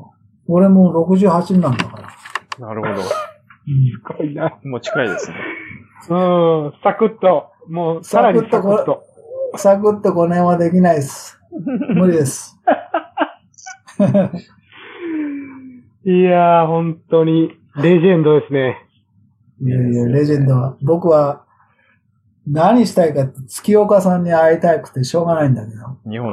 [0.49, 2.03] 俺もう68になんだから。
[2.05, 2.15] か。
[2.59, 3.03] なるほど。
[3.03, 3.15] す
[4.19, 4.59] ごいな。
[4.65, 5.37] もう近いですね。
[6.09, 9.05] うん、サクッと、もう、さらにサクッサクッと。
[9.57, 11.39] サクッと5年はできないです。
[11.95, 12.59] 無理です。
[16.05, 18.89] いやー、本当に、レジェンドですね。
[19.61, 20.77] いやいや、レジェンドは。
[20.83, 21.45] 僕は、
[22.47, 26.11] 何したいかって、月岡さんに会いたくてしょうがないんだけど。
[26.11, 26.33] 日本。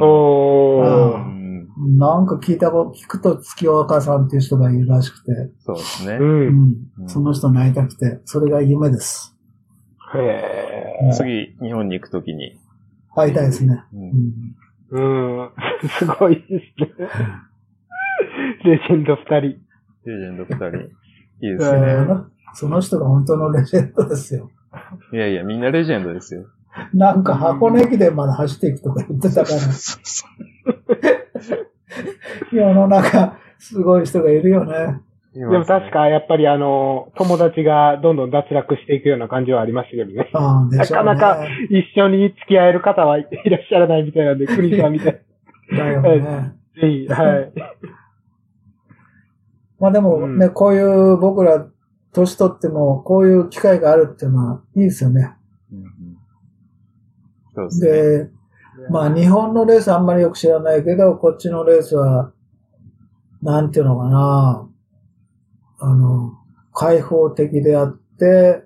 [1.97, 6.21] なんか聞いたこと、聞くと月岡さんっていう人がいるらしくて、そうですねう。。
[6.21, 6.47] うん
[6.99, 9.37] うんその人に会いたくて、それが夢です。
[10.15, 11.13] へー。
[11.13, 12.59] 次、日本に行くときに。
[13.15, 13.83] 会いたいですね。
[13.93, 15.49] ううんんうん、
[15.89, 17.09] すごいですね。
[18.65, 19.41] レジェンド二人。
[19.41, 19.49] レ
[20.05, 20.77] ジェンド2人。
[21.41, 21.87] いいですえね。
[21.87, 22.23] ー
[22.53, 24.49] その人が本当のレジェンドですよ。
[25.13, 26.45] いやいや、みんなレジェンドですよ。
[26.93, 29.57] なんか箱根駅伝まで走っていくとか言ってたから、
[32.51, 35.01] 世の中、すごい人がいるよね。
[35.33, 35.91] ででも確。
[35.91, 40.29] か、やっぱりあの、友達がどんどん脱落していくような感じはありましたけどね。
[40.33, 41.05] ああ、でなしょうね。
[41.05, 41.37] かなか
[41.69, 45.21] 一緒に付き合える方はいらっしゃらないみたいなんで、クリさんみたい。
[45.71, 46.53] だよね。
[46.81, 47.51] ぜひ、はい。
[49.79, 51.67] まあでもね、うんこういう僕ら、
[52.11, 55.33] 年取っても、こういう機会があるっていうのはいいですよね。
[55.71, 56.19] うんうん
[57.55, 57.91] そうですね。
[57.91, 58.29] で、
[58.89, 62.31] まあ日本のレースあんまりよく知らないけど、こっちのレースは、
[63.41, 64.69] なんていうのかな、
[65.79, 66.33] あの、
[66.73, 68.63] 開放的であって、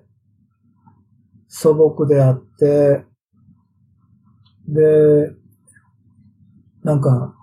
[1.48, 3.04] 素朴であって、
[4.68, 5.32] で、
[6.82, 7.34] なんか、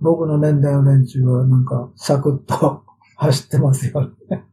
[0.00, 2.83] 僕の年代の連中はなんか、サクッと
[3.16, 4.44] 走ってますよね。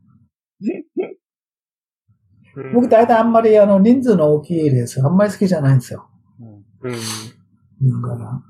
[2.73, 6.09] 僕大体あんまりあの人数の大きいレースあんまり好きじゃないんですよ。
[6.39, 8.01] うんうん。
[8.01, 8.43] だか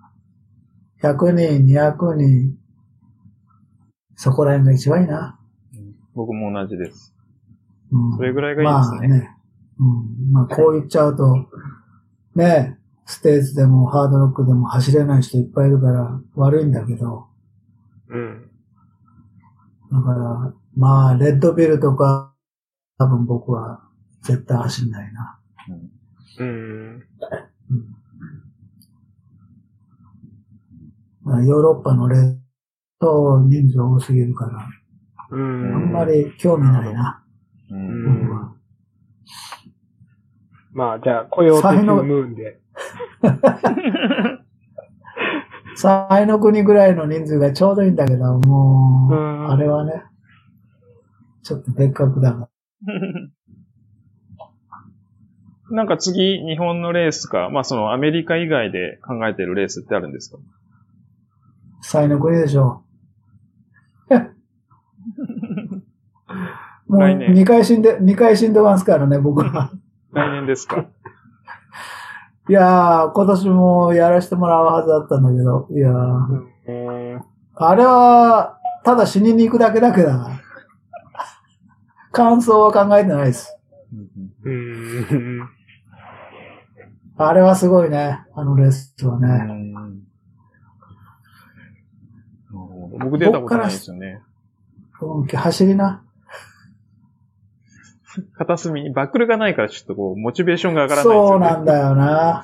[1.02, 2.58] ら、100人、200人、
[4.16, 5.40] そこら辺が一番いいな。
[6.14, 7.16] 僕も同じです。
[7.92, 9.38] うん、それぐらいがいいですねまあね。
[9.80, 10.32] うん。
[10.32, 11.48] まあこう言っちゃうと、
[12.36, 17.31] ね、ステージでもハードロックでも走れない人いっぱいいるから悪いんだけど、うん。
[19.92, 22.34] だから、まあ、レッドビルとか、
[23.00, 23.82] 多分僕は
[24.24, 25.40] 絶対走んないな。
[25.68, 25.92] うん
[26.38, 27.04] うん。
[31.24, 32.40] まあ、ヨーロッパのレース
[33.00, 34.68] と人数多すぎるから、
[35.30, 35.82] うあん。
[35.82, 37.24] んまり興味ないな。
[37.72, 38.04] ううんん。
[38.20, 38.56] 僕は。
[40.74, 42.60] まあ、じゃあ、雇用的ムーンで。
[45.76, 50.04] 才の国ぐらいの人数がちょうどいいんだけど、もう、うんあれはね、
[51.44, 52.50] ちょっと別格だが。
[55.72, 60.38] なんか次、日本のレースか、まあそのアメリカ以外で考えてるレースってあるんですか？
[61.82, 62.84] 才の国でしょ
[64.10, 64.14] う。
[66.88, 69.72] もう来年2回死んで、二回死んでますからね、僕は。
[70.12, 70.88] 来年ですか？
[72.52, 75.94] いやー、今年もやらせてもらうはずだったんだけど、いやー、
[76.68, 77.22] うん。
[77.56, 80.30] あれは、ただ死にに行くだけだけだ。
[82.12, 83.58] 感想は考えてないです。
[87.16, 88.20] あれはすごいね。
[88.36, 89.74] あのレースはうんね。
[93.00, 94.20] 僕出たことないですよね。
[95.00, 96.04] うん走りな。
[98.38, 101.40] 片隅にバックルがないからちょっとこう、モチベーションが上がらないですそう。
[101.40, 102.44] なんだよな。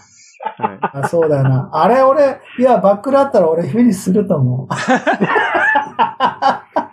[0.58, 1.70] はいあそうだよな。
[1.74, 4.68] あれ俺、いや、バックだったら俺フィニッシュすると思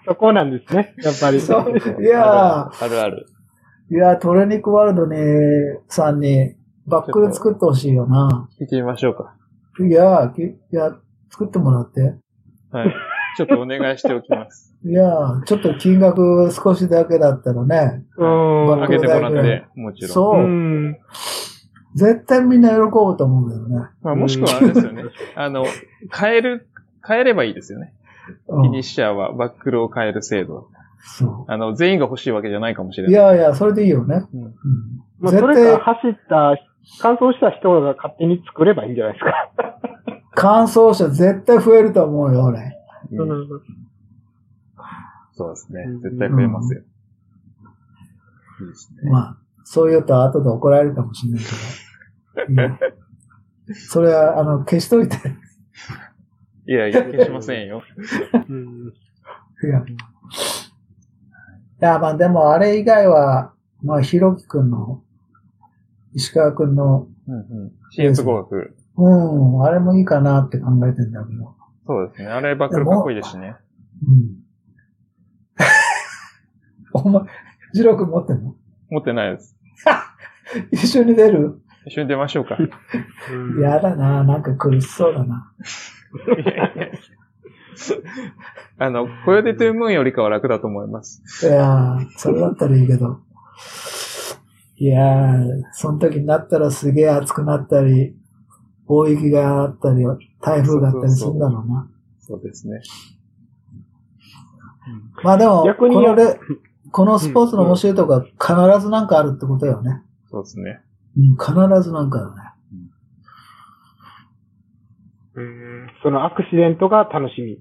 [0.06, 0.94] そこなんですね。
[0.98, 1.40] やっぱり。
[1.40, 3.26] そういやあるある。
[3.90, 3.94] う。
[3.94, 5.16] いや、トレニックワールドに、
[5.88, 6.54] さんに、
[6.86, 8.48] バックル作ってほしいよな。
[8.60, 9.34] 聞いてみましょうか。
[9.80, 10.96] いや、きいや、
[11.30, 12.00] 作ってもらって。
[12.70, 12.94] はい。
[13.36, 14.74] ちょっとお願いしておきます。
[14.84, 15.04] いや、
[15.46, 18.04] ちょっと金額少しだけだったらね。
[18.16, 18.66] うん。
[18.80, 20.10] 上げてもらって、もちろん。
[20.10, 20.46] そうう。
[20.46, 20.96] ん。
[21.94, 23.86] 絶対みんな喜ぶと思うけどね。
[24.02, 25.04] まあ、もしくはあれですよね。
[25.36, 25.64] あの、
[26.12, 26.66] 変える、
[27.06, 27.92] 変えればいいですよね。
[28.48, 30.68] うんフィニッシャーはバックルを変える制度。
[31.00, 33.10] そあの、全員が欲しいわけじゃないかもしれう。
[33.10, 33.22] いない。
[33.22, 34.24] やいや、それでいいよね。
[34.32, 34.52] うんうん
[35.20, 36.56] まあ、そ絶れか対、走った、
[37.00, 39.50] 乾燥した人が勝手に作ればいいんじゃないですか。
[40.34, 42.78] 乾燥車絶対増えると思うよ、俺。
[43.22, 43.48] うんうん
[45.36, 45.84] そうですね。
[46.00, 46.82] 絶対増えますよ。
[48.60, 49.10] いいですね。
[49.10, 51.44] まあ、そう言うと後で怒られるかもしれない
[52.46, 53.74] けど。
[53.74, 55.16] それは、あの、消しといて。
[56.66, 57.82] いやいや、消しませんよ。
[58.48, 58.92] うん
[59.64, 59.80] いや。
[59.80, 59.84] い
[61.80, 65.02] や、まあでもあれ以外は、まあ、ひろきくんの、
[66.14, 67.72] 石川くんの、うんうん。
[67.90, 68.76] 新越語学。
[68.96, 71.56] うん、あれもいいかなって考えてんだけど。
[71.86, 72.28] そうですね。
[72.28, 73.56] あれバックルかっこいいですしね。
[74.06, 74.44] うん。
[76.92, 77.22] お前、
[77.74, 78.54] ジローくん持ってんの？
[78.90, 79.56] 持ってないです。
[80.70, 81.60] 一緒に出る？
[81.86, 82.56] 一緒に出ましょうか。
[82.56, 82.62] う
[83.60, 85.52] んやだな、なんか苦しそうだな。
[88.78, 91.22] あの、コヨテトゥームーンよりかは楽だと思います。
[91.46, 93.20] いやー、それだったらいいけど。
[94.76, 98.16] いやー、その時になったらすげえ暑くなったり、
[98.86, 100.04] 大雪があったり、
[100.44, 101.90] 台風があったりするんだろうな。
[102.20, 102.80] そうですね。
[105.22, 106.38] まあでも、逆にこのレ
[106.92, 110.02] このスポーツの面白いとこは必ずなんかあるってことよね。
[110.30, 110.80] そうですね。
[111.16, 112.36] うん、必ずなんかあるね。
[115.36, 117.52] うんそのアクシデントが楽しみ。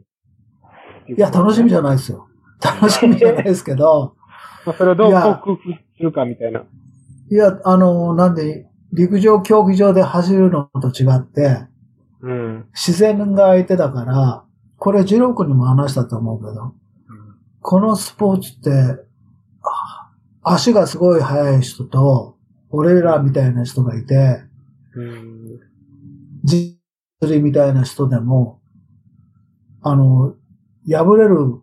[1.15, 2.27] いや、楽しみじゃないですよ。
[2.63, 4.15] 楽しみじゃないですけど、
[4.65, 6.63] まあ、それをどう克服するかみたいな。
[7.31, 11.65] いや、あの、なんで、陸上競技場で走るのと違って、
[12.23, 12.65] うん。
[12.73, 14.45] 自然が相手だから、
[14.77, 16.73] これ、ジロー君にも話したと思うけど、
[17.61, 18.71] このスポーツって、
[19.61, 22.37] あ足がすごい速い人と、
[22.69, 24.41] 俺らみたいな人がいて、
[24.95, 25.59] うん。
[26.43, 26.77] 実
[27.21, 28.61] 利みたいな人でも、
[29.81, 30.35] あの、
[30.87, 31.61] 破れる、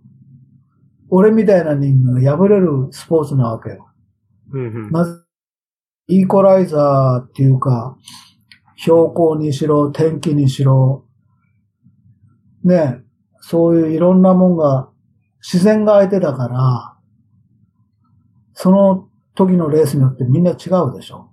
[1.08, 3.88] 俺みたいな人間が破れるスポーツなわけよ。
[4.52, 4.90] うん。
[4.90, 5.12] なぜ、
[6.08, 7.96] イーコライザーっていうか、
[8.80, 11.04] 標高にしろ、天気にしろ、
[12.64, 13.02] ね、
[13.40, 14.88] そういういろんなもんが、
[15.42, 16.96] 自然が相手だから、
[18.54, 20.54] その時のレースによってみんな違
[20.90, 21.30] うでしょ。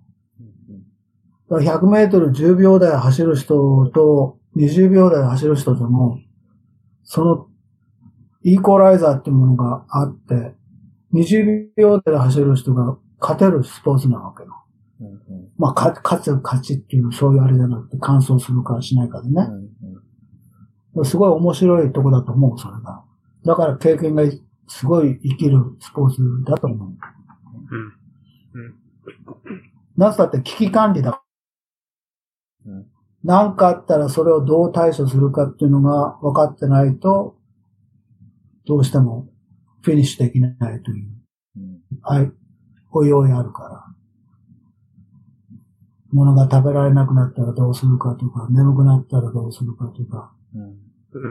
[1.49, 6.19] だから100メートル10秒台走る人と20秒台走る人でも、
[7.05, 7.47] その
[8.43, 10.53] イーコライザーっていうものがあって、
[11.13, 14.49] 20秒台で走る人が勝てるスポーツなわけよ。
[14.99, 15.11] うんう
[15.43, 19.47] んまあ、か勝つ勝ちっていうそういうあれじゃなくて、完走するかしないかでね。
[21.03, 23.03] すごい面白いとこだと思う、それが。
[23.45, 24.23] だから経験が
[24.67, 26.89] すごい生きるスポーツだと思う。
[29.95, 31.23] なぜだって危機管理だ。
[32.65, 32.85] うん
[33.23, 37.35] 何かあったらそれをどう対処するかっていうのが分かってないと、
[38.65, 39.27] どうしても
[39.81, 41.07] フィニッシュできないという、
[41.57, 42.31] うんはい、
[42.91, 43.86] おいおいあるから。
[46.17, 50.77] 物が食べられなくなったらどうするかとか、眠くなったらどうするかとか、うん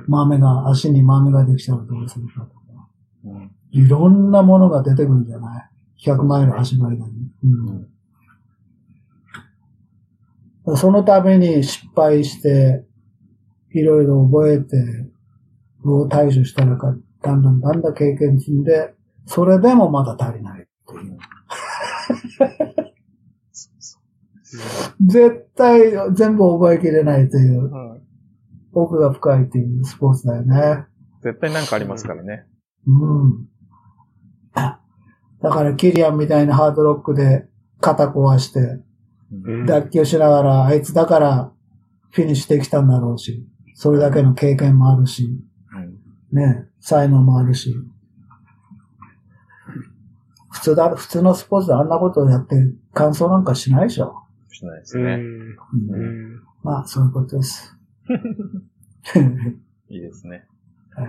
[0.09, 2.51] 豆が、足に豆ができちゃうとどうするかとか。
[3.25, 5.69] うんいろんなものが出てくるんじゃない
[6.03, 6.99] ?100 マイル走る間に。
[7.45, 7.49] う
[10.73, 12.85] んそのために失敗して、
[13.73, 14.77] いろいろ覚えて、
[15.85, 16.93] どう対処したのか、
[17.23, 18.93] だんだんだんだん経験積んで、
[19.27, 21.19] それでもまだ足りないっていう。
[25.05, 28.07] 絶対全部覚えきれないという、うん
[28.79, 30.85] 奥が深いというスポーツだよね。
[31.23, 32.45] 絶対なんかありますからね。
[32.87, 33.49] うん。
[34.55, 37.47] だからキリアンみたいなハードロックで
[37.81, 38.61] 肩壊して、
[39.33, 41.53] うん脱臼しながら、あいつだから
[42.11, 45.41] フィニッシュできたんだろうし、それだけの経験もあるし、
[46.33, 47.75] ね、才能もあるし。
[50.51, 52.57] 普通だ、普通のスポーツであんなことをやって
[52.93, 54.26] 感想なんかしないでしょ。
[54.57, 55.15] しないですね。
[55.15, 56.43] うん。
[56.63, 57.77] まあ、そういうことです。
[59.89, 60.47] いいですね。
[60.95, 61.07] はい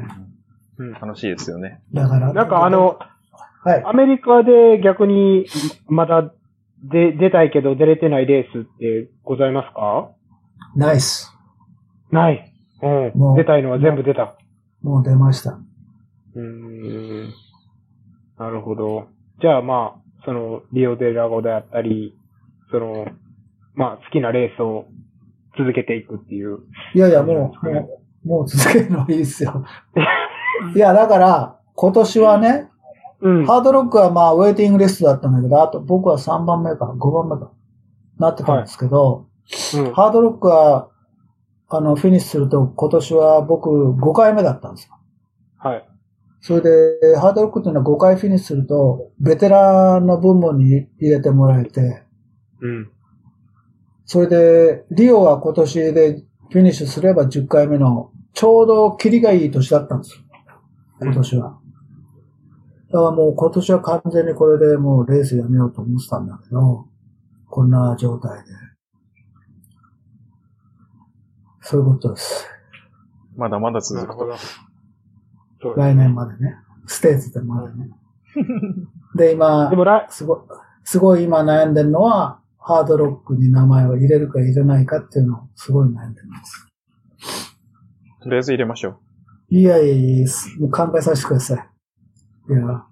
[0.79, 1.81] うん楽しいですよね。
[1.91, 2.33] だから。
[2.33, 2.99] なんかあ、の、
[3.63, 3.83] はい。
[3.83, 5.47] アメリカで逆に
[5.87, 6.31] まだ
[6.83, 10.11] で出たいけど出れてないレースってございますか？
[10.75, 11.33] ナイス。
[12.11, 12.53] ない。
[12.83, 13.17] う。
[13.17, 14.37] もうん出たいのは全部出た。
[14.83, 15.59] もう出ました。
[16.35, 17.33] うーん。
[18.37, 19.07] なるほど。
[19.41, 22.15] じゃあまあ、その、リオデラゴであったり、
[22.69, 23.07] その、
[23.77, 24.87] まあ好きなレースを
[25.57, 26.59] 続けていくっていう。
[26.93, 29.63] いやいや、もう、もう、もう続けるのいいですよ。
[30.75, 32.69] いや、だから、今年はね、
[33.21, 33.45] うん。
[33.45, 37.51] ハードロックはまあ、 waiting list だったんだけど、あと僕は3番目か、5番目か、
[38.19, 39.27] なってたんですけど、
[39.75, 39.93] うん。
[39.93, 40.89] ハードロックは、
[41.69, 44.93] あの、フィニッシュすると、今年は僕5回目だったんですよ。
[45.57, 45.87] はい。
[46.41, 52.03] それで、ハードロックっていうのは5回フィニッシュすると、ベテランの部門に入れてもらえて、
[52.61, 52.91] うん。
[54.07, 60.21] それで、リオは今年でフィニッシュすれば10回目の、ちょうどキリがいい年だったんですよ。
[61.01, 61.59] 今年は。
[62.89, 66.85] だからもう今年は完全にこれでもうレースやめようと思ってたんだけど、
[67.49, 68.45] こんな状態で。
[71.59, 72.47] そういうことです。
[73.35, 74.15] まだまだ続く
[75.59, 75.73] と。
[75.75, 76.55] 来年までね。
[76.85, 77.89] ステーツでまでね。
[79.15, 80.39] で、今で、も来、すごい、
[80.85, 86.67] すごい今悩んでるのは、ハードロックに名前を入れるか入れないかっていうのをすごい悩んでます。
[88.21, 89.55] とりあえず入れましょう。
[89.55, 90.27] いやいやいや、
[90.59, 91.57] もう考えさせてください。
[92.49, 92.85] いや、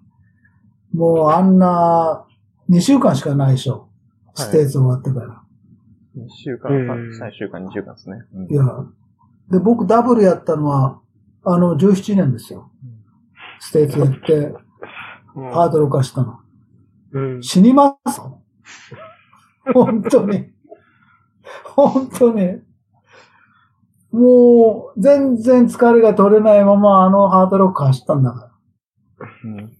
[0.94, 2.24] もうあんな、
[2.70, 3.90] 2週間しかないでしょ。
[4.34, 5.42] ステージ終わってから。
[6.16, 8.16] 2週間、うん3週間、2週間ですね。
[8.32, 8.64] うんいや、
[9.50, 11.02] で、僕ダブルやったのは、
[11.44, 12.72] あの、17年ですよ。
[13.60, 14.54] ステージやって、
[15.34, 16.38] うんハードロ化したの。
[17.12, 17.42] うん。
[17.42, 18.22] 死にます
[19.74, 20.46] 本当に。
[21.64, 22.60] 本当に。
[24.12, 28.50] もう、全然疲れが取れないままあのハードロック走ったんだか
[29.20, 29.26] ら。
[29.44, 29.76] うん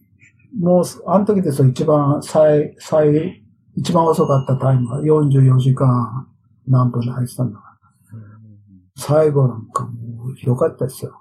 [0.59, 3.45] もう、あの時ですよ、一番、最、最、
[3.77, 6.27] 一番遅かったタイムが44時間
[6.67, 7.67] 何分で入ってたんだから。
[8.97, 11.21] 最後なんかもう、ひどかったですよ。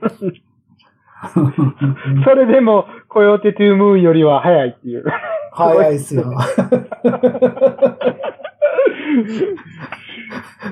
[2.24, 5.04] それでも、コヨーテトゥームーンよりは早いっていう。
[5.60, 6.34] 早いですよ。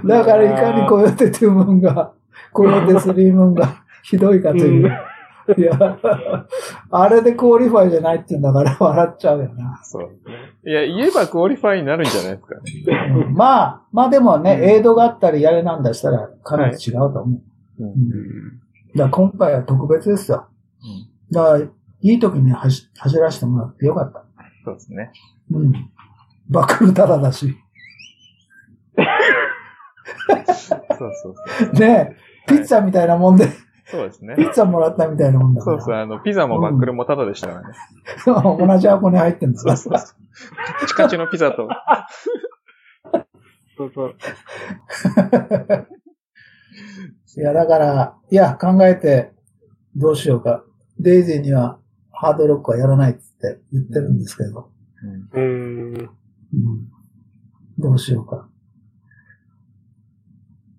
[0.07, 2.13] だからいかに Coyote Two Moon が、
[2.53, 4.91] Coyote Three Moon がひどいかという。
[5.57, 5.99] いや、
[6.91, 9.81] あれで qualify じゃないって言うんだから笑っちゃうよな。
[9.83, 10.11] そう。
[10.69, 12.57] いや、言えば qualify になるんじゃないですか。
[13.17, 17.27] うんまあ、まあでもね、エイドがあったりやれなんだしたらかなり違うと思う。
[17.81, 20.49] うんうんだ今回は特別ですよ。
[21.31, 21.71] だから、い
[22.01, 24.25] い時に走走らせてもらってよかった。
[24.69, 25.13] そうですね。
[25.51, 25.73] うん。
[26.51, 27.57] バックルタダだし。
[30.99, 31.73] そうそうそう。
[31.73, 32.17] ね
[32.47, 33.49] ピッツァみたいなもんで、
[33.87, 34.43] そうですねピ。
[34.43, 35.63] ッツァもらったみたいなもんだ。
[35.63, 37.75] そうそう、あの、ピザもバックルもタダでしたからね。
[38.67, 40.17] 同じ箱に入ってんだそうそうそう。
[40.81, 41.69] カチカチのピザと、
[43.77, 44.17] そうそう。
[47.37, 49.33] いや、だから、いや、考えて、
[49.97, 50.65] どうしようか。
[50.99, 51.79] デイジーには、
[52.21, 53.21] ハードロックはやらないって
[53.73, 54.71] 言ってるんですけど、
[55.33, 56.03] うんうーん。
[56.03, 56.11] うん、
[57.79, 58.49] どうしようか。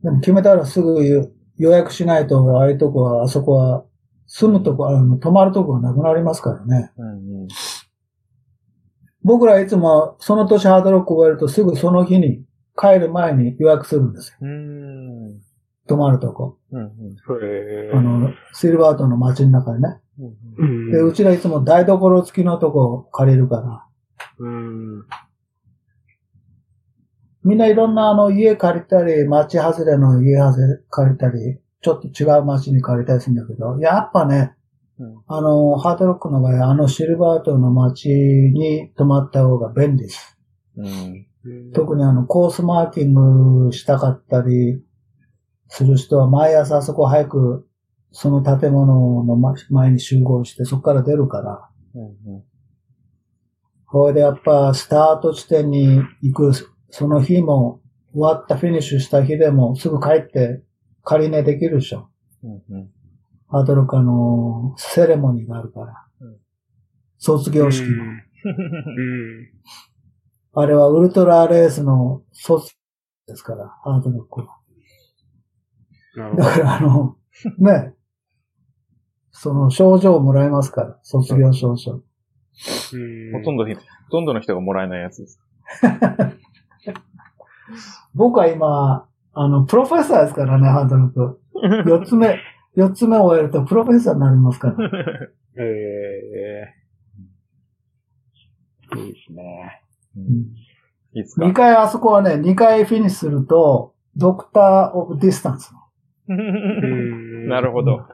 [0.03, 3.85] でも決めたらすぐ予約しないと、ああいうとこは、あそこは、
[4.27, 6.91] 住むとこ、あの、泊まるとこがなくなりますからね。
[6.97, 7.47] うんうん
[9.21, 12.45] 僕らいつも、その年ハードロック終えるとすぐその日に、
[12.77, 14.37] 帰る前に予約するんですよ。
[14.41, 15.41] うーん。
[15.87, 16.57] 泊まるとこ。
[16.71, 16.89] うんうん
[17.43, 19.99] へあの、シルバートンの街の中にね。
[20.19, 20.91] うんうん。
[20.91, 23.85] で、うちらいつも台所付きのとこを借りるから、
[24.39, 25.05] うん。
[27.43, 34.53] みんないろんなあの家借りたり、町外れの家外れ借りたり、ちょっと違う町に借りたりするんだけど、やっぱね、
[34.99, 40.37] うんあの、ハードロックの場合、あのシルバートンの町に泊まった方が便利です。
[40.75, 41.25] うん。
[41.73, 44.83] 特にあの、コースマーキングしたかったり
[45.69, 47.65] する人は毎朝そこ早く、
[48.11, 52.43] その建物のま前に集合して、そこから出るから、うんうん
[53.91, 56.51] これでやっぱスタート地点に行く、
[56.91, 57.81] その日も、
[58.13, 60.61] 終わったフィニッシュした日でもすぐ帰って
[61.03, 62.07] 仮寝できるでしょ。
[62.43, 62.89] うんうん
[63.47, 66.05] ハードロックあの、セレモニーがあるから。
[66.21, 66.37] うん
[67.17, 68.03] 卒業式の。
[68.03, 68.19] うん。
[70.53, 72.73] あれはウルトラレースの卒
[73.27, 74.59] ですから、ハードロックは。
[76.37, 77.17] だからあの、
[77.57, 77.93] ね、
[79.31, 81.91] その症状をもらえますから、卒業証書。
[81.91, 81.95] う
[82.97, 83.71] んほとんど、ほ
[84.11, 85.39] とんどの人がもらえないやつです。
[88.13, 91.39] 僕は今、あの、プロフェッサーですからね、ハードルク。
[91.87, 92.39] 四つ目、
[92.75, 94.75] 四つ目を終えるとプロフェッサーになりますから。
[95.57, 96.73] え
[98.95, 99.81] えいいですね。
[100.17, 100.29] うんうん
[101.11, 101.45] いいですか？
[101.45, 105.73] 二回、あそこはね、二回フィニッシュすると、 Doctor of Distance。
[106.27, 108.05] なるほど。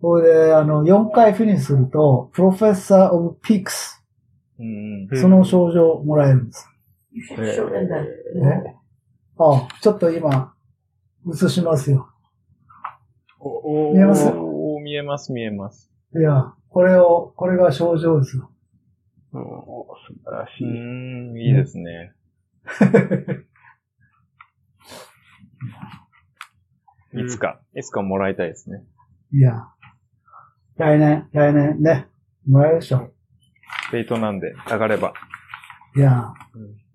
[0.00, 4.02] それで、あの、四回フィニッシュすると、 Professor of Peaks。
[4.58, 6.68] うんうんその賞状をもらえるんです。
[7.38, 8.76] えね
[9.38, 10.54] あ、ちょっと今、
[11.30, 12.08] 映しますよ。
[13.38, 14.28] お見えます？
[14.28, 15.90] おー見えます、見えます。
[16.16, 18.50] いや、これを、これが症状ですよ。
[19.32, 20.70] うん素晴らしうい。
[20.70, 22.12] ーん、いいですね。
[27.20, 28.84] いつか、いつかもらいたいですね。
[29.32, 29.68] いや、
[30.76, 32.06] 来年、来年ね、
[32.46, 33.10] もらえるでしょ。
[33.90, 35.12] ペイトなんで、上がれば。
[35.96, 36.86] いや、うん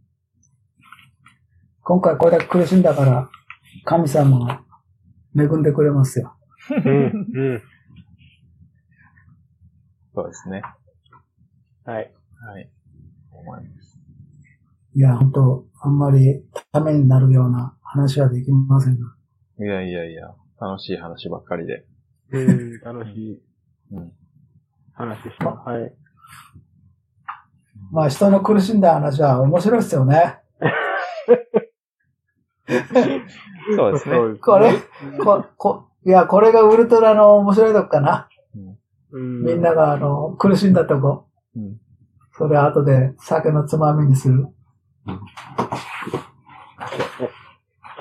[1.83, 3.29] 今回これだけ苦しんだから、
[3.85, 4.63] 神様が
[5.35, 6.37] 恵んでくれますよ。
[6.69, 7.61] うん、うん。
[10.13, 10.61] そうですね。
[11.83, 12.13] はい。
[12.39, 12.69] はい。
[13.31, 13.99] 思います。
[14.93, 19.15] いや、本当あんまりためになるような話はできませんが。
[19.61, 21.85] いやいやいや、楽しい話ばっかりで。
[22.31, 23.39] うん、 楽しい
[23.91, 24.11] うん。
[24.93, 25.51] 話でした。
[25.51, 25.93] はい。
[27.91, 30.39] まあ人の苦しんだ話は面白いですよね。
[33.75, 34.15] そうですね。
[34.41, 34.73] これ、
[35.23, 38.27] こ、こ、いや、これがウルトラの面白いとこかな。
[39.11, 41.27] うんみんながあの、苦しんだとこ。
[41.55, 41.79] うん。
[42.31, 44.47] それ後で酒のつまみにする。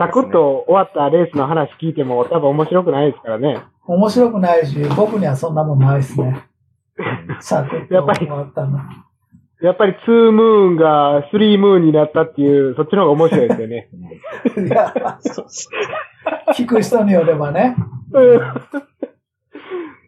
[0.00, 3.62] サクッと終わったレースの話聞いても多分面白くないですからね。
[3.86, 6.48] 面白くないし、僕にはそんなもんないですね。
[7.42, 8.78] サクッと終わったの。
[9.60, 13.90] やっぱり2ムーンが3ムーンになったっていう、そっちの方が面白いですよね。
[14.56, 14.94] いや、
[16.56, 17.76] 聞く人によればね。
[18.12, 18.40] うん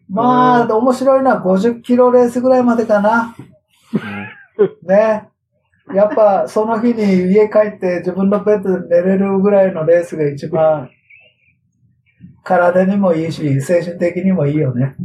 [0.09, 3.36] まあ、面白いのは50キロレースぐらいまでかな。
[4.56, 5.28] うね。
[5.95, 10.91] やっぱ、その日に家帰って自分のベッドで寝れるぐらいのレースが一番、
[12.45, 14.97] 体にもいいし、精神的にもいいよね。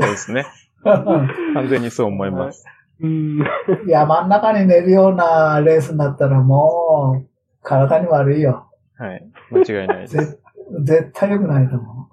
[0.00, 0.46] そうですね。
[0.84, 2.64] 完全にそう思います。
[3.00, 3.44] うん。
[3.86, 7.28] 山ん中に寝るようなレースになったらもう、
[7.62, 8.68] 体に悪いよ。
[8.96, 9.26] はい。
[9.50, 10.16] 間違いないです。
[10.16, 10.38] ぜ
[10.82, 12.08] 絶対良くないと思う。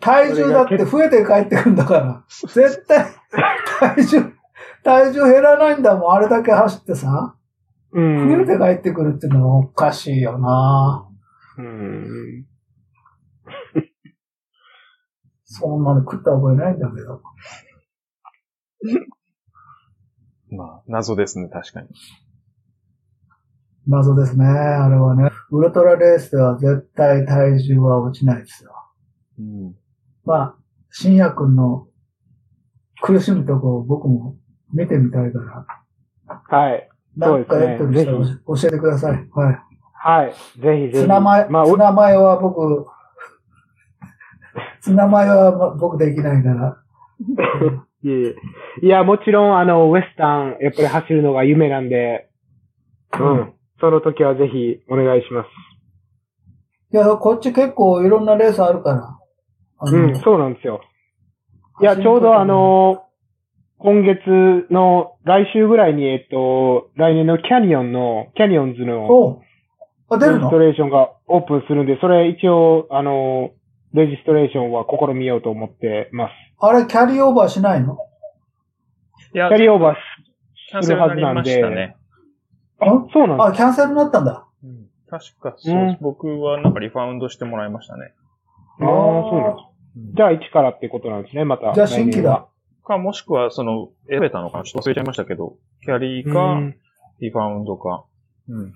[0.00, 2.24] 体重だって増えて帰ってくんだから。
[2.28, 3.06] 絶対、
[3.78, 4.32] 体重、
[4.82, 6.12] 体重減らないんだもん。
[6.12, 7.36] あれだけ走ってさ。
[7.92, 8.58] う増えてん。
[8.58, 11.08] 帰ってくるっていうのはおかしいよな
[11.58, 12.46] うん
[15.44, 17.22] そんなの食った覚えないんだけど。
[20.56, 21.88] まあ、謎ですね、確かに。
[23.86, 24.46] 謎ですね。
[24.46, 25.30] あれはね。
[25.50, 28.72] ウルトラレースでは絶対体重は落ちないですよ。
[29.38, 29.74] うん。
[30.24, 30.54] まあ、
[30.90, 31.88] 深夜君の
[33.02, 34.36] 苦しむとこを僕も
[34.72, 35.66] 見てみたいか
[36.48, 36.58] ら。
[36.58, 36.88] はい。
[37.18, 39.28] そうです教えてください。
[39.32, 39.58] はい。
[39.92, 40.32] はい。
[40.32, 40.92] ぜひぜひ。
[40.94, 42.86] ツナマヨ、まあ、ツナマヨは僕、
[44.80, 46.76] ツナマヨはま僕できないから。
[48.02, 48.34] いえ
[48.82, 52.30] いや、もちろん、あの、ウエスタン、やっぱり走るのが夢なんで、
[53.18, 53.52] うん。
[53.80, 55.48] その時はぜひお願いします。
[56.92, 59.18] いや、こっち結構いろんなレースあるから。
[59.82, 60.80] うん、そうなんですよ。
[61.80, 63.04] いや、ちょうどあ、の、
[63.82, 69.40] 今月の来週ぐらいに、えっと、来年のキャニオンの、キャニオンズの
[70.10, 73.50] あ、出レジスるのトレーションがオープンするんで、それ一応、あの、
[73.94, 76.32] レジストレーションは試みようと思ってます。
[76.60, 77.96] あれ、キャリーオーバーしないの？
[79.34, 79.94] いやキャリーオーバー
[80.70, 81.96] キャンセルになりましたね。
[82.80, 84.46] あ、そうなんあ、でキャンセルになったんだ。
[84.62, 88.12] うん確かそう、うん僕はなんかリファウンドしてもらいましたね。
[88.78, 88.84] す。
[88.84, 89.62] ああ、そうなんで
[90.12, 90.16] す。
[90.16, 91.72] じゃあ一からってことなんですね、また。
[91.74, 92.46] じゃあ新規だ。
[92.90, 96.76] か、もしくは、その、選べたのかなちょっと忘れちゃいましたけど、キャリーか、うん
[97.20, 98.06] リファウンドか。
[98.48, 98.72] うん。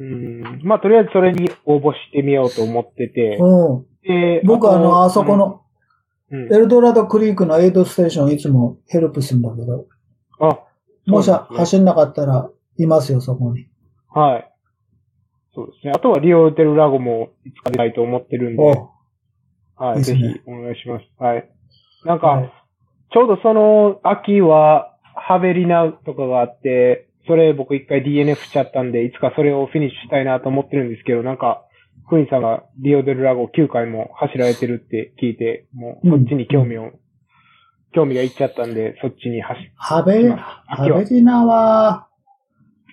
[0.00, 0.60] うん。
[0.62, 3.38] まあ、とりあえずそれに応募してみようと思ってて。
[3.40, 3.86] うん。
[4.02, 5.62] で僕あの、とあそこ、の、
[6.30, 9.86] うんエルドラドクリークのエイドステーションいつもヘルプするんだけど、
[10.40, 10.60] あ、
[11.06, 13.68] もし走んなかったら、いますよ、そこに。
[14.08, 14.52] はい。
[15.54, 15.92] そうですね。
[15.94, 18.88] あとはリオデルラゴもいつか出たいと思ってるんで、おう
[19.76, 21.04] はいい、ぜひお願いします。
[21.18, 21.50] はい。
[22.04, 22.61] なんか、はい
[23.12, 31.64] ちょうどその秋は、ハベリナとかがあって、それ僕一回 DNF しちゃったんで、いつかそれをフィニッシュしたいなと思ってるんですけど、なんか、
[32.08, 36.90] クイーンさんがリオデルラゴ9回も走られてるって聞いて、もうそっちに興味を、
[37.94, 42.08] 興味がいっちゃったんで、そっちに走ハベ、ハベリナは、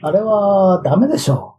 [0.01, 1.57] あれはダメでしょ。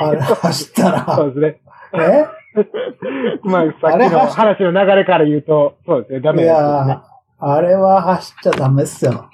[0.00, 1.16] あれ走ったら。
[1.16, 1.60] そうですね。
[1.94, 2.40] え？
[3.44, 7.04] まあ、さっきの話の流れから言うと、そうですね、ダメいですよねや。、
[7.40, 9.30] あれは走っちゃダメっすよ。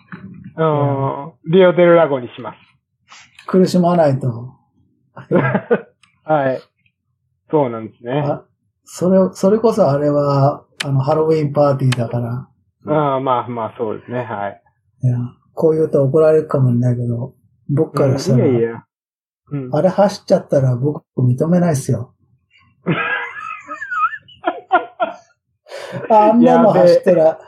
[0.57, 1.53] うん。
[1.53, 2.57] リオデルラゴにします。
[3.47, 4.55] 苦しまないと。
[6.25, 6.61] はい。
[7.51, 8.25] そうなんですね。
[8.27, 8.45] あ
[8.85, 12.49] それ、それこそあれは、あの、ハロウィンパーティーだから、
[12.89, 14.19] ああまあまあ、そうですね。
[14.19, 14.63] はい。
[15.03, 15.17] いや、
[15.55, 17.35] こう言うと怒られるかもしれないけど、
[17.69, 18.85] 僕からしたら、いやいや。
[19.51, 19.71] うん。
[19.73, 22.15] あれ走っちゃったら僕認めないっすよ。
[26.11, 27.39] あんなの走ったら、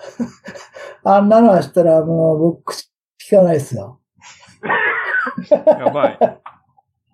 [1.04, 2.90] あんなの走ったらもう僕口
[3.30, 4.00] 聞かないっすよ。
[5.56, 6.18] やばい。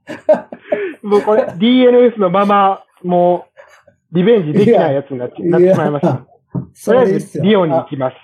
[1.02, 3.46] もうこれ、DNS のまま、も
[4.12, 6.14] う、リベンジできないやつになってなってしまいました。
[6.14, 6.26] と
[6.72, 7.44] そりあえず、れですよ。
[7.44, 8.16] リオに行あきます。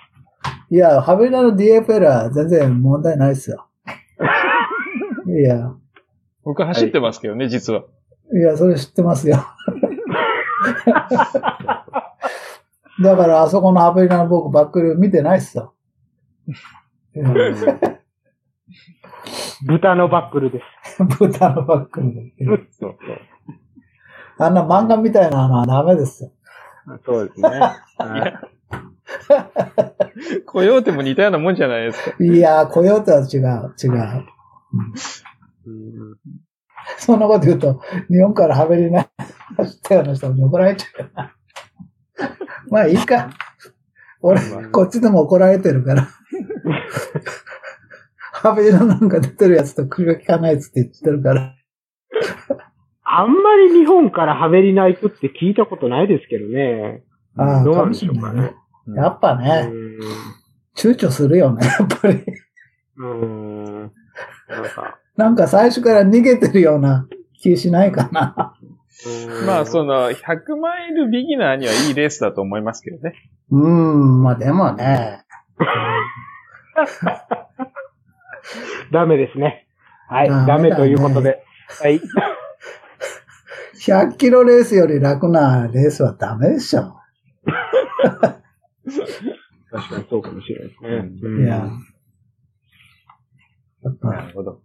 [0.69, 3.67] いや、ハベリナの DFL は全然問題ないっすよ。
[5.27, 5.73] いや、
[6.43, 7.83] 僕走ってますけどね、実は。
[8.33, 9.37] いや、それ知ってますよ。
[13.01, 15.73] だから、あそこのハベリナの僕バックル見てないっすよ。
[19.65, 20.61] 豚のバックルで
[20.97, 21.03] す。
[21.19, 22.33] 豚のバックルで。
[22.45, 22.97] そうそう。
[24.39, 26.31] あんな漫画みたいなのはダメですよ。
[27.05, 27.49] そうですね。
[27.97, 28.33] はい
[30.45, 32.23] コヨーテも似たようなもんじゃないですか。
[32.23, 34.25] いやー、コヨーテは違う、違う。
[35.65, 36.17] うん
[36.97, 39.07] そんなこと言うと、日本からハベリナ
[39.57, 41.35] 走ったような人に怒られちゃうな。
[42.69, 43.29] まあいいか。
[44.21, 44.39] 俺、
[44.71, 46.07] こっちでも怒られてるから。
[48.19, 51.55] ハベリナなんか出てるやつと首が効かないやつって言ってるから。
[53.03, 57.03] あんまり日本からハベリナ行くって聞いたことないですけどね。
[57.37, 58.53] ああ、どうなんでしょうかね。
[58.95, 59.71] やっぱうね、ん。
[60.75, 62.23] 躊躇するよね、やっぱり。
[62.97, 63.91] うん。
[64.47, 67.07] なんか、なんか最初から逃げてるような
[67.41, 68.55] 気しないかな。
[69.05, 73.13] うんまあ、その、100マイルビギナーにはいいレースだと思いますけどね。
[73.49, 75.23] うーん、まあでもね。
[78.91, 79.67] ダメですね。
[80.07, 80.29] はい。
[80.29, 81.43] ダメだねダメということで。
[81.81, 82.01] はい。
[83.85, 86.97] 100キロレースより楽なレースはダメでしょ。
[89.71, 90.89] 確かにそうかもしれないですね。
[90.89, 91.69] ううんいや。
[94.01, 94.61] なるほど。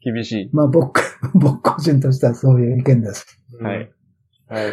[0.00, 0.50] 厳しい。
[0.52, 1.00] まあ僕、
[1.34, 3.26] 僕個人としてはそういう意見です。
[3.60, 3.90] はい。
[4.48, 4.72] はい。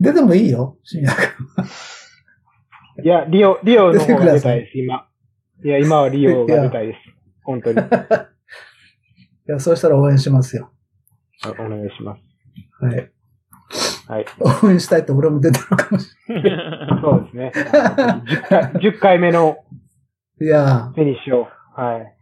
[0.00, 1.22] 出てもいいよ、新薬。
[3.02, 5.08] いや、リオ、リオの方が出たいです、今。
[5.64, 6.98] いや、今はリオが出たいです。
[7.42, 7.78] 本当に。
[7.80, 7.80] い
[9.46, 10.70] や、そうしたら応援しますよ。
[11.58, 12.22] お願いします。
[12.80, 13.10] はい。
[14.06, 14.26] はい。
[14.64, 16.08] 応援したいと俺も出てるかもし
[17.02, 17.52] そうですね。
[17.54, 19.63] 10回 ,10 回目のれな
[20.40, 20.44] い。
[20.44, 21.48] いやフィニッシュを。
[21.76, 22.16] はい。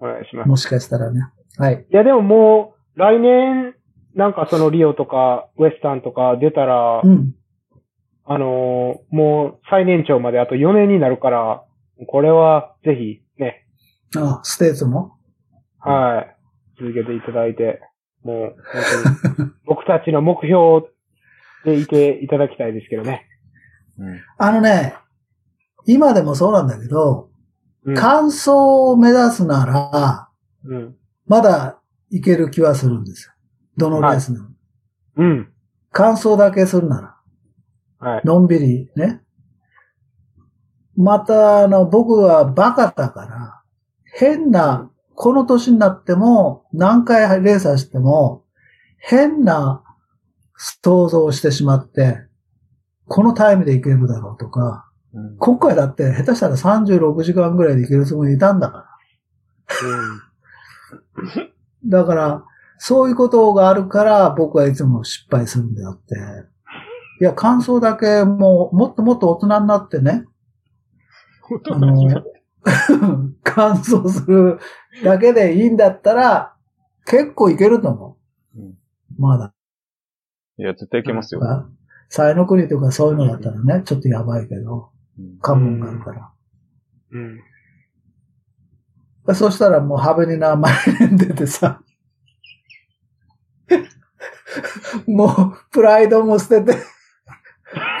[0.00, 0.48] お願いします。
[0.48, 1.20] もしかしたらね。
[1.56, 1.86] はい。
[1.90, 3.74] いや、でももう、来年、
[4.14, 7.34] なんかそのリオとか、ウエスタンとか出たら、うん。
[8.30, 11.64] あのーもう最年長まであと4年になるから、
[12.08, 13.66] これはぜひね、
[14.14, 15.16] あ、ステーツも？
[15.78, 16.36] はい、
[16.78, 17.80] 続けていただいて、
[18.22, 18.56] もう
[19.24, 20.86] 本当に僕たちの目標
[21.64, 23.26] でいていただきたいですけどね。
[23.98, 24.94] うんあのね、
[25.86, 27.30] 今でもそうなんだけど、
[27.84, 27.94] うん。
[27.94, 30.28] 完走を目指すなら、
[30.64, 30.96] うん。
[31.26, 31.80] まだ
[32.10, 33.32] いける気はするんですよ。
[33.76, 34.48] どのレースでも。
[35.16, 35.52] うん。
[35.92, 38.10] 完走だけするなら。
[38.10, 38.22] はい。
[38.24, 39.22] のんびりね。
[40.96, 43.62] また、あの、僕はバカだから、
[44.04, 48.44] 変な、この年になっても、何回レース走っても、
[48.98, 49.84] 変な
[50.56, 52.18] 想像をしてしまって、
[53.06, 58.88] このタイムでいけるだろうとか、うん今回だって下手したら36時間ぐらいでいけるつもりでいたんだから。
[61.84, 62.44] だから、
[62.78, 66.14] そういうことがあるから僕はいつも失敗するんだよって。
[67.20, 70.24] いや、感想だけもう、もっともっと大人になってね、
[71.70, 72.22] あの、
[73.42, 74.58] 感想する
[75.02, 76.54] だけでいいんだったら、
[77.06, 78.18] 結構いけると思
[78.54, 78.60] う。
[78.60, 78.74] うん
[79.18, 79.52] まだ。
[80.58, 81.40] いや、絶対いけますよ。
[82.08, 84.97] 才の国とかそういうのだったらね、ちょっとやばいけど、うん
[85.40, 86.30] 関門があるから。
[87.12, 87.40] うん。
[89.34, 90.72] そしたらもうハベに名前
[91.10, 91.82] に出てさ、
[95.06, 95.30] もう
[95.70, 96.78] プライドも捨てて、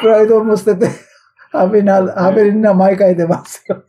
[0.00, 0.94] プライドも捨てて、
[1.52, 3.84] ハベな、ハベに名前書いてますよ。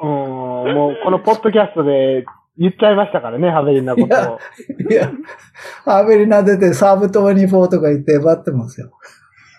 [0.00, 2.26] うん、もうこのポッドキャストで
[2.58, 4.38] 言っちゃいましたからね、ハベリナことを。
[4.90, 5.10] いや、
[5.86, 8.92] アベリナ出てサーブ24とか言って待ってますよ。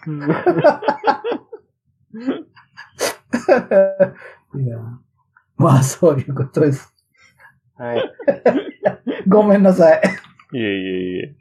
[4.53, 4.77] う んいや、
[5.57, 6.93] まあそういうことです。
[7.75, 8.13] はい。
[9.27, 10.01] ごめんなさい。
[10.53, 11.35] いえいえいい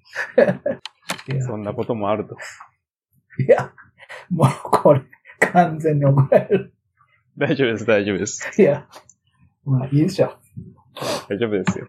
[1.29, 2.37] え、やそんなこともあると。
[3.39, 3.73] いや、
[4.31, 5.03] もうこれ、
[5.53, 6.75] 完全に怒られる。
[7.37, 8.63] 大丈夫です、大丈夫です。
[8.63, 8.87] いや、
[9.65, 10.39] まあいいでしょ。
[11.29, 11.89] 大丈夫ですよ。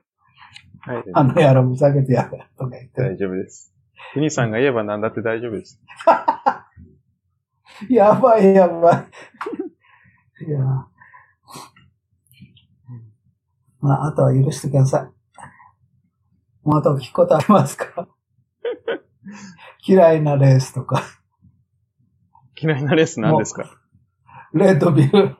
[0.81, 1.03] はい。
[1.14, 3.02] あの野郎ふざけてやるとか言って。
[3.02, 3.73] 大丈夫です。
[4.14, 5.81] 国さんが言えば何だって大丈夫です。
[7.90, 9.06] やばいやばい。
[10.48, 10.60] いや。
[13.80, 15.03] まあ、あとは許してください。
[16.64, 18.07] もうあと聞くことありますか？
[19.86, 21.03] 嫌いなレースとか、
[22.57, 23.70] 嫌いなレース何ですか？
[24.53, 25.36] レッドビル。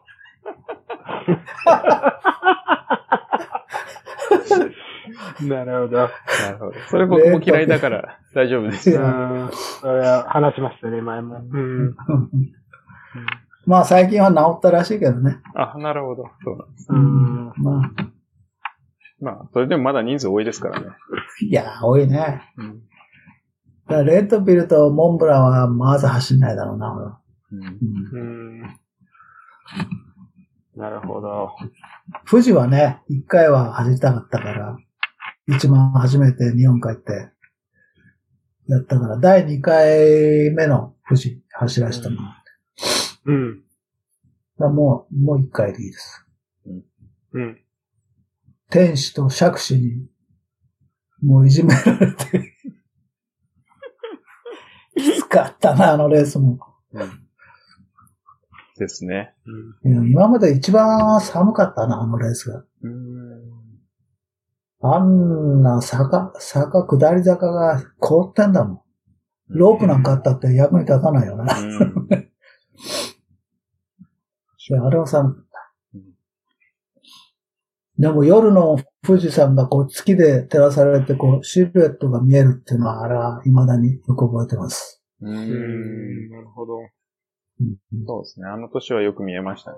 [5.48, 5.98] なるほど。
[5.98, 6.08] な
[6.52, 6.74] るほど。
[6.90, 8.90] それ僕も嫌いだから大丈夫です。
[8.90, 9.52] いうやん。
[9.54, 11.38] それは話しましたね、前も。
[11.50, 11.96] うん。
[13.66, 15.38] まあ最近は治ったらしいけどね。
[15.56, 16.26] あ、なるほど。
[16.44, 16.88] そうなんです。
[16.90, 17.54] うん。
[17.58, 17.92] まあ、
[19.20, 20.88] まあ、それでもまだ人数多いですからね。
[21.42, 22.42] いや、多いね。
[22.58, 22.82] うん。
[23.88, 27.22] だからレッドビルとモンブランはまず走んないだろうな、
[27.52, 27.72] うんうん
[28.18, 28.24] う
[28.62, 28.80] ん。
[30.76, 31.52] なるほど。
[32.30, 34.78] 富士はね、一回は走りたかったから、
[35.48, 37.30] 一番初めて日本帰って、
[38.68, 42.16] やったから、第二回目の富士走らせたの。
[42.18, 42.43] だか
[43.26, 43.64] うん。
[44.58, 46.26] らもう、もう一回でいいです。
[47.34, 47.60] うん。
[48.70, 50.08] 天使と釈子に、
[51.22, 52.54] もういじめられて、
[54.96, 56.60] きつかったな、あのレースも。
[58.78, 59.36] ですね。
[59.86, 62.66] いや今まで一番寒かったな、あのレースが。
[62.82, 63.54] うん。
[64.82, 68.82] あんな坂、坂、下り坂が凍ってんだもん。
[69.48, 71.58] ロープなんかあったって役に立たないよな。
[71.58, 72.30] うん。
[74.70, 76.04] であれは寒かったうん。
[78.00, 85.04] でも夜の富士山がこう月で照らされてこうシルエットが見えるっていうのはあれは未だによく覚えてます。
[85.22, 85.36] ううん。
[85.36, 86.30] ん。
[86.30, 86.80] なるほど。
[86.80, 86.84] う
[87.64, 88.48] んそうですね。
[88.48, 89.78] あの年はよく見えましたね。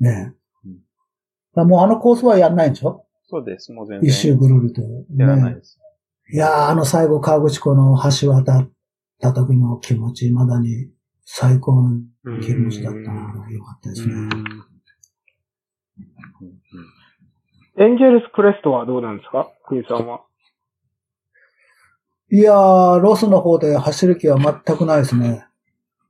[0.00, 0.34] ね
[0.64, 1.68] えうん。
[1.68, 3.04] もうあのコースはやんないんでしょ？
[3.30, 3.72] そうです。
[3.72, 4.08] もう全然。
[4.08, 4.82] 一周ぐるりと。
[5.16, 5.78] やらないねです。
[6.32, 8.70] いやー、あの最後河口湖の橋渡っ
[9.20, 10.90] た時の気持ち、未だに
[11.30, 13.46] 最高の気持ちだったな。
[13.50, 14.14] よかったですね。
[14.14, 14.28] うん
[17.80, 19.50] エンジェルスクレストはどうなんですか？
[19.68, 20.22] クイさんは。
[22.30, 25.46] いやー、ロスの方で走る気は全くないですね。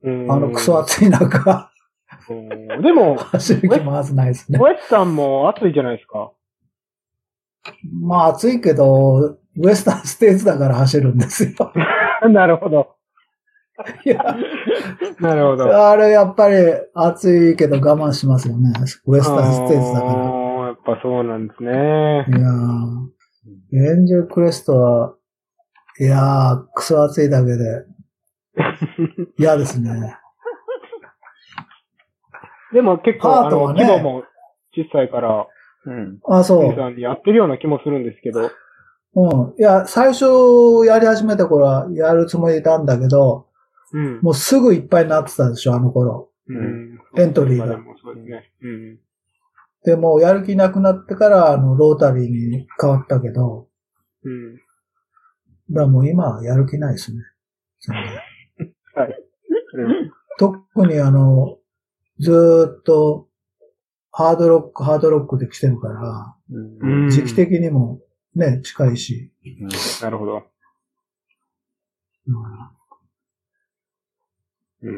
[0.03, 1.71] うんあのクソ暑い中、
[2.31, 4.59] うんでも、 走る気まずないですね。
[4.63, 6.33] ウエスタンも暑いじゃないですか。
[8.01, 11.73] まあ暑いけど、ウエスタンステーツだから走るんですよ。
[12.31, 12.97] なるほど。
[14.05, 14.37] いや、
[15.21, 15.89] なるほど。
[15.89, 16.57] あれやっぱり
[16.95, 18.73] 暑いけど我慢しますよね。
[19.07, 21.71] ウエスタンステーツだかあーやっぱそうなんですね。
[21.71, 22.27] ら。
[22.27, 25.15] いやー、エンジェルクレストは、
[26.01, 27.85] いやー、クソ暑いだけで、
[29.39, 30.17] 嫌ですね。
[32.73, 34.25] でも結構、あの、ハートはね規模も
[34.75, 35.47] 小さいから、
[35.87, 36.19] うん。
[36.29, 36.75] あ、そう。
[36.75, 38.51] さんにやってるような気もするんですけど。
[39.15, 39.55] うん。
[39.59, 40.25] いや、最初
[40.87, 43.48] やり始めた頃はやるつもりでいたんだけど、
[43.93, 44.21] うん。
[44.21, 46.31] もうすぐいっぱいになってたでしょ、あの頃。
[46.49, 46.99] うん。
[47.17, 47.85] エントリーが今
[49.85, 53.69] でもやる気なくなってから、あの、ロータリーに変わったけど、
[54.25, 54.57] うん。
[54.57, 57.23] だからもう今はやる気ないですね。
[58.95, 59.15] はい。
[60.39, 61.59] 特にあの、
[62.19, 63.29] ずーっと、
[64.11, 68.01] ハードロック、ハードロックで来てるから、うんうん時期的にも
[68.35, 69.33] ね、近いし、
[70.03, 70.43] なるほど。
[72.27, 72.78] うん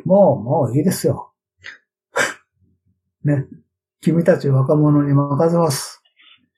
[0.04, 1.32] もう、もういいですよ。
[3.24, 3.46] ね。
[4.00, 6.02] 君たち若者に任せます。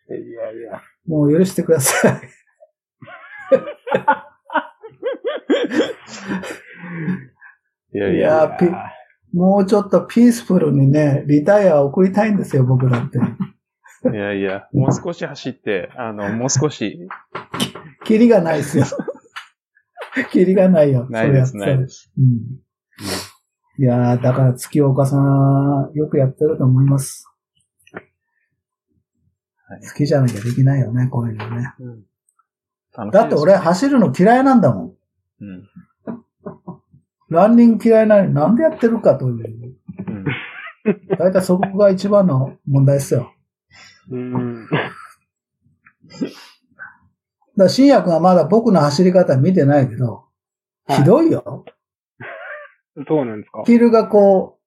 [0.09, 0.19] いや
[0.53, 0.81] いや。
[1.07, 2.13] もう許してください。
[7.95, 8.29] いやいいや。
[8.29, 8.67] やピ
[9.33, 13.19] もうちょっとピースフルにね、リタイアを送りたいんですよ、僕だって。
[14.13, 14.69] いやいや。
[14.73, 17.09] もう少し走って、あの、もう少し、
[18.05, 18.85] キリがないですよ。
[20.31, 21.07] キリがないよ。
[21.09, 22.13] ないです、ないです。
[22.19, 22.62] うん。
[23.79, 27.27] いやー、だから月岡さん、よくやってると思います。
[27.93, 31.75] はい好きじゃなきゃできないよね、こういうのね。
[32.95, 34.95] 楽しいですだって俺、走るの嫌いなんだもん。
[35.41, 35.69] うん。
[37.31, 39.75] ランニング嫌いなのになんでやってるかという。
[40.07, 40.25] うん。
[41.17, 43.33] だいたいそこが一番の問題ですよ。
[44.11, 44.69] うん。
[44.69, 44.85] だか
[47.57, 50.25] ら、新薬がまだ僕の走り方見てないけど、
[50.85, 51.65] はいひどいよ。
[53.09, 53.63] そうなんですか？
[53.65, 54.59] ヒールがこ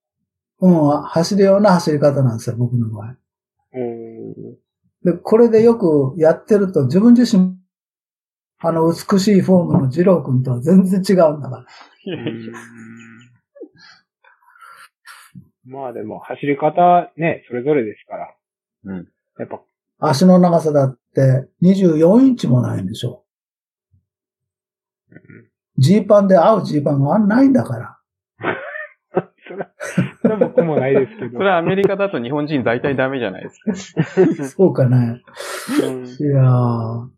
[0.59, 3.15] う、うん、走るような走り方なんですよ、僕の場合。
[3.73, 4.33] うん。
[5.03, 7.57] で、これでよくやってると、自分自身、
[8.59, 11.65] あの美しいフォームの二郎君とは全然違うんだから。
[12.05, 12.53] いやいや
[15.67, 18.35] まあでも、走り方ね、それぞれですから。
[18.85, 19.07] うん。
[19.39, 19.61] やっぱ、
[19.99, 23.23] 足の長さだって24インチもないんでしょ。
[25.77, 27.94] ジーパンで合うジーパンがないんだから。
[29.55, 29.69] それは、
[30.21, 31.37] それは僕もないですけど。
[31.37, 34.03] それはアメリカだと日本人大体ダメじゃないですか。
[34.45, 35.21] そうかね。
[35.83, 37.09] うんいやー。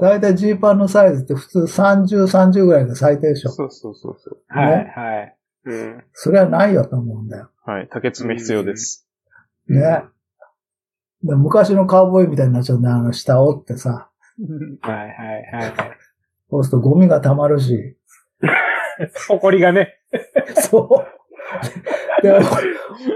[0.00, 3.50] だいたいジーパンのサイズって普通30、30ぐらいが最低でしょ。
[3.50, 4.38] そうそうそうそう。
[4.48, 5.36] はい、ねはい。
[5.66, 6.04] うん。
[6.12, 7.50] それはないよと思うんだよ。
[7.64, 7.88] はい。
[7.90, 9.08] 竹爪必要です。
[9.68, 10.04] ね。
[11.22, 12.96] で昔のカウボーイみたいになっちゃうんだよ。
[12.96, 14.10] あの下折ってさ。
[14.82, 15.10] はい、はい、
[15.52, 15.72] はい。
[16.50, 17.96] そうするとゴミが溜まるし。
[19.28, 20.00] 誇りがね。
[20.70, 21.04] そ
[22.20, 22.22] う。
[22.22, 22.32] で、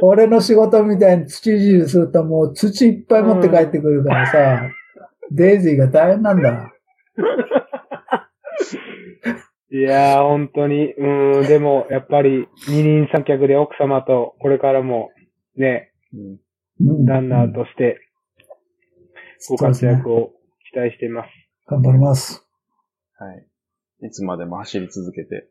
[0.02, 4.62] 俺の仕事みたいに土いじりするともう土いっぱい持って帰ってくるからさ、
[5.30, 6.72] デイジーが大変なんだ。
[9.70, 10.94] いやー、本当に。
[10.94, 15.10] うん、でも、やっぱり、二人三脚で奥様と、これからも、
[15.56, 16.38] ね、うん
[16.80, 18.00] うんランナーとして、
[19.48, 20.32] ご活躍を
[20.72, 21.28] 期待しています。
[21.66, 22.46] 頑張ります。
[23.18, 24.06] はい。
[24.06, 25.48] いつまでも走り続けて。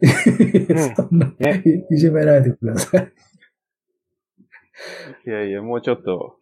[0.96, 3.12] そんな、ねいいじめないでください。
[5.26, 6.38] いやいや、もうちょっと、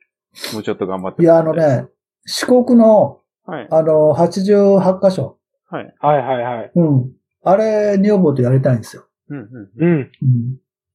[0.55, 1.23] もうちょっと頑張って。
[1.23, 1.55] いや、あの。
[1.55, 1.87] ね、
[2.25, 3.69] 四国の、はい。
[3.71, 5.39] あの、88箇所。
[5.69, 5.95] はい。
[6.01, 6.73] はいはいはい。
[6.75, 7.13] うん。
[7.43, 9.07] あれ、女房とやりたいんですよ。
[9.29, 9.71] うん、うん。
[9.77, 10.11] うん。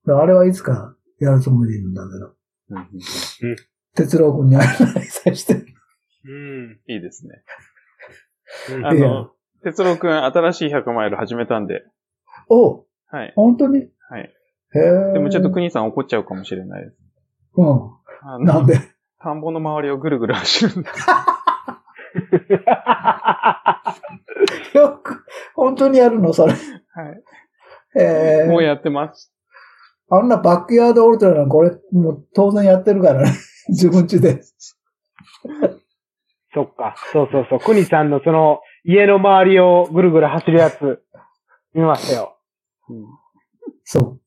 [0.05, 0.19] うん。
[0.19, 2.33] あれはいつかやるつもりでいるんだけど。
[2.69, 3.55] うんうん
[3.95, 5.55] 哲郎君に会えないさして。
[5.55, 5.57] う
[6.31, 6.79] ん。
[6.87, 7.43] いいですね。
[8.77, 9.31] うんあの、
[9.63, 11.83] 哲郎くん新しい100マイル始めたんで。
[12.49, 13.33] おはい。
[13.35, 13.87] 本当に？
[14.09, 14.33] はい。
[14.75, 15.13] へえ。
[15.13, 16.97] でもちょっと国さん怒っちゃうかもしれないです。
[17.57, 17.63] う
[18.21, 18.43] あん。
[18.43, 18.79] なんの、で？
[19.19, 20.89] 田んぼの周りをぐるぐる走るんで。
[24.73, 25.25] よく、
[25.55, 26.33] 本当にやるの？
[26.33, 26.53] それ。
[26.53, 26.59] はい。
[27.99, 28.47] へえ。
[28.49, 29.33] もうやってます。
[30.09, 33.31] あんなバックヤードオルトラなんか俺、もう当然やってるからね。
[33.69, 34.41] 自分家で。
[36.53, 36.95] そっか。
[37.11, 37.59] そうそうそう。
[37.59, 41.03] くにさんのその、家の周りをぐるぐる走るやつ、
[41.73, 42.36] 見ましたよ。
[42.89, 43.05] うん
[43.83, 44.19] そ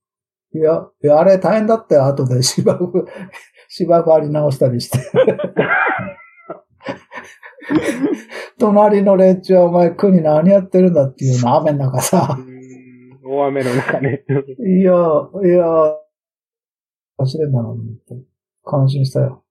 [0.52, 0.58] う。
[0.58, 2.06] いや、いや、あれ大変だったよ。
[2.06, 3.06] 後で芝生、
[3.68, 4.98] 芝生張り直したりして。
[8.58, 12.38] 隣の連中はお前国何やってるんだっていうの雨の中さ。
[13.22, 14.24] 大雨の中ね。
[14.28, 15.96] いや、いや、
[17.18, 18.14] 走れんだなと思って。
[18.64, 19.44] 感心したよ。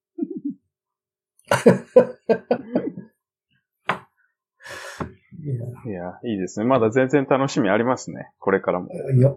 [5.52, 6.66] いいや、いいですね。
[6.66, 8.32] まだ全然楽しみありますね。
[8.40, 8.88] これからも。
[8.94, 9.36] や、いや、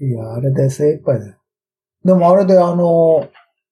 [0.00, 1.36] いや、あれで精一杯だよ。
[2.04, 3.28] でもあれであの、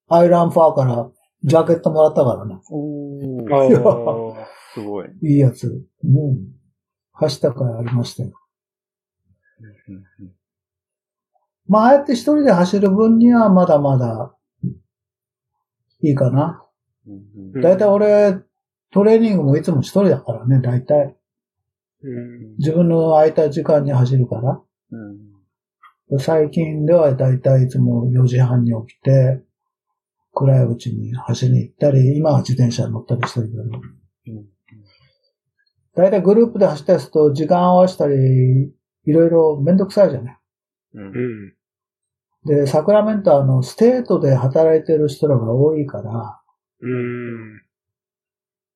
[0.07, 1.09] アイランファーから
[1.43, 2.59] ジャケットもらったからね。
[2.69, 5.09] おーおーすごい。
[5.21, 5.85] いいやつ。
[6.03, 6.37] うん。
[7.13, 8.31] 走ったからありましたよ。
[11.67, 14.35] まあ、ああやって一人で走る分にはまだまだ
[16.01, 16.65] いいかな。
[17.07, 18.39] うんだいたい俺、
[18.91, 21.15] トレーニングもいつも一人だからね、だいたい。
[22.03, 24.61] うん自分の空いた時間に走るから。
[24.91, 25.33] うん
[26.19, 29.41] 最近ではだいたいいつも4時半に起きて、
[30.33, 33.63] 暗いうちに走りに行ったり、今は自転車に乗ったりしてるけど。
[33.63, 34.53] うん
[35.95, 38.15] だいたいグループで走ったりすると時間合わせたり、
[39.05, 40.39] いろいろめんどくさいじゃない。
[40.95, 41.53] うんうん。
[42.45, 46.41] で、サクラメントはあの、 state で働いてる人らが多いから、
[46.81, 47.61] うん。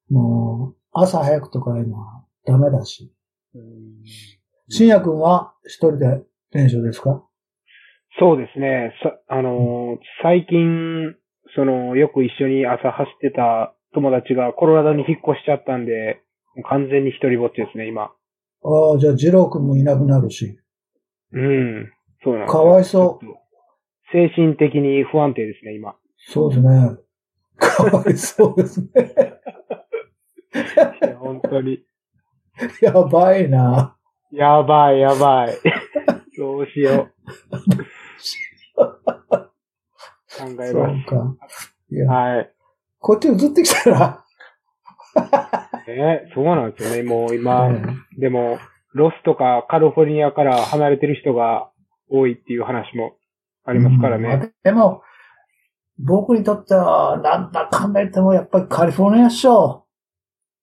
[0.10, 3.12] もう、朝早くとかいうのはダメだし。
[3.58, 4.04] うん
[4.70, 6.22] 深夜くんは一人で
[6.52, 7.24] 練習ですか？
[8.20, 8.94] そうですね。
[9.04, 11.16] さ、あのー最近、
[11.56, 16.22] その、よく一緒に朝走ってた友達がコロラドに引っ越しちゃったんで、
[16.68, 18.12] 完全に一人ぼっちですね、今。
[18.64, 20.60] ああ、じゃあ、ジローくんもいなくなるし。
[21.32, 21.92] うん。
[22.24, 23.26] そうなんですかよわいそう。
[24.12, 25.96] 精神的に不安定ですね、今。
[26.18, 26.98] そうですね。
[27.58, 29.14] かわいそうですね。
[31.20, 31.80] 本当に。
[32.82, 33.96] やばいな。
[34.32, 35.58] やばい、やばい。
[36.38, 37.14] どうしよう。
[38.76, 41.36] 考えそうまか。
[41.90, 41.96] いす。
[41.96, 42.54] や、はい。
[43.00, 44.24] こっち移ってきたら、
[45.88, 47.10] ね、そうなんですよね。
[47.10, 48.60] もう今、ねでも、
[48.94, 51.72] ロスとかカリフォルニアから離れてる人が
[52.10, 53.18] 多いっていう話も
[53.64, 54.40] ありますからね。
[54.44, 55.02] うんでも、
[56.00, 59.88] 僕にとっては、なんだかんだ言ってもやっぱりカリフォルニアっしょ。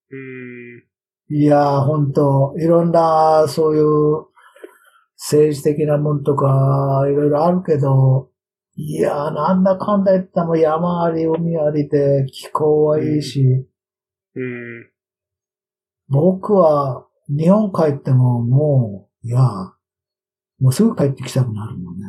[0.09, 0.84] うん。
[1.29, 4.25] いやー、ほんと、いろんな、そういう、
[5.17, 8.29] 政治的なもんとか、いろいろあるけど、
[8.75, 13.67] いやー、なんだかんだ言っても山あり、海ありで、気候はいいし、
[14.35, 14.89] うん。
[16.09, 19.43] 僕は、日本帰っても、もう、いやー、
[20.59, 22.05] もうすぐ帰ってきたくなるもんね。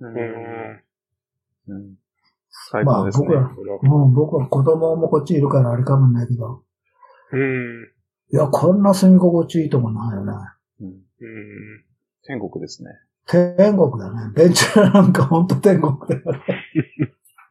[0.00, 1.74] うん。
[1.74, 1.96] うん。
[2.70, 3.28] 最高ですね。
[3.28, 3.50] まあ
[3.82, 6.62] うん、僕は子供もこっちいるからあれかもないけど、
[7.32, 7.97] うん。
[8.30, 10.32] いや、こんな住み心地いいとこないよね。
[10.80, 11.84] うんうん。
[12.24, 12.90] 天国ですね。
[13.26, 14.32] 天国だね。
[14.34, 16.40] ベンチャーなんかほんと天国だよね。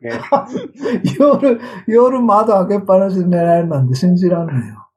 [0.01, 0.19] ね。
[1.19, 4.87] 夜、夜窓開けっぱなしで寝られるなんて信じらんないよ。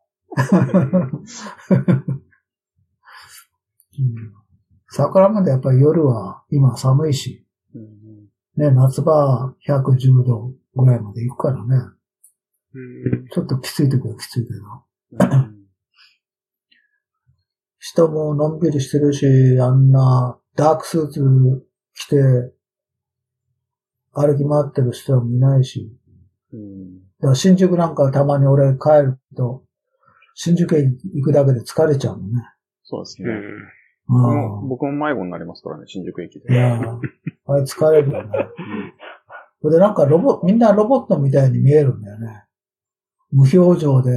[3.99, 4.33] うん、
[4.89, 11.77] 桜までやっぱり夜は今寒いし、うんね、夏場は110度ぐらいまで行くからね。
[12.75, 12.79] う
[13.25, 13.27] ん。
[13.29, 15.50] ちょっときつい時はきついけど。
[17.81, 19.27] うん人ものんびりしてるし、
[19.59, 21.23] あんなダークスーツ
[21.95, 22.17] 着て
[24.13, 25.91] 歩き回ってる人は見ないし。
[26.53, 29.65] うんだから新宿なんかたまに俺帰ると、
[30.35, 32.43] 新宿へ行くだけで疲れちゃうもんね。
[32.83, 33.29] そうですね。
[34.09, 34.69] うん。
[34.69, 36.39] 僕うも迷子になりますからね、新宿駅ん。
[36.39, 36.55] いで。
[36.55, 36.99] やー
[37.47, 38.31] あれ疲れるよね。
[39.63, 42.45] で、なんかロボ、みんなロボットみたいに見えるんだよね。
[43.31, 44.11] 無表情で、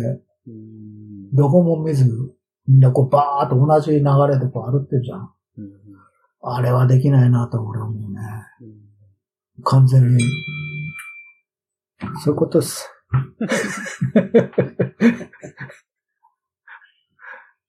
[0.48, 2.33] うんどこも見ず、
[2.68, 3.98] みんなこうバーっと同じ流
[4.30, 5.34] れでこう歩ってるじゃん。
[5.58, 5.72] うん
[6.46, 8.20] あれはできないなと俺は思うね。
[8.62, 8.84] うん
[9.64, 10.24] 完全に。
[12.24, 12.90] そういうことです。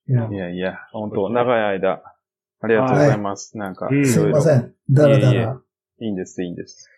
[0.07, 2.03] いやいやいや、本当長い間、
[2.61, 3.57] ありがとうございます。
[3.57, 4.75] なんか、うんすいません。
[4.91, 5.61] だらだら。
[6.01, 6.91] いいんです、いいんです。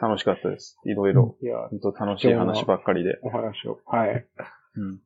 [0.00, 0.78] 楽しかったです。
[0.86, 3.18] いろいろ、いや、本当楽しい話ばっかりで。
[3.22, 3.80] お話を。
[3.86, 4.26] はい。
[4.76, 5.00] うん。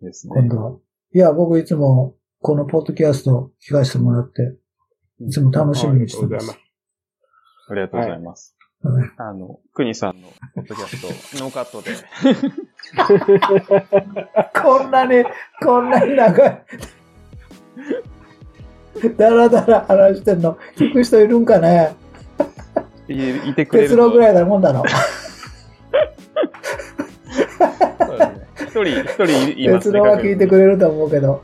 [0.00, 0.34] ですね。
[0.36, 0.78] 今度は。
[1.12, 4.56] いや、僕いつもこのポッドキャスト聞かせてもらって、
[5.20, 6.58] いつも楽しみにしてます。
[7.68, 8.56] ありがとうございます。
[8.56, 8.60] はい
[9.18, 11.92] あの、くにさんのポッドキャスト、ノーカットで、
[14.62, 15.22] こんなに、
[15.62, 16.64] こんなに長い。
[19.18, 21.94] だらだら話してんの、聞く人いるんかね
[23.06, 23.94] いいてくれると。
[23.94, 24.82] 結論ぐらいなもんだろ。
[28.70, 29.90] 人、一人いますね。
[29.90, 31.42] 結論は聞いてくれると思うけど。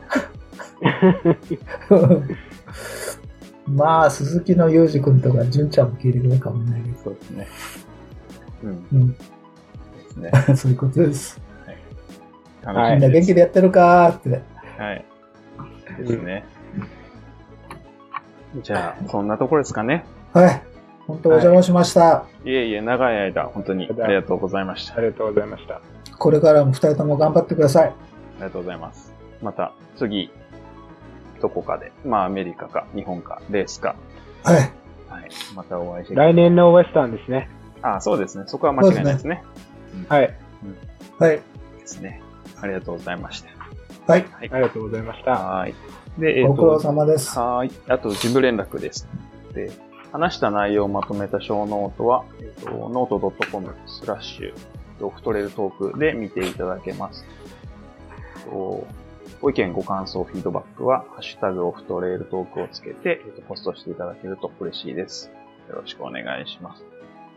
[3.68, 6.82] まあ、鈴木のゆうじくんとか、純ちゃんも聞いてくれるかもね。
[7.02, 7.48] そうですね。
[8.62, 8.86] うん。
[8.92, 9.18] うん、で
[10.08, 10.30] すね。
[10.56, 11.40] そういうことです。
[12.62, 14.42] 楽はいみんな元気でやってるかーって。
[14.78, 15.04] はい。
[15.98, 16.44] ですね。
[18.62, 20.04] じゃあ、そんなところですかね。
[20.32, 20.62] はい。
[21.06, 22.26] 本当お邪魔しました。
[22.44, 24.94] いえいえ、長い間、本当にありがとうございました。
[24.94, 25.80] あありがとうございました。
[26.18, 27.94] これからも二人とも頑張ってください。
[28.36, 29.12] りがとうございます。
[29.42, 30.30] また、次、
[31.40, 33.96] どこかで、まあ、アメリカか、日本か、レースか、
[34.42, 34.56] はい。
[34.56, 35.28] はい。
[35.54, 37.48] またお会いして来年のウエスタンですね。
[37.82, 38.44] あ、そうですね。
[38.46, 39.42] そこは間違いないですね。
[40.08, 40.34] はい。
[41.18, 41.36] はい。
[41.36, 41.42] で
[41.86, 42.22] すね。
[42.60, 44.12] ありがとうございました。
[44.12, 44.26] はい。
[44.30, 44.50] はい。
[44.52, 45.32] ありがとうございました。
[45.32, 45.74] はい。
[46.18, 47.38] で、えっ、ご苦労と、様です。
[47.38, 47.70] はい。
[47.88, 49.08] あと、事務連絡です。
[49.52, 49.70] で、
[50.16, 54.54] 話した内容をまとめたショーノートは、えっ、と、ノート .com スラッシュ、
[55.04, 57.26] オフトレールトークで見ていただけます。
[58.46, 58.86] と
[59.42, 65.30] ご意見、ご感想、フィードバックは、ハッシュタグオフトレールトークをつけて、えっとポストしていただけると嬉しいです。
[65.68, 66.84] よろしくお願いします。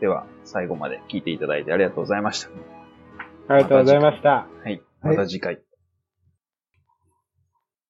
[0.00, 2.48] では、最後まで聞いていただいてありがとうございました。
[3.48, 4.46] ありがとうございました。
[4.64, 4.80] はい。
[5.02, 5.60] また次回。